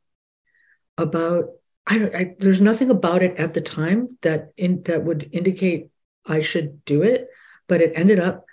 about 0.97 1.49
I 1.85 1.97
don't 1.97 2.15
I, 2.15 2.35
there's 2.39 2.61
nothing 2.61 2.89
about 2.89 3.23
it 3.23 3.37
at 3.37 3.53
the 3.53 3.61
time 3.61 4.17
that 4.21 4.53
in 4.57 4.83
that 4.83 5.03
would 5.03 5.29
indicate 5.33 5.89
I 6.25 6.39
should 6.39 6.85
do 6.85 7.03
it, 7.03 7.27
but 7.67 7.81
it 7.81 7.93
ended 7.95 8.19
up 8.19 8.45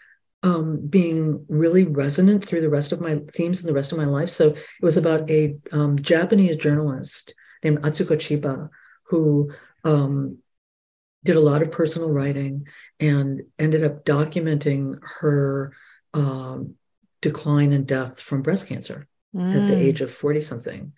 um, 0.42 0.86
being 0.86 1.44
really 1.48 1.84
resonant 1.84 2.44
through 2.44 2.62
the 2.62 2.70
rest 2.70 2.92
of 2.92 3.00
my 3.00 3.16
themes 3.32 3.60
and 3.60 3.68
the 3.68 3.74
rest 3.74 3.92
of 3.92 3.98
my 3.98 4.04
life. 4.04 4.30
So 4.30 4.48
it 4.48 4.82
was 4.82 4.96
about 4.96 5.30
a 5.30 5.56
um, 5.72 5.98
Japanese 5.98 6.56
journalist 6.56 7.34
named 7.62 7.82
Atsuko 7.82 8.16
Chiba 8.16 8.68
who 9.04 9.52
um, 9.84 10.38
did 11.24 11.36
a 11.36 11.40
lot 11.40 11.62
of 11.62 11.72
personal 11.72 12.10
writing 12.10 12.66
and 12.98 13.42
ended 13.58 13.84
up 13.84 14.04
documenting 14.04 14.98
her 15.02 15.74
um, 16.14 16.74
decline 17.20 17.72
and 17.72 17.86
death 17.86 18.20
from 18.20 18.42
breast 18.42 18.66
cancer 18.66 19.06
mm. 19.34 19.54
at 19.54 19.66
the 19.66 19.74
mm. 19.74 19.78
age 19.78 20.00
of 20.00 20.10
40 20.10 20.40
something. 20.40 20.92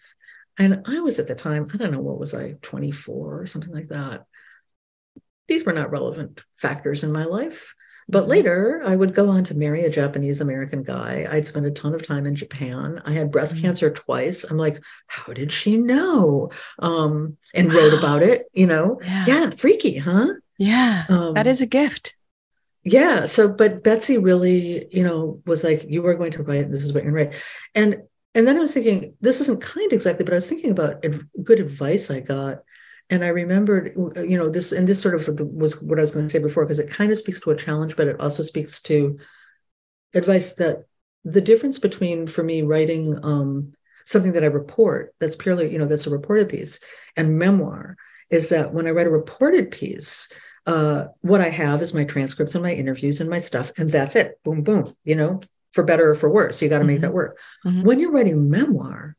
And 0.58 0.82
I 0.86 1.00
was 1.00 1.18
at 1.18 1.26
the 1.26 1.34
time, 1.34 1.66
I 1.72 1.76
don't 1.78 1.90
know, 1.90 2.00
what 2.00 2.20
was 2.20 2.34
I, 2.34 2.54
24 2.62 3.40
or 3.40 3.46
something 3.46 3.72
like 3.72 3.88
that 3.88 4.26
these 5.48 5.64
were 5.64 5.72
not 5.72 5.90
relevant 5.90 6.42
factors 6.52 7.02
in 7.02 7.12
my 7.12 7.24
life. 7.24 7.74
But 8.08 8.22
Mm-hmm. 8.22 8.30
later, 8.30 8.82
I 8.84 8.96
would 8.96 9.14
go 9.14 9.28
on 9.28 9.44
to 9.44 9.54
marry 9.54 9.84
a 9.84 9.90
Japanese 9.90 10.40
American 10.40 10.82
guy. 10.82 11.26
I'd 11.30 11.46
spent 11.46 11.66
a 11.66 11.70
ton 11.70 11.94
of 11.94 12.06
time 12.06 12.26
in 12.26 12.34
Japan. 12.36 13.00
I 13.04 13.12
had 13.12 13.30
breast 13.30 13.56
Mhm. 13.56 13.60
cancer 13.62 13.90
twice. 13.90 14.44
I'm 14.44 14.56
like, 14.58 14.78
how 15.06 15.32
did 15.32 15.52
she 15.52 15.76
know? 15.76 16.50
Um, 16.78 17.36
and 17.54 17.72
wrote 17.72 17.94
about 17.94 18.22
it, 18.22 18.46
you 18.52 18.66
know? 18.66 18.98
Yeah. 19.02 19.24
Yeah, 19.26 19.50
freaky, 19.50 19.98
huh? 19.98 20.34
Yeah. 20.58 21.04
Um, 21.08 21.34
that 21.34 21.46
is 21.46 21.60
a 21.60 21.66
gift. 21.66 22.14
yeah. 22.84 23.26
So, 23.26 23.48
but 23.48 23.82
Betsy 23.82 24.18
really, 24.18 24.86
you 24.94 25.04
know, 25.04 25.40
was 25.46 25.62
like, 25.64 25.84
you 25.88 26.04
are 26.06 26.14
going 26.14 26.32
to 26.32 26.42
write, 26.42 26.70
this 26.70 26.84
is 26.84 26.92
what 26.92 27.04
you're 27.04 27.12
going 27.12 27.30
to 27.30 27.30
write. 27.36 27.42
And 27.74 28.02
and 28.34 28.48
then 28.48 28.56
I 28.56 28.60
was 28.60 28.72
thinking, 28.72 29.14
this 29.20 29.42
isn't 29.42 29.60
kind 29.60 29.92
exactly, 29.92 30.24
but 30.24 30.32
I 30.32 30.36
was 30.36 30.48
thinking 30.48 30.70
about 30.70 31.04
good 31.44 31.60
advice 31.60 32.10
I 32.10 32.20
got. 32.20 32.62
And 33.12 33.22
I 33.22 33.28
remembered, 33.28 33.92
you 33.94 34.38
know, 34.38 34.48
this, 34.48 34.72
and 34.72 34.88
this 34.88 34.98
sort 34.98 35.14
of 35.14 35.38
was 35.38 35.82
what 35.82 35.98
I 35.98 36.00
was 36.00 36.12
going 36.12 36.26
to 36.26 36.32
say 36.32 36.38
before, 36.38 36.64
because 36.64 36.78
it 36.78 36.88
kind 36.88 37.12
of 37.12 37.18
speaks 37.18 37.40
to 37.40 37.50
a 37.50 37.56
challenge, 37.56 37.94
but 37.94 38.08
it 38.08 38.18
also 38.18 38.42
speaks 38.42 38.80
to 38.84 39.18
advice 40.14 40.52
that 40.52 40.86
the 41.22 41.42
difference 41.42 41.78
between, 41.78 42.26
for 42.26 42.42
me, 42.42 42.62
writing 42.62 43.18
um, 43.22 43.70
something 44.06 44.32
that 44.32 44.44
I 44.44 44.46
report, 44.46 45.14
that's 45.20 45.36
purely, 45.36 45.70
you 45.70 45.78
know, 45.78 45.84
that's 45.84 46.06
a 46.06 46.10
reported 46.10 46.48
piece, 46.48 46.80
and 47.14 47.38
memoir, 47.38 47.96
is 48.30 48.48
that 48.48 48.72
when 48.72 48.86
I 48.86 48.92
write 48.92 49.06
a 49.06 49.10
reported 49.10 49.70
piece, 49.70 50.30
uh, 50.66 51.08
what 51.20 51.42
I 51.42 51.50
have 51.50 51.82
is 51.82 51.92
my 51.92 52.04
transcripts 52.04 52.54
and 52.54 52.64
my 52.64 52.72
interviews 52.72 53.20
and 53.20 53.28
my 53.28 53.40
stuff, 53.40 53.72
and 53.76 53.92
that's 53.92 54.16
it. 54.16 54.42
Boom, 54.42 54.62
boom, 54.62 54.90
you 55.04 55.16
know, 55.16 55.40
for 55.72 55.84
better 55.84 56.08
or 56.08 56.14
for 56.14 56.30
worse. 56.30 56.62
You 56.62 56.70
got 56.70 56.78
to 56.78 56.84
make 56.84 57.00
Mhm. 57.00 57.02
that 57.02 57.12
work. 57.12 57.38
Mhm. 57.66 57.84
When 57.84 57.98
you're 57.98 58.10
writing 58.10 58.48
memoir, 58.48 59.16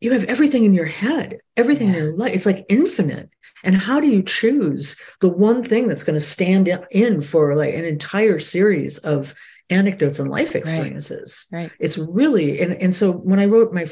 you 0.00 0.12
have 0.12 0.24
everything 0.24 0.64
in 0.64 0.74
your 0.74 0.86
head, 0.86 1.38
everything 1.56 1.88
Yeah. 1.88 1.94
in 1.94 2.02
your 2.02 2.16
life. 2.16 2.34
It's 2.34 2.46
like 2.46 2.66
infinite. 2.68 3.30
And 3.64 3.74
how 3.74 4.00
do 4.00 4.08
you 4.08 4.22
choose 4.22 4.96
the 5.20 5.28
one 5.28 5.64
thing 5.64 5.88
that's 5.88 6.04
going 6.04 6.14
to 6.14 6.20
stand 6.20 6.68
in 6.90 7.22
for 7.22 7.56
like 7.56 7.74
an 7.74 7.84
entire 7.84 8.38
series 8.38 8.98
of 8.98 9.34
anecdotes 9.70 10.18
and 10.18 10.30
life 10.30 10.54
experiences? 10.54 11.46
Right. 11.50 11.72
It's 11.80 11.98
really 11.98 12.60
and 12.60 12.74
and 12.74 12.94
so 12.94 13.10
when 13.12 13.40
I 13.40 13.46
wrote 13.46 13.72
my 13.72 13.86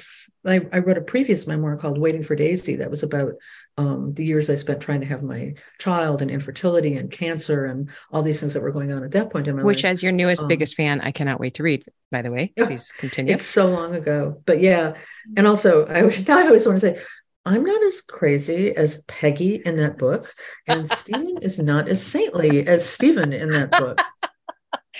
I 0.46 0.78
wrote 0.78 0.98
a 0.98 1.02
previous 1.02 1.46
memoir 1.46 1.76
called 1.76 1.98
Waiting 1.98 2.22
for 2.22 2.36
Daisy 2.36 2.76
that 2.76 2.90
was 2.90 3.02
about 3.02 3.32
um, 3.76 4.14
the 4.14 4.24
years 4.24 4.48
I 4.48 4.54
spent 4.54 4.80
trying 4.80 5.00
to 5.00 5.06
have 5.06 5.22
my 5.22 5.54
child 5.78 6.22
and 6.22 6.30
infertility 6.30 6.96
and 6.96 7.10
cancer 7.10 7.64
and 7.66 7.90
all 8.12 8.22
these 8.22 8.38
things 8.40 8.54
that 8.54 8.62
were 8.62 8.70
going 8.72 8.92
on 8.92 9.02
at 9.02 9.10
that 9.12 9.30
point 9.30 9.48
in 9.48 9.56
my 9.56 9.62
Which, 9.62 9.78
life. 9.78 9.90
Which, 9.90 9.92
as 9.92 10.02
your 10.02 10.12
newest, 10.12 10.42
Um, 10.42 10.48
biggest 10.48 10.76
fan, 10.76 11.00
I 11.00 11.10
cannot 11.10 11.40
wait 11.40 11.54
to 11.54 11.62
read. 11.62 11.84
By 12.10 12.22
the 12.22 12.30
way, 12.30 12.52
Yeah. 12.56 12.66
please 12.66 12.92
continue. 12.92 13.34
It's 13.34 13.44
so 13.44 13.66
long 13.66 13.94
ago, 13.94 14.40
but 14.46 14.60
yeah. 14.60 14.94
And 15.36 15.46
also, 15.46 15.86
I 15.86 16.00
always- 16.02 16.22
I 16.28 16.46
always 16.46 16.66
want 16.66 16.80
to 16.80 16.86
say, 16.94 17.00
I'm 17.44 17.64
not 17.64 17.82
as 17.84 18.00
crazy 18.00 18.74
as 18.74 19.02
Peggy 19.08 19.56
in 19.56 19.76
that 19.76 19.98
book, 19.98 20.32
and 20.66 20.88
Stephen 20.88 21.38
is 21.42 21.58
not 21.58 21.88
as 21.88 22.00
saintly 22.02 22.66
as 22.66 22.88
Stephen 22.88 23.32
in 23.32 23.50
that 23.50 23.70
book. 23.72 24.00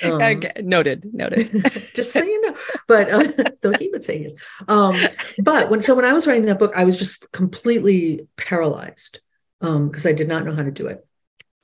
Um, 0.03 0.20
Okay, 0.20 0.51
noted. 0.61 1.09
Noted. 1.14 1.53
just 1.95 2.12
so 2.12 2.20
you 2.20 2.41
but 2.89 3.11
uh, 3.11 3.51
though 3.62 3.73
he 3.79 3.89
would 3.89 4.05
say 4.05 4.19
he 4.19 4.25
is. 4.25 4.35
Um, 4.69 4.97
but 5.43 5.71
when 5.71 5.81
so 5.81 5.95
when 5.95 6.05
I 6.05 6.12
was 6.12 6.27
writing 6.27 6.47
that 6.47 6.59
book, 6.59 6.73
I 6.75 6.85
was 6.85 6.99
just 6.99 7.31
completely 7.33 8.27
paralyzed 8.37 9.21
because 9.61 10.07
I 10.07 10.12
did 10.12 10.29
not 10.29 10.45
know 10.45 10.55
how 10.55 10.62
to 10.62 10.71
do 10.71 10.87
it. 10.89 11.07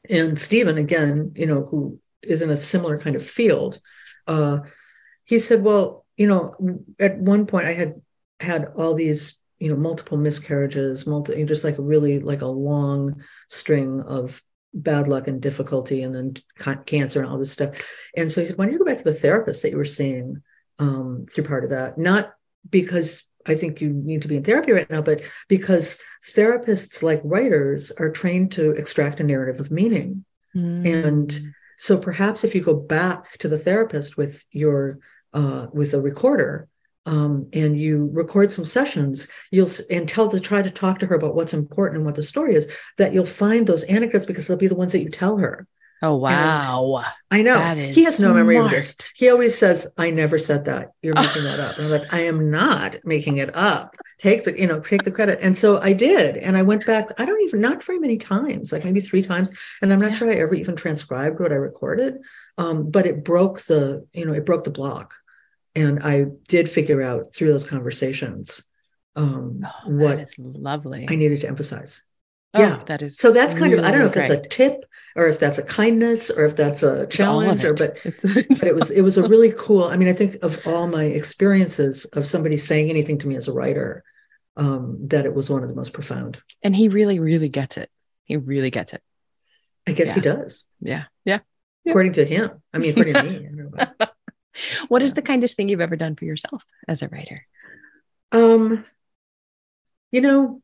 And 0.08 0.38
Stephen, 0.38 0.78
again, 0.78 1.32
you 1.36 1.46
know, 1.46 1.64
who 1.64 2.00
is 2.22 2.42
in 2.42 2.50
a 2.50 2.56
similar 2.56 2.98
kind 2.98 3.16
of 3.16 3.26
field, 3.26 3.80
uh, 4.26 4.60
he 5.24 5.38
said, 5.38 5.62
"Well, 5.62 6.06
you 6.16 6.26
know, 6.26 6.54
at 6.98 7.18
one 7.18 7.46
point 7.46 7.66
I 7.66 7.74
had 7.74 8.00
had 8.40 8.72
all 8.76 8.94
these, 8.94 9.40
you 9.58 9.70
know, 9.70 9.76
multiple 9.76 10.16
miscarriages, 10.16 11.06
multi, 11.06 11.44
just 11.44 11.64
like 11.64 11.78
a 11.78 11.82
really 11.82 12.20
like 12.20 12.40
a 12.40 12.46
long 12.46 13.22
string 13.48 14.00
of 14.00 14.40
bad 14.72 15.08
luck 15.08 15.26
and 15.28 15.40
difficulty, 15.42 16.02
and 16.02 16.14
then 16.14 16.34
cancer 16.86 17.20
and 17.20 17.28
all 17.28 17.38
this 17.38 17.52
stuff." 17.52 17.74
And 18.16 18.32
so 18.32 18.40
he 18.40 18.46
said, 18.46 18.56
"Why 18.56 18.64
don't 18.64 18.72
you 18.72 18.78
go 18.78 18.84
back 18.84 18.98
to 18.98 19.04
the 19.04 19.14
therapist 19.14 19.62
that 19.62 19.70
you 19.70 19.76
were 19.76 19.84
seeing 19.84 20.42
um, 20.80 21.26
through 21.30 21.44
part 21.44 21.64
of 21.64 21.70
that? 21.70 21.98
Not 21.98 22.32
because." 22.68 23.24
I 23.46 23.54
think 23.54 23.80
you 23.80 23.88
need 23.88 24.20
to 24.20 24.28
be 24.28 24.36
in 24.36 24.44
therapy 24.44 24.70
right 24.70 24.90
now, 24.90 25.00
but 25.00 25.22
because 25.48 25.98
therapists, 26.36 27.02
like 27.02 27.22
writers, 27.24 27.90
are 27.92 28.10
trained 28.10 28.52
to 28.52 28.72
extract 28.72 29.18
a 29.18 29.24
narrative 29.24 29.60
of 29.60 29.70
meaning. 29.70 30.26
And 30.52 31.30
Mm. 31.30 31.52
So 31.80 31.96
perhaps 31.96 32.44
if 32.44 32.54
you 32.54 32.60
go 32.60 32.74
back 32.74 33.38
to 33.38 33.48
the 33.48 33.58
therapist 33.58 34.18
with 34.18 34.44
your 34.52 34.98
uh, 35.32 35.68
with 35.72 35.94
a 35.94 36.00
recorder 36.00 36.68
um, 37.06 37.48
and 37.54 37.80
you 37.80 38.10
record 38.12 38.52
some 38.52 38.66
sessions, 38.66 39.28
you'll 39.50 39.70
and 39.88 40.06
tell 40.06 40.28
to 40.28 40.40
try 40.40 40.60
to 40.60 40.70
talk 40.70 40.98
to 40.98 41.06
her 41.06 41.14
about 41.14 41.34
what's 41.34 41.54
important 41.54 41.96
and 41.96 42.04
what 42.04 42.16
the 42.16 42.22
story 42.22 42.54
is. 42.54 42.70
That 42.98 43.14
you'll 43.14 43.24
find 43.24 43.66
those 43.66 43.84
anecdotes 43.84 44.26
because 44.26 44.46
they'll 44.46 44.58
be 44.58 44.66
the 44.66 44.74
ones 44.74 44.92
that 44.92 45.02
you 45.02 45.08
tell 45.08 45.38
her. 45.38 45.66
Oh 46.02 46.16
wow. 46.16 47.04
I 47.30 47.42
know 47.42 47.58
That 47.58 47.78
is 47.78 47.94
he 47.94 48.04
has 48.04 48.20
no 48.20 48.32
memory 48.34 48.58
of 48.58 48.70
this. 48.70 48.96
He 49.14 49.28
always 49.30 49.56
says, 49.56 49.92
"I 49.96 50.10
never 50.10 50.38
said 50.38 50.64
that. 50.66 50.92
You're 51.02 51.14
making 51.14 51.44
that 51.44 51.60
up." 51.60 51.76
And 51.76 51.86
I'm 51.86 51.90
like, 51.90 52.12
"I 52.12 52.20
am 52.20 52.50
not 52.50 52.96
making 53.04 53.36
it 53.38 53.54
up. 53.54 53.94
Take 54.18 54.44
the, 54.44 54.58
you 54.58 54.66
know, 54.66 54.80
take 54.80 55.04
the 55.04 55.10
credit." 55.10 55.38
And 55.40 55.56
so 55.56 55.80
I 55.80 55.92
did, 55.92 56.36
and 56.36 56.56
I 56.56 56.62
went 56.62 56.84
back. 56.86 57.08
I 57.18 57.24
don't 57.24 57.42
even 57.42 57.60
not 57.60 57.82
very 57.84 57.98
many 57.98 58.18
times, 58.18 58.72
like 58.72 58.84
maybe 58.84 59.00
three 59.00 59.22
times, 59.22 59.52
and 59.80 59.92
I'm 59.92 60.00
not 60.00 60.10
Yeah. 60.10 60.16
sure 60.18 60.30
I 60.30 60.34
ever 60.34 60.54
even 60.54 60.76
transcribed 60.76 61.40
what 61.40 61.52
I 61.52 61.56
recorded. 61.56 62.18
Um, 62.58 62.90
but 62.90 63.06
it 63.06 63.24
broke 63.24 63.62
the, 63.62 64.06
you 64.12 64.26
know, 64.26 64.32
it 64.32 64.44
broke 64.44 64.64
the 64.64 64.70
block, 64.70 65.14
and 65.74 66.00
I 66.02 66.26
did 66.48 66.68
figure 66.68 67.02
out 67.02 67.32
through 67.34 67.52
those 67.52 67.64
conversations 67.64 68.62
um, 69.16 69.62
Oh, 69.64 69.90
what 69.90 70.20
is 70.20 70.34
lovely. 70.38 71.06
I 71.08 71.16
needed 71.16 71.40
to 71.42 71.48
emphasize. 71.48 72.02
Oh, 72.52 72.60
yeah. 72.60 72.82
that 72.86 73.00
is 73.02 73.16
So 73.16 73.30
that's 73.32 73.54
kind 73.54 73.72
of 73.74 73.78
I 73.84 73.90
don't 73.90 74.00
know 74.00 74.06
if 74.06 74.16
really 74.16 74.28
that's 74.28 74.46
a 74.46 74.48
tip 74.48 74.84
or 75.14 75.26
if 75.28 75.38
that's 75.38 75.58
a 75.58 75.62
kindness 75.62 76.30
or 76.30 76.44
if 76.44 76.56
that's 76.56 76.82
a 76.82 77.02
It's 77.02 77.20
all 77.20 77.40
of 77.40 77.46
challenge 77.60 77.64
or 77.64 77.74
but 77.74 78.04
It's- 78.04 78.58
but 78.58 78.66
it 78.68 78.74
was 78.74 78.90
it 78.90 79.02
was 79.02 79.18
a 79.18 79.28
really 79.28 79.52
cool 79.56 79.84
i 79.84 79.96
mean 79.96 80.08
i 80.08 80.12
think 80.12 80.36
of 80.42 80.58
all 80.66 80.86
my 80.88 81.04
experiences 81.04 82.04
of 82.06 82.28
somebody 82.28 82.56
saying 82.56 82.90
anything 82.90 83.18
to 83.18 83.28
me 83.28 83.36
as 83.36 83.46
a 83.48 83.52
writer 83.52 84.02
um, 84.56 84.98
that 85.08 85.24
it 85.26 85.34
was 85.34 85.48
one 85.48 85.62
of 85.62 85.68
the 85.68 85.74
most 85.76 85.92
profound 85.92 86.38
and 86.62 86.74
he 86.74 86.88
really, 86.88 87.18
really 87.20 87.48
gets 87.48 87.76
it. 87.78 87.88
He 88.24 88.36
really 88.36 88.70
gets 88.70 88.92
it. 88.94 89.02
i 89.86 89.92
guess 89.92 90.14
he 90.16 90.20
does 90.20 90.66
Yeah. 90.80 91.04
Yeah. 91.24 91.38
Yeah. 91.84 91.90
according 91.92 92.14
to 92.14 92.24
him 92.24 92.50
i 92.74 92.78
mean 92.78 92.90
according 92.90 93.14
to 93.14 93.22
me 93.22 93.36
I 93.36 93.42
don't 93.42 93.56
know 93.56 93.70
about- 93.72 94.10
What 94.88 95.00
is 95.02 95.14
the 95.14 95.22
kindest 95.22 95.54
thing 95.56 95.68
you've 95.68 95.80
ever 95.88 95.96
done 95.96 96.16
for 96.16 96.24
yourself 96.24 96.64
as 96.88 97.02
a 97.02 97.08
writer? 97.08 97.36
um 98.32 98.84
you 100.10 100.20
know 100.20 100.60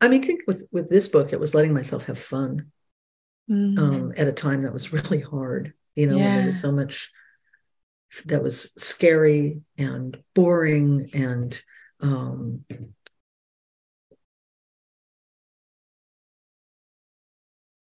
i 0.00 0.08
mean 0.08 0.22
i 0.22 0.26
think 0.26 0.42
with 0.46 0.68
with 0.72 0.88
this 0.88 1.08
book 1.08 1.32
it 1.32 1.40
was 1.40 1.54
letting 1.54 1.74
myself 1.74 2.04
have 2.06 2.18
fun 2.18 2.70
Mm. 3.48 3.78
um, 3.78 4.12
at 4.16 4.26
a 4.26 4.32
time 4.32 4.62
that 4.62 4.72
was 4.72 4.92
really 4.92 5.20
hard, 5.20 5.72
you 5.94 6.06
know, 6.08 6.18
when 6.18 6.34
there 6.34 6.46
was 6.46 6.60
so 6.60 6.72
much 6.72 7.12
that 8.24 8.42
was 8.42 8.72
scary 8.76 9.60
and 9.78 10.16
boring 10.34 11.10
and 11.14 11.62
um, 12.00 12.64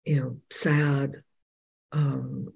you 0.04 0.16
know, 0.16 0.38
sad. 0.50 1.22
Um, 1.92 2.54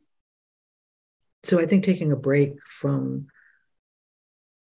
so 1.42 1.60
I 1.60 1.66
think 1.66 1.84
taking 1.84 2.12
a 2.12 2.16
break 2.16 2.62
from 2.62 3.26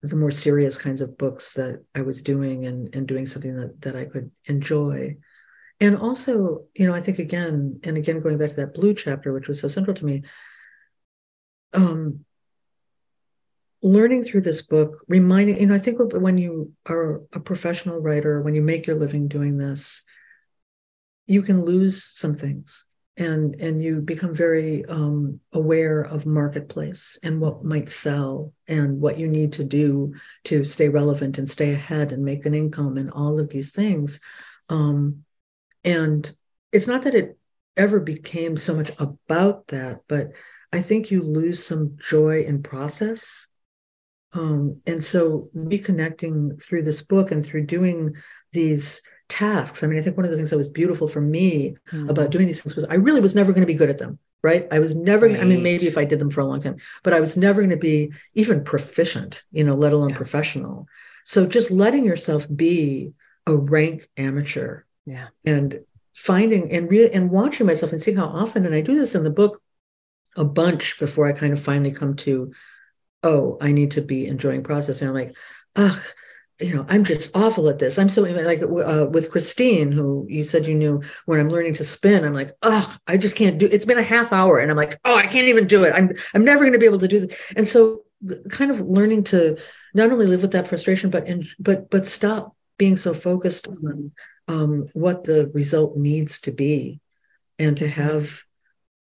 the 0.08 0.16
more 0.16 0.30
serious 0.30 0.76
kinds 0.76 1.00
of 1.00 1.16
books 1.16 1.54
that 1.54 1.82
I 1.94 2.02
was 2.02 2.22
doing 2.22 2.66
and, 2.66 2.94
and 2.94 3.06
doing 3.06 3.24
something 3.24 3.56
that, 3.56 3.80
that 3.82 3.96
I 3.96 4.04
could 4.04 4.30
enjoy. 4.44 5.16
And 5.80 5.96
also, 5.96 6.64
you 6.74 6.86
know, 6.86 6.92
I 6.92 7.00
think 7.00 7.18
again, 7.18 7.80
and 7.84 7.96
again, 7.96 8.20
going 8.20 8.36
back 8.36 8.50
to 8.50 8.56
that 8.56 8.74
blue 8.74 8.94
chapter, 8.94 9.32
which 9.32 9.48
was 9.48 9.60
so 9.60 9.68
central 9.68 9.96
to 9.96 10.04
me, 10.04 10.22
um, 11.72 12.24
learning 13.82 14.24
through 14.24 14.42
this 14.42 14.60
book, 14.62 14.98
reminding, 15.08 15.58
you 15.58 15.66
know, 15.66 15.74
I 15.74 15.78
think 15.78 15.98
when 16.12 16.36
you 16.36 16.72
are 16.86 17.22
a 17.32 17.40
professional 17.40 18.00
writer, 18.00 18.42
when 18.42 18.54
you 18.54 18.62
make 18.62 18.86
your 18.86 18.96
living 18.96 19.26
doing 19.26 19.56
this, 19.56 20.02
you 21.26 21.42
can 21.42 21.64
lose 21.64 22.04
some 22.04 22.34
things 22.34 22.84
and 23.16 23.60
and 23.60 23.80
you 23.80 24.00
become 24.00 24.34
very 24.34 24.84
um, 24.86 25.40
aware 25.52 26.00
of 26.00 26.26
marketplace 26.26 27.18
and 27.22 27.40
what 27.40 27.64
might 27.64 27.88
sell 27.88 28.52
and 28.66 29.00
what 29.00 29.18
you 29.18 29.28
need 29.28 29.52
to 29.54 29.64
do 29.64 30.14
to 30.44 30.64
stay 30.64 30.88
relevant 30.88 31.38
and 31.38 31.48
stay 31.48 31.72
ahead 31.72 32.12
and 32.12 32.24
make 32.24 32.44
an 32.44 32.54
income 32.54 32.96
and 32.96 33.10
all 33.10 33.38
of 33.38 33.48
these 33.50 33.70
things. 33.70 34.20
Um, 34.68 35.24
and 35.84 36.30
it's 36.72 36.88
not 36.88 37.02
that 37.02 37.14
it 37.14 37.38
ever 37.76 38.00
became 38.00 38.56
so 38.56 38.74
much 38.74 38.90
about 38.98 39.66
that 39.66 39.98
but 40.06 40.28
i 40.72 40.80
think 40.80 41.10
you 41.10 41.22
lose 41.22 41.64
some 41.64 41.96
joy 42.00 42.42
in 42.42 42.62
process. 42.62 43.46
Um, 44.32 44.72
and 44.84 45.02
so 45.02 45.48
reconnecting 45.56 46.60
through 46.60 46.82
this 46.82 47.02
book 47.02 47.30
and 47.30 47.44
through 47.44 47.66
doing 47.66 48.14
these 48.52 49.00
tasks. 49.28 49.82
I 49.82 49.86
mean, 49.86 49.98
I 49.98 50.02
think 50.02 50.16
one 50.16 50.24
of 50.24 50.30
the 50.30 50.36
things 50.36 50.50
that 50.50 50.56
was 50.58 50.68
beautiful 50.68 51.08
for 51.08 51.20
me 51.20 51.76
Mm. 51.92 52.10
about 52.10 52.30
doing 52.30 52.46
these 52.46 52.60
things 52.62 52.74
was 52.76 52.84
I 52.84 52.94
really 52.94 53.20
was 53.20 53.34
never 53.34 53.52
going 53.52 53.62
to 53.62 53.72
be 53.72 53.74
good 53.78 53.90
at 53.90 53.98
them. 53.98 54.18
Right. 54.42 54.68
I 54.70 54.78
was 54.78 54.94
never, 54.94 55.26
I 55.26 55.44
mean, 55.44 55.62
maybe 55.62 55.86
if 55.86 55.96
I 55.96 56.04
did 56.04 56.18
them 56.18 56.30
for 56.30 56.42
a 56.42 56.44
long 56.44 56.60
time, 56.60 56.76
but 57.02 57.14
I 57.14 57.20
was 57.20 57.34
never 57.34 57.62
going 57.62 57.70
to 57.70 57.76
be 57.78 58.12
even 58.34 58.62
proficient, 58.62 59.42
you 59.52 59.64
know, 59.64 59.74
let 59.74 59.94
alone 59.94 60.10
Yeah. 60.10 60.16
professional. 60.16 60.86
So 61.24 61.46
just 61.46 61.70
letting 61.70 62.04
yourself 62.04 62.46
be 62.54 63.14
a 63.46 63.56
rank 63.56 64.06
amateur. 64.18 64.82
Yeah. 65.06 65.28
And 65.46 65.80
finding 66.14 66.70
and 66.72 66.90
real 66.90 67.08
and 67.10 67.30
watching 67.30 67.66
myself 67.66 67.92
and 67.92 68.02
seeing 68.02 68.18
how 68.18 68.26
often, 68.26 68.66
and 68.66 68.74
I 68.74 68.82
do 68.82 68.94
this 68.94 69.14
in 69.14 69.24
the 69.24 69.30
book 69.30 69.62
a 70.36 70.44
bunch 70.44 70.98
before 71.00 71.26
I 71.26 71.32
kind 71.32 71.54
of 71.54 71.62
finally 71.62 71.92
come 71.92 72.14
to, 72.16 72.52
oh, 73.22 73.56
I 73.62 73.72
need 73.72 73.92
to 73.92 74.02
be 74.02 74.26
enjoying 74.26 74.62
process. 74.62 75.00
And 75.00 75.08
I'm 75.08 75.14
like, 75.14 75.34
ugh, 75.76 75.98
you 76.60 76.76
know, 76.76 76.86
I'm 76.88 77.04
just 77.04 77.36
awful 77.36 77.68
at 77.68 77.78
this. 77.78 77.98
I'm 77.98 78.08
so 78.08 78.22
like 78.22 78.62
uh, 78.62 79.06
with 79.10 79.30
Kristine, 79.30 79.92
who 79.92 80.24
you 80.28 80.44
said 80.44 80.66
you 80.66 80.74
knew 80.74 81.02
when 81.26 81.40
I'm 81.40 81.48
learning 81.48 81.74
to 81.74 81.84
spin, 81.84 82.24
I'm 82.24 82.34
like, 82.34 82.52
oh, 82.62 82.96
I 83.06 83.16
just 83.16 83.34
can't 83.34 83.58
do. 83.58 83.68
It's 83.70 83.84
been 83.84 83.98
a 83.98 84.02
half 84.02 84.32
hour, 84.32 84.58
and 84.58 84.70
I'm 84.70 84.76
like, 84.76 84.98
oh, 85.04 85.16
I 85.16 85.26
can't 85.26 85.48
even 85.48 85.66
do 85.66 85.82
it. 85.84 85.92
I'm 85.94 86.12
I'm 86.32 86.44
never 86.44 86.60
going 86.60 86.72
to 86.72 86.78
be 86.78 86.86
able 86.86 87.00
to 87.00 87.08
do 87.08 87.26
this. 87.26 87.38
And 87.56 87.66
so, 87.66 88.02
kind 88.50 88.70
of 88.70 88.80
learning 88.80 89.24
to 89.24 89.58
not 89.94 90.12
only 90.12 90.26
live 90.26 90.42
with 90.42 90.52
that 90.52 90.68
frustration, 90.68 91.10
but 91.10 91.26
in, 91.26 91.44
but 91.58 91.90
but 91.90 92.06
stop 92.06 92.54
being 92.78 92.96
so 92.96 93.14
focused 93.14 93.66
on 93.66 94.12
um, 94.46 94.86
what 94.92 95.24
the 95.24 95.50
result 95.54 95.96
needs 95.96 96.40
to 96.42 96.52
be, 96.52 97.00
and 97.58 97.76
to 97.78 97.88
have 97.88 98.42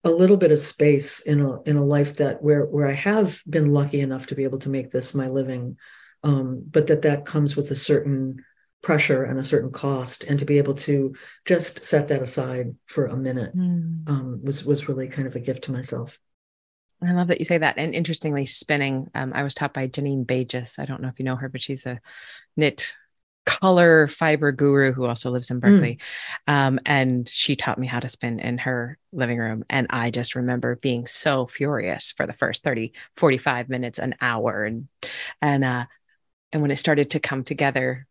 a 0.02 0.10
little 0.10 0.36
bit 0.36 0.50
of 0.50 0.58
space 0.58 1.20
in 1.20 1.40
a 1.40 1.62
in 1.62 1.76
a 1.76 1.84
life 1.84 2.16
that 2.16 2.42
where 2.42 2.64
where 2.64 2.88
I 2.88 2.94
have 2.94 3.40
been 3.48 3.72
lucky 3.72 4.00
enough 4.00 4.26
to 4.26 4.34
be 4.34 4.42
able 4.42 4.58
to 4.60 4.68
make 4.68 4.90
this 4.90 5.14
my 5.14 5.28
living 5.28 5.76
um, 6.22 6.64
but 6.68 6.86
that 6.88 7.02
that 7.02 7.26
comes 7.26 7.56
with 7.56 7.70
a 7.70 7.76
certain 7.76 8.44
pressure 8.82 9.24
and 9.24 9.38
a 9.38 9.44
certain 9.44 9.72
cost 9.72 10.24
and 10.24 10.38
to 10.38 10.44
be 10.44 10.58
able 10.58 10.74
to 10.74 11.14
just 11.44 11.84
set 11.84 12.08
that 12.08 12.22
aside 12.22 12.74
for 12.86 13.06
a 13.06 13.16
minute 13.16 13.56
mm. 13.56 14.08
um, 14.08 14.40
was 14.44 14.64
was 14.64 14.88
really 14.88 15.08
kind 15.08 15.26
of 15.26 15.34
a 15.34 15.40
gift 15.40 15.64
to 15.64 15.72
myself 15.72 16.18
I 17.06 17.12
love 17.12 17.28
that 17.28 17.38
you 17.38 17.44
say 17.44 17.58
that. 17.58 17.78
And 17.78 17.94
interestingly, 17.94 18.44
spinning, 18.44 19.08
um, 19.14 19.32
I 19.32 19.44
was 19.44 19.54
taught 19.54 19.72
by 19.72 19.86
Janine 19.86 20.26
Bajus. 20.26 20.80
I 20.80 20.84
don't 20.84 21.00
know 21.00 21.08
if 21.08 21.18
you 21.20 21.24
know 21.24 21.36
her, 21.36 21.48
but 21.48 21.62
she's 21.62 21.86
a 21.86 22.00
knit 22.56 22.96
color 23.48 24.08
fiber 24.08 24.52
guru 24.52 24.92
who 24.92 25.06
also 25.06 25.30
lives 25.30 25.50
in 25.50 25.58
Berkeley. 25.58 25.98
Mm. 26.48 26.52
Um, 26.52 26.80
and 26.84 27.28
she 27.28 27.56
taught 27.56 27.78
me 27.78 27.86
how 27.86 27.98
to 27.98 28.08
spin 28.08 28.40
in 28.40 28.58
her 28.58 28.98
living 29.12 29.38
room. 29.38 29.64
And 29.70 29.86
I 29.88 30.10
just 30.10 30.34
remember 30.34 30.76
being 30.76 31.06
so 31.06 31.46
furious 31.46 32.12
for 32.12 32.26
the 32.26 32.34
first 32.34 32.62
30, 32.62 32.92
45 33.16 33.70
minutes, 33.70 33.98
an 33.98 34.16
hour. 34.20 34.64
And, 34.64 34.88
and, 35.40 35.64
uh, 35.64 35.86
and 36.52 36.62
when 36.62 36.70
it 36.70 36.78
started 36.78 37.10
to 37.10 37.20
come 37.20 37.44
together 37.44 38.06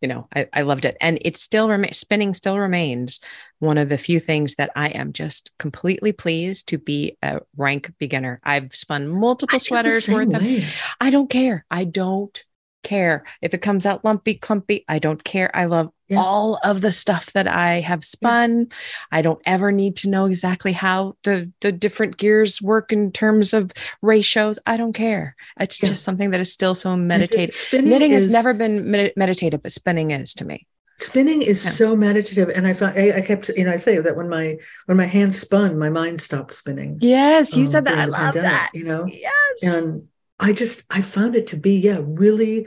you 0.00 0.08
know 0.08 0.28
I, 0.34 0.46
I 0.52 0.62
loved 0.62 0.84
it. 0.84 0.96
And 1.00 1.18
it 1.22 1.36
still 1.36 1.68
remains 1.68 1.98
spinning 1.98 2.34
still 2.34 2.58
remains 2.58 3.20
one 3.58 3.78
of 3.78 3.88
the 3.88 3.98
few 3.98 4.20
things 4.20 4.56
that 4.56 4.70
i 4.76 4.88
am 4.88 5.12
just 5.12 5.50
completely 5.58 6.12
pleased 6.12 6.68
to 6.68 6.78
be 6.78 7.16
a 7.22 7.40
rank 7.56 7.92
beginner. 7.98 8.40
I've 8.44 8.74
spun 8.74 9.08
multiple 9.08 9.58
sweaters 9.58 10.08
worth 10.08 10.28
way. 10.28 10.58
of 10.58 10.84
i 11.00 11.10
don't 11.10 11.30
care. 11.30 11.64
I 11.70 11.84
don't 11.84 12.44
care 12.86 13.24
if 13.42 13.52
it 13.52 13.62
comes 13.62 13.84
out 13.84 14.04
lumpy 14.04 14.34
clumpy 14.34 14.84
i 14.88 14.98
don't 14.98 15.24
care 15.24 15.50
i 15.54 15.64
love 15.64 15.90
yeah. 16.08 16.18
all 16.18 16.58
of 16.62 16.80
the 16.80 16.92
stuff 16.92 17.32
that 17.32 17.48
I 17.48 17.80
have 17.80 18.04
spun. 18.04 18.60
Yeah. 18.60 18.76
I 19.12 19.22
don't 19.22 19.40
ever 19.44 19.72
need 19.72 19.96
to 19.96 20.08
know 20.08 20.26
exactly 20.26 20.72
how 20.72 21.16
the 21.24 21.50
the 21.60 21.72
different 21.72 22.16
gears 22.16 22.62
work 22.62 22.92
in 22.92 23.12
terms 23.12 23.52
of 23.52 23.72
ratios. 24.02 24.58
I 24.66 24.76
don't 24.76 24.92
care. 24.92 25.36
It's 25.58 25.82
yeah. 25.82 25.90
just 25.90 26.04
something 26.04 26.30
that 26.30 26.40
is 26.40 26.52
still 26.52 26.74
so 26.74 26.96
meditative. 26.96 27.54
Knitting 27.72 28.12
is, 28.12 28.24
has 28.24 28.32
never 28.32 28.52
been 28.52 28.90
med- 28.90 29.12
meditative, 29.16 29.62
but 29.62 29.72
spinning 29.72 30.10
is 30.10 30.34
to 30.34 30.44
me. 30.44 30.66
Spinning 30.98 31.42
is 31.42 31.60
so 31.60 31.94
meditative, 31.94 32.48
and 32.48 32.66
I 32.66 32.72
found 32.72 32.98
I, 32.98 33.18
I, 33.18 33.20
kept 33.20 33.50
you 33.50 33.64
know 33.64 33.72
I 33.72 33.76
say 33.76 33.98
that 33.98 34.16
when 34.16 34.30
my 34.30 34.56
when 34.86 34.96
my 34.96 35.04
hands 35.04 35.38
spun, 35.38 35.78
my 35.78 35.90
mind 35.90 36.20
stopped 36.20 36.54
spinning. 36.54 36.98
Yes, 37.02 37.54
you 37.54 37.64
um, 37.64 37.70
said 37.70 37.84
that. 37.84 37.98
I 37.98 38.04
love 38.06 38.32
pandemic, 38.32 38.50
that. 38.50 38.70
You 38.72 38.84
know, 38.84 39.04
yes, 39.04 39.62
and 39.62 40.08
I 40.38 40.52
just 40.52 40.84
I 40.90 41.02
found 41.02 41.34
it 41.34 41.48
to 41.48 41.56
be 41.56 41.78
yeah 41.78 41.98
really 42.00 42.66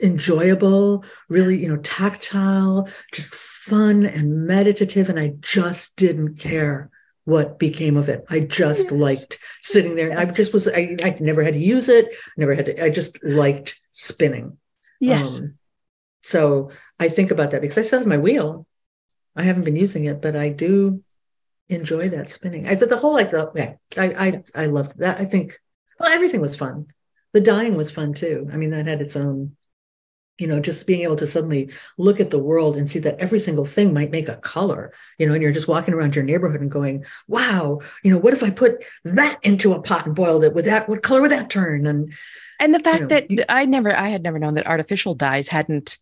enjoyable, 0.00 1.04
really, 1.28 1.60
you 1.60 1.68
know, 1.68 1.78
tactile, 1.78 2.88
just 3.12 3.34
fun 3.34 4.04
and 4.04 4.46
meditative. 4.46 5.08
And 5.08 5.18
I 5.18 5.34
just 5.40 5.96
didn't 5.96 6.38
care 6.38 6.90
what 7.24 7.58
became 7.58 7.96
of 7.96 8.08
it. 8.08 8.24
I 8.28 8.40
just 8.40 8.84
yes. 8.84 8.92
liked 8.92 9.38
sitting 9.60 9.96
there. 9.96 10.18
I 10.18 10.26
just 10.26 10.52
was, 10.52 10.68
I, 10.68 10.96
I 11.02 11.16
never 11.20 11.42
had 11.42 11.54
to 11.54 11.60
use 11.60 11.88
it, 11.88 12.14
never 12.36 12.54
had 12.54 12.66
to, 12.66 12.84
I 12.84 12.90
just 12.90 13.24
liked 13.24 13.80
spinning. 13.92 14.58
Yes. 15.00 15.38
Um, 15.38 15.54
so 16.22 16.70
I 17.00 17.08
think 17.08 17.30
about 17.30 17.50
that 17.52 17.62
because 17.62 17.78
I 17.78 17.82
still 17.82 18.00
have 18.00 18.08
my 18.08 18.18
wheel. 18.18 18.66
I 19.36 19.42
haven't 19.42 19.64
been 19.64 19.76
using 19.76 20.04
it, 20.04 20.20
but 20.20 20.36
I 20.36 20.50
do 20.50 21.02
enjoy 21.68 22.10
that 22.10 22.30
spinning. 22.30 22.68
I 22.68 22.76
thought 22.76 22.90
the 22.90 22.98
whole 22.98 23.14
like 23.14 23.30
the 23.30 23.50
yeah, 23.56 23.74
I 23.96 24.42
I 24.54 24.62
I 24.62 24.66
love 24.66 24.96
that. 24.98 25.18
I 25.18 25.24
think 25.24 25.58
well 25.98 26.12
everything 26.12 26.40
was 26.40 26.56
fun. 26.56 26.86
The 27.32 27.40
dyeing 27.40 27.76
was 27.76 27.90
fun 27.90 28.14
too. 28.14 28.48
I 28.52 28.56
mean 28.56 28.70
that 28.70 28.86
had 28.86 29.00
its 29.00 29.16
own 29.16 29.56
you 30.38 30.46
know 30.46 30.58
just 30.60 30.86
being 30.86 31.02
able 31.02 31.16
to 31.16 31.26
suddenly 31.26 31.70
look 31.96 32.18
at 32.18 32.30
the 32.30 32.38
world 32.38 32.76
and 32.76 32.90
see 32.90 32.98
that 32.98 33.20
every 33.20 33.38
single 33.38 33.64
thing 33.64 33.94
might 33.94 34.10
make 34.10 34.28
a 34.28 34.36
color 34.36 34.92
you 35.18 35.26
know 35.26 35.32
and 35.32 35.42
you're 35.42 35.52
just 35.52 35.68
walking 35.68 35.94
around 35.94 36.16
your 36.16 36.24
neighborhood 36.24 36.60
and 36.60 36.72
going 36.72 37.04
wow 37.28 37.78
you 38.02 38.10
know 38.10 38.18
what 38.18 38.32
if 38.32 38.42
i 38.42 38.50
put 38.50 38.84
that 39.04 39.38
into 39.44 39.72
a 39.72 39.80
pot 39.80 40.06
and 40.06 40.14
boiled 40.16 40.42
it? 40.42 40.52
With 40.52 40.64
that 40.64 40.88
what 40.88 41.02
color 41.02 41.20
would 41.20 41.30
that 41.30 41.50
turn? 41.50 41.86
And 41.86 42.12
and 42.58 42.74
the 42.74 42.80
fact 42.80 42.96
you 42.96 43.02
know, 43.02 43.08
that 43.08 43.30
you, 43.30 43.44
i 43.48 43.64
never 43.64 43.94
i 43.94 44.08
had 44.08 44.22
never 44.22 44.38
known 44.38 44.54
that 44.54 44.66
artificial 44.66 45.14
dyes 45.14 45.48
hadn't 45.48 45.98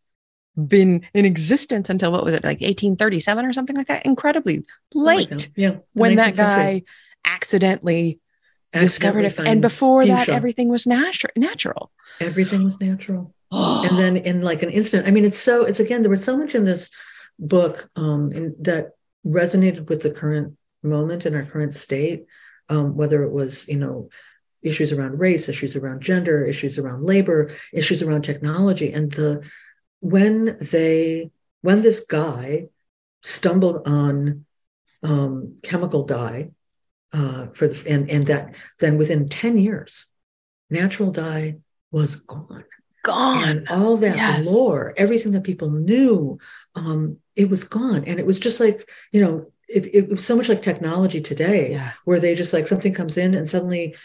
been 0.57 1.03
in 1.15 1.25
existence 1.25 1.89
until 1.89 2.13
what 2.13 2.25
was 2.25 2.35
it 2.35 2.45
like 2.45 2.61
1837 2.61 3.47
or 3.47 3.53
something 3.53 3.77
like 3.77 3.87
that? 3.89 4.05
Incredibly 4.05 4.65
oh 4.95 4.99
late 4.99 5.49
oh 5.49 5.53
yeah. 5.57 5.77
when 5.95 6.17
that 6.17 6.37
guy 6.37 6.83
accidentally 7.25 8.21
discovered 8.81 9.25
it 9.25 9.39
and 9.39 9.61
before 9.61 10.03
fuchsia. 10.03 10.27
that 10.27 10.29
everything 10.29 10.69
was 10.69 10.85
natu- 10.85 11.37
natural 11.37 11.93
everything 12.21 12.65
was 12.65 12.81
natural 12.81 13.35
and 13.53 13.99
then 13.99 14.17
in 14.17 14.41
like 14.41 14.63
an 14.63 14.71
instant, 14.71 15.07
I 15.07 15.11
mean, 15.11 15.27
it's 15.27 15.39
so, 15.39 15.65
it's 15.65 15.81
again, 15.81 16.01
there 16.01 16.11
was 16.11 16.25
so 16.25 16.39
much 16.39 16.55
in 16.55 16.65
this 16.65 16.91
book 17.39 17.91
um, 17.97 18.33
in, 18.33 18.55
that 18.61 18.93
resonated 19.27 19.91
with 19.91 20.03
the 20.03 20.11
current 20.11 20.57
moment 20.83 21.27
in 21.27 21.35
our 21.35 21.45
current 21.45 21.75
state, 21.75 22.25
um, 22.71 22.97
whether 22.97 23.23
it 23.23 23.31
was, 23.31 23.69
you 23.69 23.77
know, 23.77 24.09
issues 24.63 24.91
around 24.91 25.19
race, 25.19 25.51
issues 25.51 25.77
around 25.77 26.01
gender, 26.01 26.47
issues 26.47 26.79
around 26.79 27.05
labor, 27.05 27.51
issues 27.75 28.03
around 28.03 28.23
technology. 28.23 28.91
And 28.91 29.13
the, 29.13 29.43
when 30.01 30.57
they, 30.71 31.31
when 31.61 31.83
this 31.83 32.01
guy 32.01 32.69
stumbled 33.23 33.87
on 33.87 34.47
um, 35.03 35.57
chemical 35.63 36.05
dye 36.05 36.53
uh, 37.13 37.49
for 37.55 37.69
the, 37.69 37.89
and, 37.89 38.11
and 38.11 38.25
that 38.25 38.55
then 38.81 38.99
within 38.99 39.29
10 39.29 39.59
years, 39.59 40.07
natural 40.71 41.11
dye 41.11 41.59
was 41.91 42.17
gone 42.17 42.65
gone. 43.03 43.49
And 43.49 43.69
all 43.69 43.97
that 43.99 44.17
yes. 44.17 44.47
lore, 44.47 44.95
everything 44.97 45.33
that 45.33 45.45
people 45.45 45.71
knew, 45.71 46.39
um, 46.75 47.19
it 47.37 47.51
was 47.51 47.65
gone. 47.65 48.05
And 48.05 48.19
it 48.19 48.27
was 48.27 48.39
just 48.39 48.61
like, 48.61 48.89
you 49.11 49.21
know, 49.21 49.51
it, 49.69 49.95
it 49.95 50.09
was 50.09 50.25
so 50.25 50.37
much 50.37 50.49
like 50.49 50.63
technology 50.63 51.21
today, 51.21 51.73
yeah. 51.73 51.93
where 52.05 52.21
they 52.21 52.35
just 52.35 52.53
like 52.53 52.69
something 52.69 52.93
comes 52.93 53.17
in 53.17 53.35
and 53.35 53.49
suddenly 53.49 53.97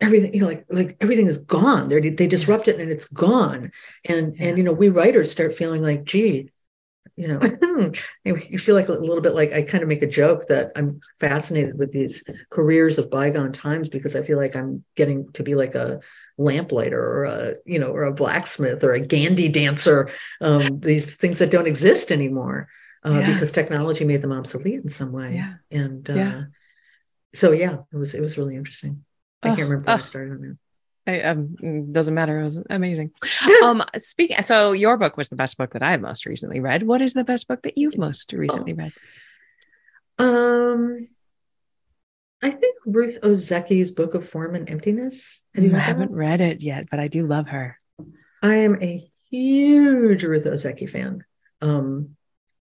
everything, 0.00 0.34
you 0.34 0.40
know, 0.40 0.46
like 0.46 0.64
like 0.68 0.96
everything 1.00 1.26
is 1.26 1.38
gone. 1.38 1.88
They 1.88 2.10
they 2.10 2.26
disrupt 2.26 2.68
it 2.68 2.80
and 2.80 2.90
it's 2.90 3.08
gone. 3.08 3.72
And 4.08 4.36
yeah. 4.36 4.48
and 4.48 4.58
you 4.58 4.64
know, 4.64 4.72
we 4.72 4.88
writers 4.88 5.30
start 5.30 5.54
feeling 5.54 5.82
like, 5.82 6.04
gee, 6.04 6.50
you 7.16 7.28
know, 7.28 7.92
you 8.24 8.58
feel 8.58 8.74
like 8.74 8.88
a 8.88 8.92
little 8.92 9.20
bit 9.20 9.34
like 9.34 9.52
I 9.52 9.62
kind 9.62 9.82
of 9.82 9.88
make 9.88 10.02
a 10.02 10.06
joke 10.06 10.48
that 10.48 10.72
I'm 10.74 11.00
fascinated 11.20 11.78
with 11.78 11.92
these 11.92 12.24
careers 12.50 12.98
of 12.98 13.10
bygone 13.10 13.52
times 13.52 13.88
because 13.88 14.16
I 14.16 14.22
feel 14.22 14.36
like 14.36 14.56
I'm 14.56 14.84
getting 14.96 15.30
to 15.34 15.42
be 15.42 15.54
like 15.54 15.74
a 15.74 16.00
lamplighter 16.38 17.00
or 17.00 17.24
a 17.24 17.54
you 17.64 17.78
know 17.78 17.88
or 17.88 18.04
a 18.04 18.12
blacksmith 18.12 18.82
or 18.82 18.92
a 18.92 19.00
gandy 19.00 19.48
dancer 19.48 20.10
um, 20.40 20.80
these 20.80 21.06
things 21.14 21.38
that 21.38 21.50
don't 21.50 21.68
exist 21.68 22.10
anymore 22.10 22.68
uh, 23.04 23.18
yeah. 23.20 23.32
because 23.32 23.52
technology 23.52 24.04
made 24.04 24.20
them 24.20 24.32
obsolete 24.32 24.82
in 24.82 24.88
some 24.88 25.12
way 25.12 25.34
yeah. 25.34 25.54
and 25.70 26.10
uh, 26.10 26.14
yeah. 26.14 26.42
so 27.34 27.52
yeah 27.52 27.76
it 27.92 27.96
was 27.96 28.14
it 28.14 28.20
was 28.20 28.36
really 28.36 28.56
interesting 28.56 29.04
i 29.44 29.48
can't 29.48 29.60
remember 29.60 29.88
oh. 29.88 29.94
i 29.94 29.98
started 29.98 30.32
on 30.32 30.40
that 30.40 30.58
I, 31.06 31.20
um, 31.22 31.92
doesn't 31.92 32.14
matter. 32.14 32.40
It 32.40 32.44
was 32.44 32.62
amazing. 32.70 33.12
um, 33.62 33.82
speaking. 33.96 34.40
So 34.42 34.72
your 34.72 34.96
book 34.96 35.16
was 35.16 35.28
the 35.28 35.36
best 35.36 35.58
book 35.58 35.72
that 35.72 35.82
I've 35.82 36.00
most 36.00 36.26
recently 36.26 36.60
read. 36.60 36.82
What 36.82 37.02
is 37.02 37.12
the 37.12 37.24
best 37.24 37.46
book 37.46 37.62
that 37.62 37.76
you've 37.76 37.98
most 37.98 38.32
recently 38.32 38.72
read? 38.72 38.92
Um, 40.18 41.08
I 42.42 42.50
think 42.50 42.76
Ruth 42.86 43.18
Ozeki's 43.22 43.90
Book 43.90 44.14
of 44.14 44.26
Form 44.26 44.54
and 44.54 44.68
Emptiness. 44.68 45.42
Have 45.54 45.74
I 45.74 45.78
haven't 45.78 46.12
that? 46.12 46.16
read 46.16 46.40
it 46.40 46.62
yet, 46.62 46.86
but 46.90 47.00
I 47.00 47.08
do 47.08 47.26
love 47.26 47.48
her. 47.48 47.76
I 48.42 48.56
am 48.56 48.82
a 48.82 49.10
huge 49.30 50.24
Ruth 50.24 50.44
Ozeki 50.44 50.88
fan. 50.88 51.24
Um, 51.60 52.16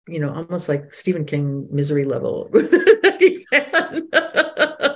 you 0.08 0.20
know, 0.20 0.34
almost 0.34 0.70
like 0.70 0.94
Stephen 0.94 1.26
King 1.26 1.68
misery 1.72 2.06
level 2.06 2.50
fan. 3.52 4.08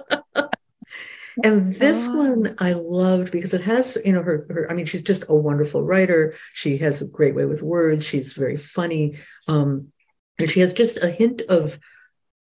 and 1.43 1.75
this 1.75 2.07
oh. 2.07 2.15
one 2.15 2.55
I 2.59 2.73
loved 2.73 3.31
because 3.31 3.53
it 3.53 3.61
has, 3.61 3.97
you 4.03 4.13
know, 4.13 4.23
her, 4.23 4.45
her, 4.49 4.67
I 4.69 4.73
mean, 4.73 4.85
she's 4.85 5.03
just 5.03 5.25
a 5.29 5.35
wonderful 5.35 5.83
writer. 5.83 6.33
She 6.53 6.77
has 6.79 7.01
a 7.01 7.07
great 7.07 7.35
way 7.35 7.45
with 7.45 7.61
words. 7.61 8.05
She's 8.05 8.33
very 8.33 8.57
funny. 8.57 9.15
Um, 9.47 9.91
and 10.37 10.49
she 10.49 10.61
has 10.61 10.73
just 10.73 10.97
a 11.03 11.09
hint 11.09 11.41
of 11.49 11.79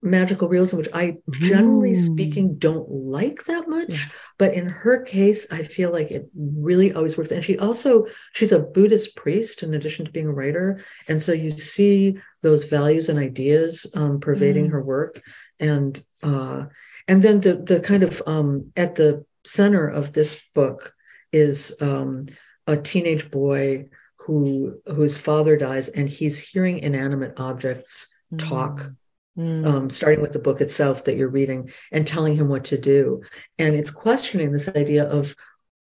magical 0.03 0.49
realism, 0.49 0.77
which 0.77 0.89
I 0.93 1.17
generally 1.31 1.95
speaking 1.95 2.57
don't 2.57 2.89
like 2.89 3.45
that 3.45 3.69
much. 3.69 3.89
Yeah. 3.89 4.05
But 4.37 4.53
in 4.53 4.67
her 4.67 5.01
case, 5.01 5.47
I 5.49 5.63
feel 5.63 5.91
like 5.91 6.11
it 6.11 6.29
really 6.35 6.93
always 6.93 7.17
works. 7.17 7.31
And 7.31 7.43
she 7.43 7.57
also, 7.57 8.07
she's 8.33 8.51
a 8.51 8.59
Buddhist 8.59 9.15
priest 9.15 9.63
in 9.63 9.73
addition 9.73 10.05
to 10.05 10.11
being 10.11 10.27
a 10.27 10.33
writer. 10.33 10.81
And 11.07 11.21
so 11.21 11.31
you 11.31 11.51
see 11.51 12.19
those 12.41 12.65
values 12.65 13.07
and 13.07 13.17
ideas 13.17 13.87
um, 13.95 14.19
pervading 14.19 14.67
mm. 14.67 14.71
her 14.71 14.83
work. 14.83 15.21
And 15.59 16.03
uh, 16.21 16.65
and 17.07 17.21
then 17.21 17.39
the 17.41 17.55
the 17.55 17.79
kind 17.79 18.03
of 18.03 18.21
um, 18.25 18.71
at 18.75 18.95
the 18.95 19.25
center 19.45 19.87
of 19.87 20.13
this 20.13 20.41
book 20.53 20.93
is 21.31 21.75
um, 21.81 22.25
a 22.67 22.77
teenage 22.77 23.29
boy 23.29 23.89
who 24.17 24.79
whose 24.85 25.17
father 25.17 25.57
dies 25.57 25.89
and 25.89 26.07
he's 26.07 26.39
hearing 26.39 26.79
inanimate 26.79 27.39
objects 27.39 28.13
talk 28.37 28.79
mm. 28.79 28.95
Mm. 29.35 29.65
Um, 29.65 29.89
starting 29.89 30.21
with 30.21 30.31
the 30.31 30.37
book 30.37 30.61
itself 30.61 31.05
that 31.05 31.17
you're 31.17 31.27
reading 31.27 31.71
and 31.91 32.05
telling 32.05 32.35
him 32.35 32.49
what 32.49 32.65
to 32.65 32.77
do. 32.77 33.23
And 33.57 33.73
it's 33.73 33.89
questioning 33.89 34.51
this 34.51 34.67
idea 34.67 35.05
of 35.05 35.35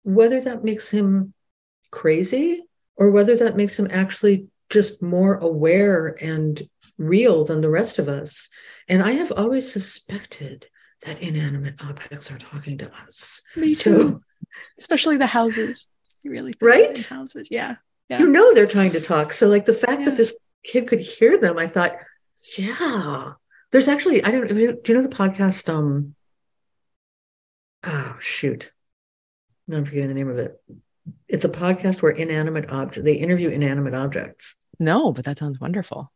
whether 0.03 0.39
that 0.39 0.63
makes 0.63 0.89
him 0.89 1.33
crazy 1.91 2.63
or 2.95 3.11
whether 3.11 3.35
that 3.35 3.57
makes 3.57 3.77
him 3.77 3.89
actually 3.91 4.47
just 4.69 5.03
more 5.03 5.35
aware 5.35 6.17
and 6.21 6.61
real 6.97 7.43
than 7.43 7.59
the 7.59 7.69
rest 7.69 7.99
of 7.99 8.07
us. 8.07 8.47
And 8.87 9.03
I 9.03 9.11
have 9.11 9.33
always 9.33 9.69
suspected 9.69 10.65
that 11.05 11.21
inanimate 11.21 11.75
objects 11.83 12.31
are 12.31 12.37
talking 12.37 12.77
to 12.79 12.91
us. 13.05 13.41
Me 13.55 13.75
too. 13.75 13.75
So, 13.75 14.19
Especially 14.77 15.17
the 15.17 15.27
houses. 15.27 15.87
You 16.23 16.31
really 16.31 16.53
right 16.61 16.97
houses. 17.05 17.47
Yeah. 17.51 17.75
Yeah. 18.09 18.19
You 18.19 18.29
know 18.29 18.53
they're 18.53 18.67
trying 18.67 18.91
to 18.91 19.01
talk. 19.01 19.33
So 19.33 19.47
like 19.47 19.65
the 19.65 19.73
fact 19.73 19.99
yeah. 19.99 20.05
that 20.05 20.17
this 20.17 20.35
kid 20.63 20.87
could 20.87 20.99
hear 20.99 21.37
them, 21.37 21.57
I 21.57 21.67
thought, 21.67 21.93
yeah. 22.57 23.33
There's 23.71 23.87
actually, 23.87 24.23
I 24.23 24.31
don't 24.31 24.47
do 24.47 24.77
you 24.87 24.93
know 24.93 25.01
the 25.01 25.09
podcast? 25.09 25.73
Um 25.73 26.15
oh 27.85 28.17
shoot. 28.19 28.71
I'm 29.71 29.85
forgetting 29.85 30.09
the 30.09 30.13
name 30.13 30.29
of 30.29 30.37
it. 30.37 30.61
It's 31.27 31.45
a 31.45 31.49
podcast 31.49 32.01
where 32.01 32.11
inanimate 32.11 32.69
object 32.69 33.05
they 33.05 33.15
interview 33.15 33.49
inanimate 33.49 33.95
objects. 33.95 34.55
No, 34.79 35.11
but 35.11 35.25
that 35.25 35.39
sounds 35.39 35.59
wonderful. 35.59 36.11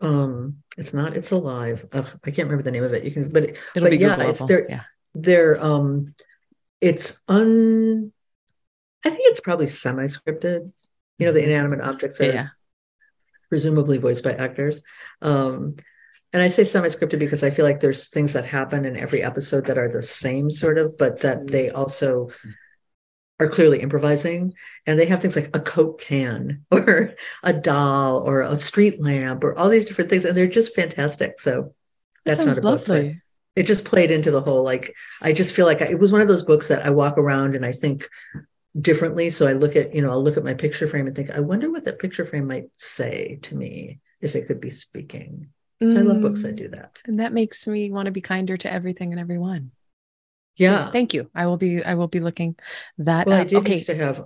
Um, 0.00 0.62
it's 0.78 0.94
not, 0.94 1.16
it's 1.16 1.30
alive. 1.30 1.86
Ugh, 1.92 2.06
I 2.24 2.30
can't 2.30 2.48
remember 2.48 2.62
the 2.62 2.70
name 2.70 2.84
of 2.84 2.94
it. 2.94 3.04
You 3.04 3.10
can 3.10 3.30
but 3.30 3.44
It'll 3.44 3.88
but 3.88 3.98
yeah, 3.98 4.20
it's 4.22 4.42
they're 4.44 4.66
yeah. 4.68 4.82
they're 5.14 5.62
um 5.62 6.14
it's 6.80 7.20
un 7.28 8.12
I 9.04 9.10
think 9.10 9.20
it's 9.24 9.40
probably 9.40 9.66
semi-scripted. 9.66 10.72
You 11.18 11.26
know, 11.26 11.32
the 11.32 11.40
mm-hmm. 11.40 11.50
inanimate 11.50 11.80
objects 11.80 12.20
are 12.20 12.24
yeah 12.24 12.48
presumably 13.50 13.98
voiced 13.98 14.24
by 14.24 14.32
actors. 14.32 14.82
Um, 15.20 15.76
and 16.32 16.40
I 16.40 16.48
say 16.48 16.64
semi-scripted 16.64 17.18
because 17.18 17.42
I 17.42 17.50
feel 17.50 17.66
like 17.66 17.80
there's 17.80 18.08
things 18.08 18.32
that 18.32 18.46
happen 18.46 18.86
in 18.86 18.96
every 18.96 19.22
episode 19.22 19.66
that 19.66 19.76
are 19.76 19.90
the 19.90 20.02
same 20.02 20.48
sort 20.48 20.78
of, 20.78 20.96
but 20.96 21.20
that 21.20 21.48
they 21.48 21.70
also 21.70 22.30
are 23.40 23.48
clearly 23.48 23.80
improvising. 23.80 24.54
And 24.86 24.98
they 24.98 25.06
have 25.06 25.20
things 25.20 25.34
like 25.34 25.50
a 25.54 25.60
Coke 25.60 26.00
can 26.00 26.64
or 26.70 27.14
a 27.42 27.52
doll 27.52 28.18
or 28.18 28.42
a 28.42 28.58
street 28.58 29.00
lamp 29.02 29.42
or 29.42 29.58
all 29.58 29.68
these 29.68 29.86
different 29.86 30.10
things. 30.10 30.24
And 30.24 30.36
they're 30.36 30.46
just 30.46 30.76
fantastic. 30.76 31.40
So 31.40 31.74
that's 32.24 32.44
that 32.44 32.46
not 32.46 32.58
a 32.58 32.60
lovely. 32.60 33.08
book. 33.08 33.16
It 33.56 33.62
just 33.64 33.84
played 33.84 34.12
into 34.12 34.30
the 34.30 34.42
whole, 34.42 34.62
like, 34.62 34.94
I 35.20 35.32
just 35.32 35.52
feel 35.54 35.66
like 35.66 35.82
I, 35.82 35.86
it 35.86 35.98
was 35.98 36.12
one 36.12 36.20
of 36.20 36.28
those 36.28 36.44
books 36.44 36.68
that 36.68 36.86
I 36.86 36.90
walk 36.90 37.18
around 37.18 37.56
and 37.56 37.66
I 37.66 37.72
think 37.72 38.08
differently. 38.80 39.30
So 39.30 39.48
I 39.48 39.54
look 39.54 39.74
at, 39.74 39.92
you 39.92 40.02
know, 40.02 40.10
I'll 40.10 40.22
look 40.22 40.36
at 40.36 40.44
my 40.44 40.54
picture 40.54 40.86
frame 40.86 41.08
and 41.08 41.16
think, 41.16 41.30
I 41.30 41.40
wonder 41.40 41.70
what 41.70 41.84
that 41.84 41.98
picture 41.98 42.24
frame 42.24 42.46
might 42.46 42.68
say 42.74 43.40
to 43.42 43.56
me 43.56 43.98
if 44.20 44.36
it 44.36 44.46
could 44.46 44.60
be 44.60 44.70
speaking. 44.70 45.48
Mm. 45.82 45.98
I 45.98 46.02
love 46.02 46.20
books 46.20 46.42
that 46.42 46.56
do 46.56 46.68
that. 46.68 47.00
And 47.06 47.20
that 47.20 47.32
makes 47.32 47.66
me 47.66 47.90
want 47.90 48.06
to 48.06 48.12
be 48.12 48.20
kinder 48.20 48.56
to 48.58 48.72
everything 48.72 49.12
and 49.12 49.20
everyone. 49.20 49.72
Yeah. 50.60 50.86
So 50.86 50.92
thank 50.92 51.14
you. 51.14 51.30
I 51.34 51.46
will 51.46 51.56
be 51.56 51.82
I 51.82 51.94
will 51.94 52.08
be 52.08 52.20
looking 52.20 52.54
that 52.98 53.26
well, 53.26 53.36
up. 53.36 53.40
I 53.40 53.44
did 53.44 53.58
okay. 53.58 53.74
used 53.74 53.86
to 53.86 53.96
have 53.96 54.20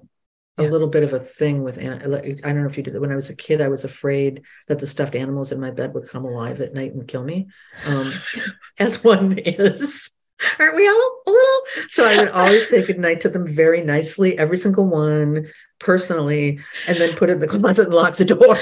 a 0.58 0.62
yeah. 0.62 0.68
little 0.68 0.88
bit 0.88 1.04
of 1.04 1.12
a 1.12 1.20
thing 1.20 1.62
with 1.62 1.78
I 1.78 1.84
don't 1.84 2.42
know 2.42 2.66
if 2.66 2.76
you 2.76 2.82
did 2.82 2.94
that 2.94 3.00
when 3.00 3.12
I 3.12 3.16
was 3.16 3.30
a 3.30 3.36
kid 3.36 3.60
I 3.60 3.68
was 3.68 3.84
afraid 3.84 4.42
that 4.68 4.80
the 4.80 4.86
stuffed 4.86 5.14
animals 5.14 5.52
in 5.52 5.60
my 5.60 5.70
bed 5.70 5.94
would 5.94 6.08
come 6.08 6.24
alive 6.24 6.60
at 6.60 6.74
night 6.74 6.92
and 6.92 7.06
kill 7.06 7.24
me 7.24 7.46
um, 7.86 8.12
as 8.78 9.02
one 9.02 9.38
is 9.38 10.10
aren't 10.58 10.76
we 10.76 10.88
all 10.88 11.22
a 11.26 11.30
little? 11.30 11.60
So 11.88 12.04
I 12.04 12.16
would 12.18 12.28
always 12.30 12.68
say 12.68 12.84
goodnight 12.84 13.20
to 13.22 13.28
them 13.28 13.46
very 13.46 13.82
nicely, 13.82 14.36
every 14.38 14.56
single 14.56 14.86
one 14.86 15.46
personally, 15.78 16.60
and 16.88 16.98
then 16.98 17.16
put 17.16 17.30
it 17.30 17.34
in 17.34 17.38
the 17.38 17.48
closet 17.48 17.86
and 17.86 17.94
lock 17.94 18.16
the 18.16 18.24
door. 18.24 18.56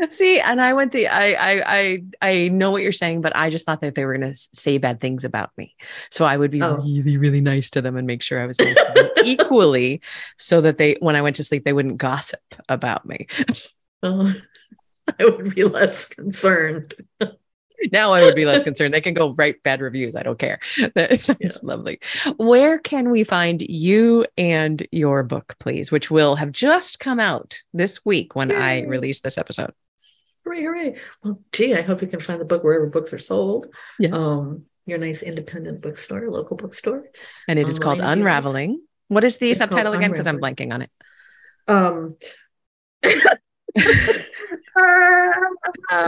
See, 0.10 0.40
and 0.40 0.60
I 0.60 0.74
went 0.74 0.92
the 0.92 1.08
I 1.08 1.34
I 1.34 1.64
I 1.68 2.04
I 2.22 2.48
know 2.48 2.72
what 2.72 2.82
you're 2.82 2.92
saying, 2.92 3.22
but 3.22 3.36
I 3.36 3.50
just 3.50 3.66
thought 3.66 3.82
that 3.82 3.96
they 3.96 4.06
were 4.06 4.18
going 4.18 4.34
to 4.34 4.40
say 4.54 4.78
bad 4.80 5.00
things 5.00 5.24
about 5.24 5.52
me, 5.58 5.76
so 6.10 6.26
I 6.26 6.36
would 6.36 6.52
be 6.52 6.62
oh. 6.64 6.78
really 6.78 7.18
really 7.18 7.42
nice 7.42 7.70
to 7.72 7.82
them 7.82 7.96
and 7.96 8.08
make 8.08 8.24
sure 8.24 8.42
I 8.42 8.48
was 8.48 8.58
nice 8.60 8.78
equally, 9.24 10.02
so 10.38 10.62
that 10.62 10.78
they 10.78 10.98
when 11.00 11.16
I 11.16 11.22
went 11.22 11.36
to 11.38 11.44
sleep 11.44 11.64
they 11.64 11.74
wouldn't 11.74 11.98
gossip 11.98 12.42
about 12.70 13.06
me. 13.06 13.28
Oh, 14.06 14.34
I 15.18 15.24
would 15.24 15.56
be 15.56 15.64
less 15.64 16.08
concerned 16.08 16.94
now 17.92 18.14
I 18.14 18.24
would 18.24 18.36
be 18.36 18.46
less 18.46 18.64
concerned. 18.64 18.94
They 18.94 19.02
can 19.02 19.14
go 19.14 19.34
write 19.34 19.64
bad 19.64 19.82
reviews. 19.82 20.16
I 20.16 20.24
don't 20.24 20.40
care. 20.40 20.60
That's 20.94 21.28
yeah. 21.28 21.50
lovely. 21.62 22.00
Where 22.38 22.80
can 22.80 23.10
we 23.10 23.24
find 23.24 23.62
you 23.62 24.26
and 24.38 24.86
your 24.92 25.24
book, 25.24 25.56
please, 25.60 25.92
which 25.92 26.10
will 26.10 26.36
have 26.36 26.52
just 26.52 27.00
come 27.00 27.20
out 27.20 27.62
this 27.74 28.06
week 28.06 28.36
when 28.36 28.50
Yay. 28.50 28.56
I 28.56 28.82
release 28.84 29.22
this 29.22 29.38
episode? 29.38 29.74
Hooray, 30.46 30.62
hooray. 30.62 30.96
Well, 31.24 31.42
gee, 31.52 31.74
I 31.74 31.82
hope 31.82 32.02
you 32.02 32.08
can 32.08 32.20
find 32.20 32.40
the 32.40 32.46
book 32.46 32.64
wherever 32.64 32.90
books 32.90 33.14
are 33.14 33.20
sold. 33.20 33.68
Yes. 34.00 34.14
Um, 34.14 34.66
your 34.86 34.98
nice 34.98 35.24
independent 35.24 35.82
bookstore, 35.82 36.30
local 36.30 36.58
bookstore. 36.58 37.06
And 37.48 37.58
it 37.58 37.70
is 37.70 37.80
called 37.80 38.02
Unraveling. 38.02 38.82
What 39.08 39.24
is 39.24 39.38
the 39.38 39.52
it's 39.52 39.60
subtitle 39.60 39.94
again? 39.94 40.12
Because 40.12 40.28
I'm 40.28 40.40
blanking 40.40 40.74
on 40.74 40.82
it. 40.82 40.92
Um 41.68 42.18
it's 43.76 44.26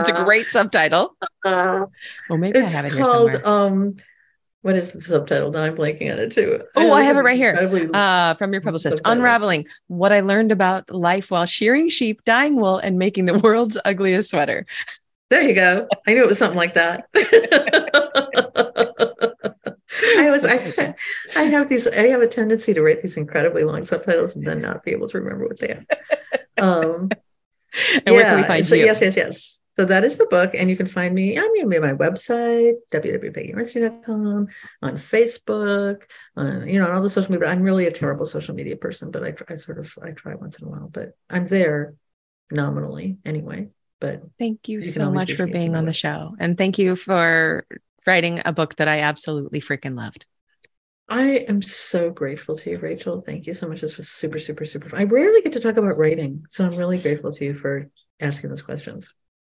a 0.08 0.24
great 0.24 0.50
subtitle. 0.50 1.16
Uh, 1.44 1.86
well, 2.28 2.38
maybe 2.38 2.58
I 2.58 2.64
have 2.64 2.86
it 2.86 2.92
here 2.92 3.04
somewhere. 3.04 3.46
Um, 3.46 3.94
what 4.66 4.74
is 4.74 4.90
the 4.90 5.00
subtitle? 5.00 5.52
Now 5.52 5.62
I'm 5.62 5.76
blanking 5.76 6.12
on 6.12 6.18
it 6.18 6.32
too. 6.32 6.60
Oh, 6.74 6.90
I, 6.90 6.98
I 6.98 7.02
have 7.04 7.16
it 7.16 7.20
right 7.20 7.36
here. 7.36 7.54
Uh, 7.94 8.34
from 8.34 8.52
your 8.52 8.60
publicist, 8.60 8.96
subtitles. 8.96 9.16
Unraveling 9.16 9.64
What 9.86 10.12
I 10.12 10.18
Learned 10.20 10.50
About 10.50 10.90
Life 10.90 11.30
While 11.30 11.46
Shearing 11.46 11.88
Sheep, 11.88 12.24
Dyeing 12.24 12.56
Wool, 12.56 12.78
and 12.78 12.98
Making 12.98 13.26
the 13.26 13.38
World's 13.38 13.78
Ugliest 13.84 14.30
Sweater. 14.30 14.66
There 15.30 15.42
you 15.42 15.54
go. 15.54 15.86
I 16.08 16.14
knew 16.14 16.22
it 16.24 16.26
was 16.26 16.38
something 16.38 16.56
like 16.56 16.74
that. 16.74 17.06
I 20.18 20.30
was 20.30 20.44
I, 20.44 20.94
I 21.36 21.44
have 21.44 21.68
these 21.68 21.86
I 21.86 22.08
have 22.08 22.22
a 22.22 22.26
tendency 22.26 22.74
to 22.74 22.82
write 22.82 23.02
these 23.02 23.16
incredibly 23.16 23.62
long 23.62 23.84
subtitles 23.84 24.34
and 24.34 24.44
then 24.44 24.60
not 24.60 24.82
be 24.82 24.90
able 24.90 25.06
to 25.08 25.20
remember 25.20 25.46
what 25.46 25.60
they 25.60 25.68
are. 25.68 25.84
Um, 26.58 27.10
and 27.94 28.02
yeah. 28.04 28.12
where 28.12 28.24
can 28.24 28.36
we 28.40 28.46
find 28.48 28.66
so, 28.66 28.74
you? 28.74 28.84
Yes, 28.84 29.00
yes, 29.00 29.16
yes. 29.16 29.58
So 29.78 29.84
that 29.84 30.04
is 30.04 30.16
the 30.16 30.26
book, 30.26 30.52
and 30.54 30.70
you 30.70 30.76
can 30.76 30.86
find 30.86 31.14
me. 31.14 31.36
I'm 31.36 31.54
going 31.54 31.68
to 31.68 31.68
be 31.68 31.78
my 31.78 31.92
website, 31.92 32.76
www.peggyorenstein.com, 32.90 34.48
on 34.80 34.94
Facebook, 34.94 36.04
on 36.34 36.66
you 36.66 36.78
know, 36.78 36.86
on 36.86 36.94
all 36.94 37.02
the 37.02 37.10
social 37.10 37.30
media. 37.30 37.48
I'm 37.48 37.62
really 37.62 37.86
a 37.86 37.90
terrible 37.90 38.24
social 38.24 38.54
media 38.54 38.76
person, 38.76 39.10
but 39.10 39.22
I, 39.22 39.34
I 39.50 39.56
sort 39.56 39.78
of 39.78 39.92
I 40.02 40.12
try 40.12 40.34
once 40.34 40.58
in 40.58 40.66
a 40.66 40.70
while. 40.70 40.88
But 40.90 41.10
I'm 41.28 41.44
there 41.44 41.94
nominally 42.50 43.18
anyway. 43.26 43.68
But 44.00 44.22
thank 44.38 44.68
you, 44.68 44.78
you 44.78 44.84
so 44.84 45.10
much 45.10 45.34
for 45.34 45.46
being 45.46 45.76
on 45.76 45.84
the 45.84 45.92
show, 45.92 46.34
and 46.38 46.56
thank 46.56 46.78
you 46.78 46.96
for 46.96 47.66
writing 48.06 48.40
a 48.46 48.52
book 48.54 48.76
that 48.76 48.88
I 48.88 49.00
absolutely 49.00 49.60
freaking 49.60 49.96
loved. 49.96 50.24
I 51.08 51.44
am 51.48 51.60
so 51.60 52.10
grateful 52.10 52.56
to 52.56 52.70
you, 52.70 52.78
Rachael. 52.78 53.20
Thank 53.20 53.46
you 53.46 53.52
so 53.54 53.68
much. 53.68 53.80
This 53.82 53.96
was 53.96 54.08
super, 54.08 54.38
super, 54.38 54.64
super. 54.64 54.96
I 54.96 55.04
rarely 55.04 55.42
get 55.42 55.52
to 55.52 55.60
talk 55.60 55.76
about 55.76 55.98
writing, 55.98 56.46
so 56.48 56.64
I'm 56.64 56.76
really 56.76 56.98
grateful 56.98 57.30
to 57.32 57.44
you 57.44 57.54
for 57.54 57.90
asking 58.20 58.48
those 58.50 58.62
questions. 58.62 59.12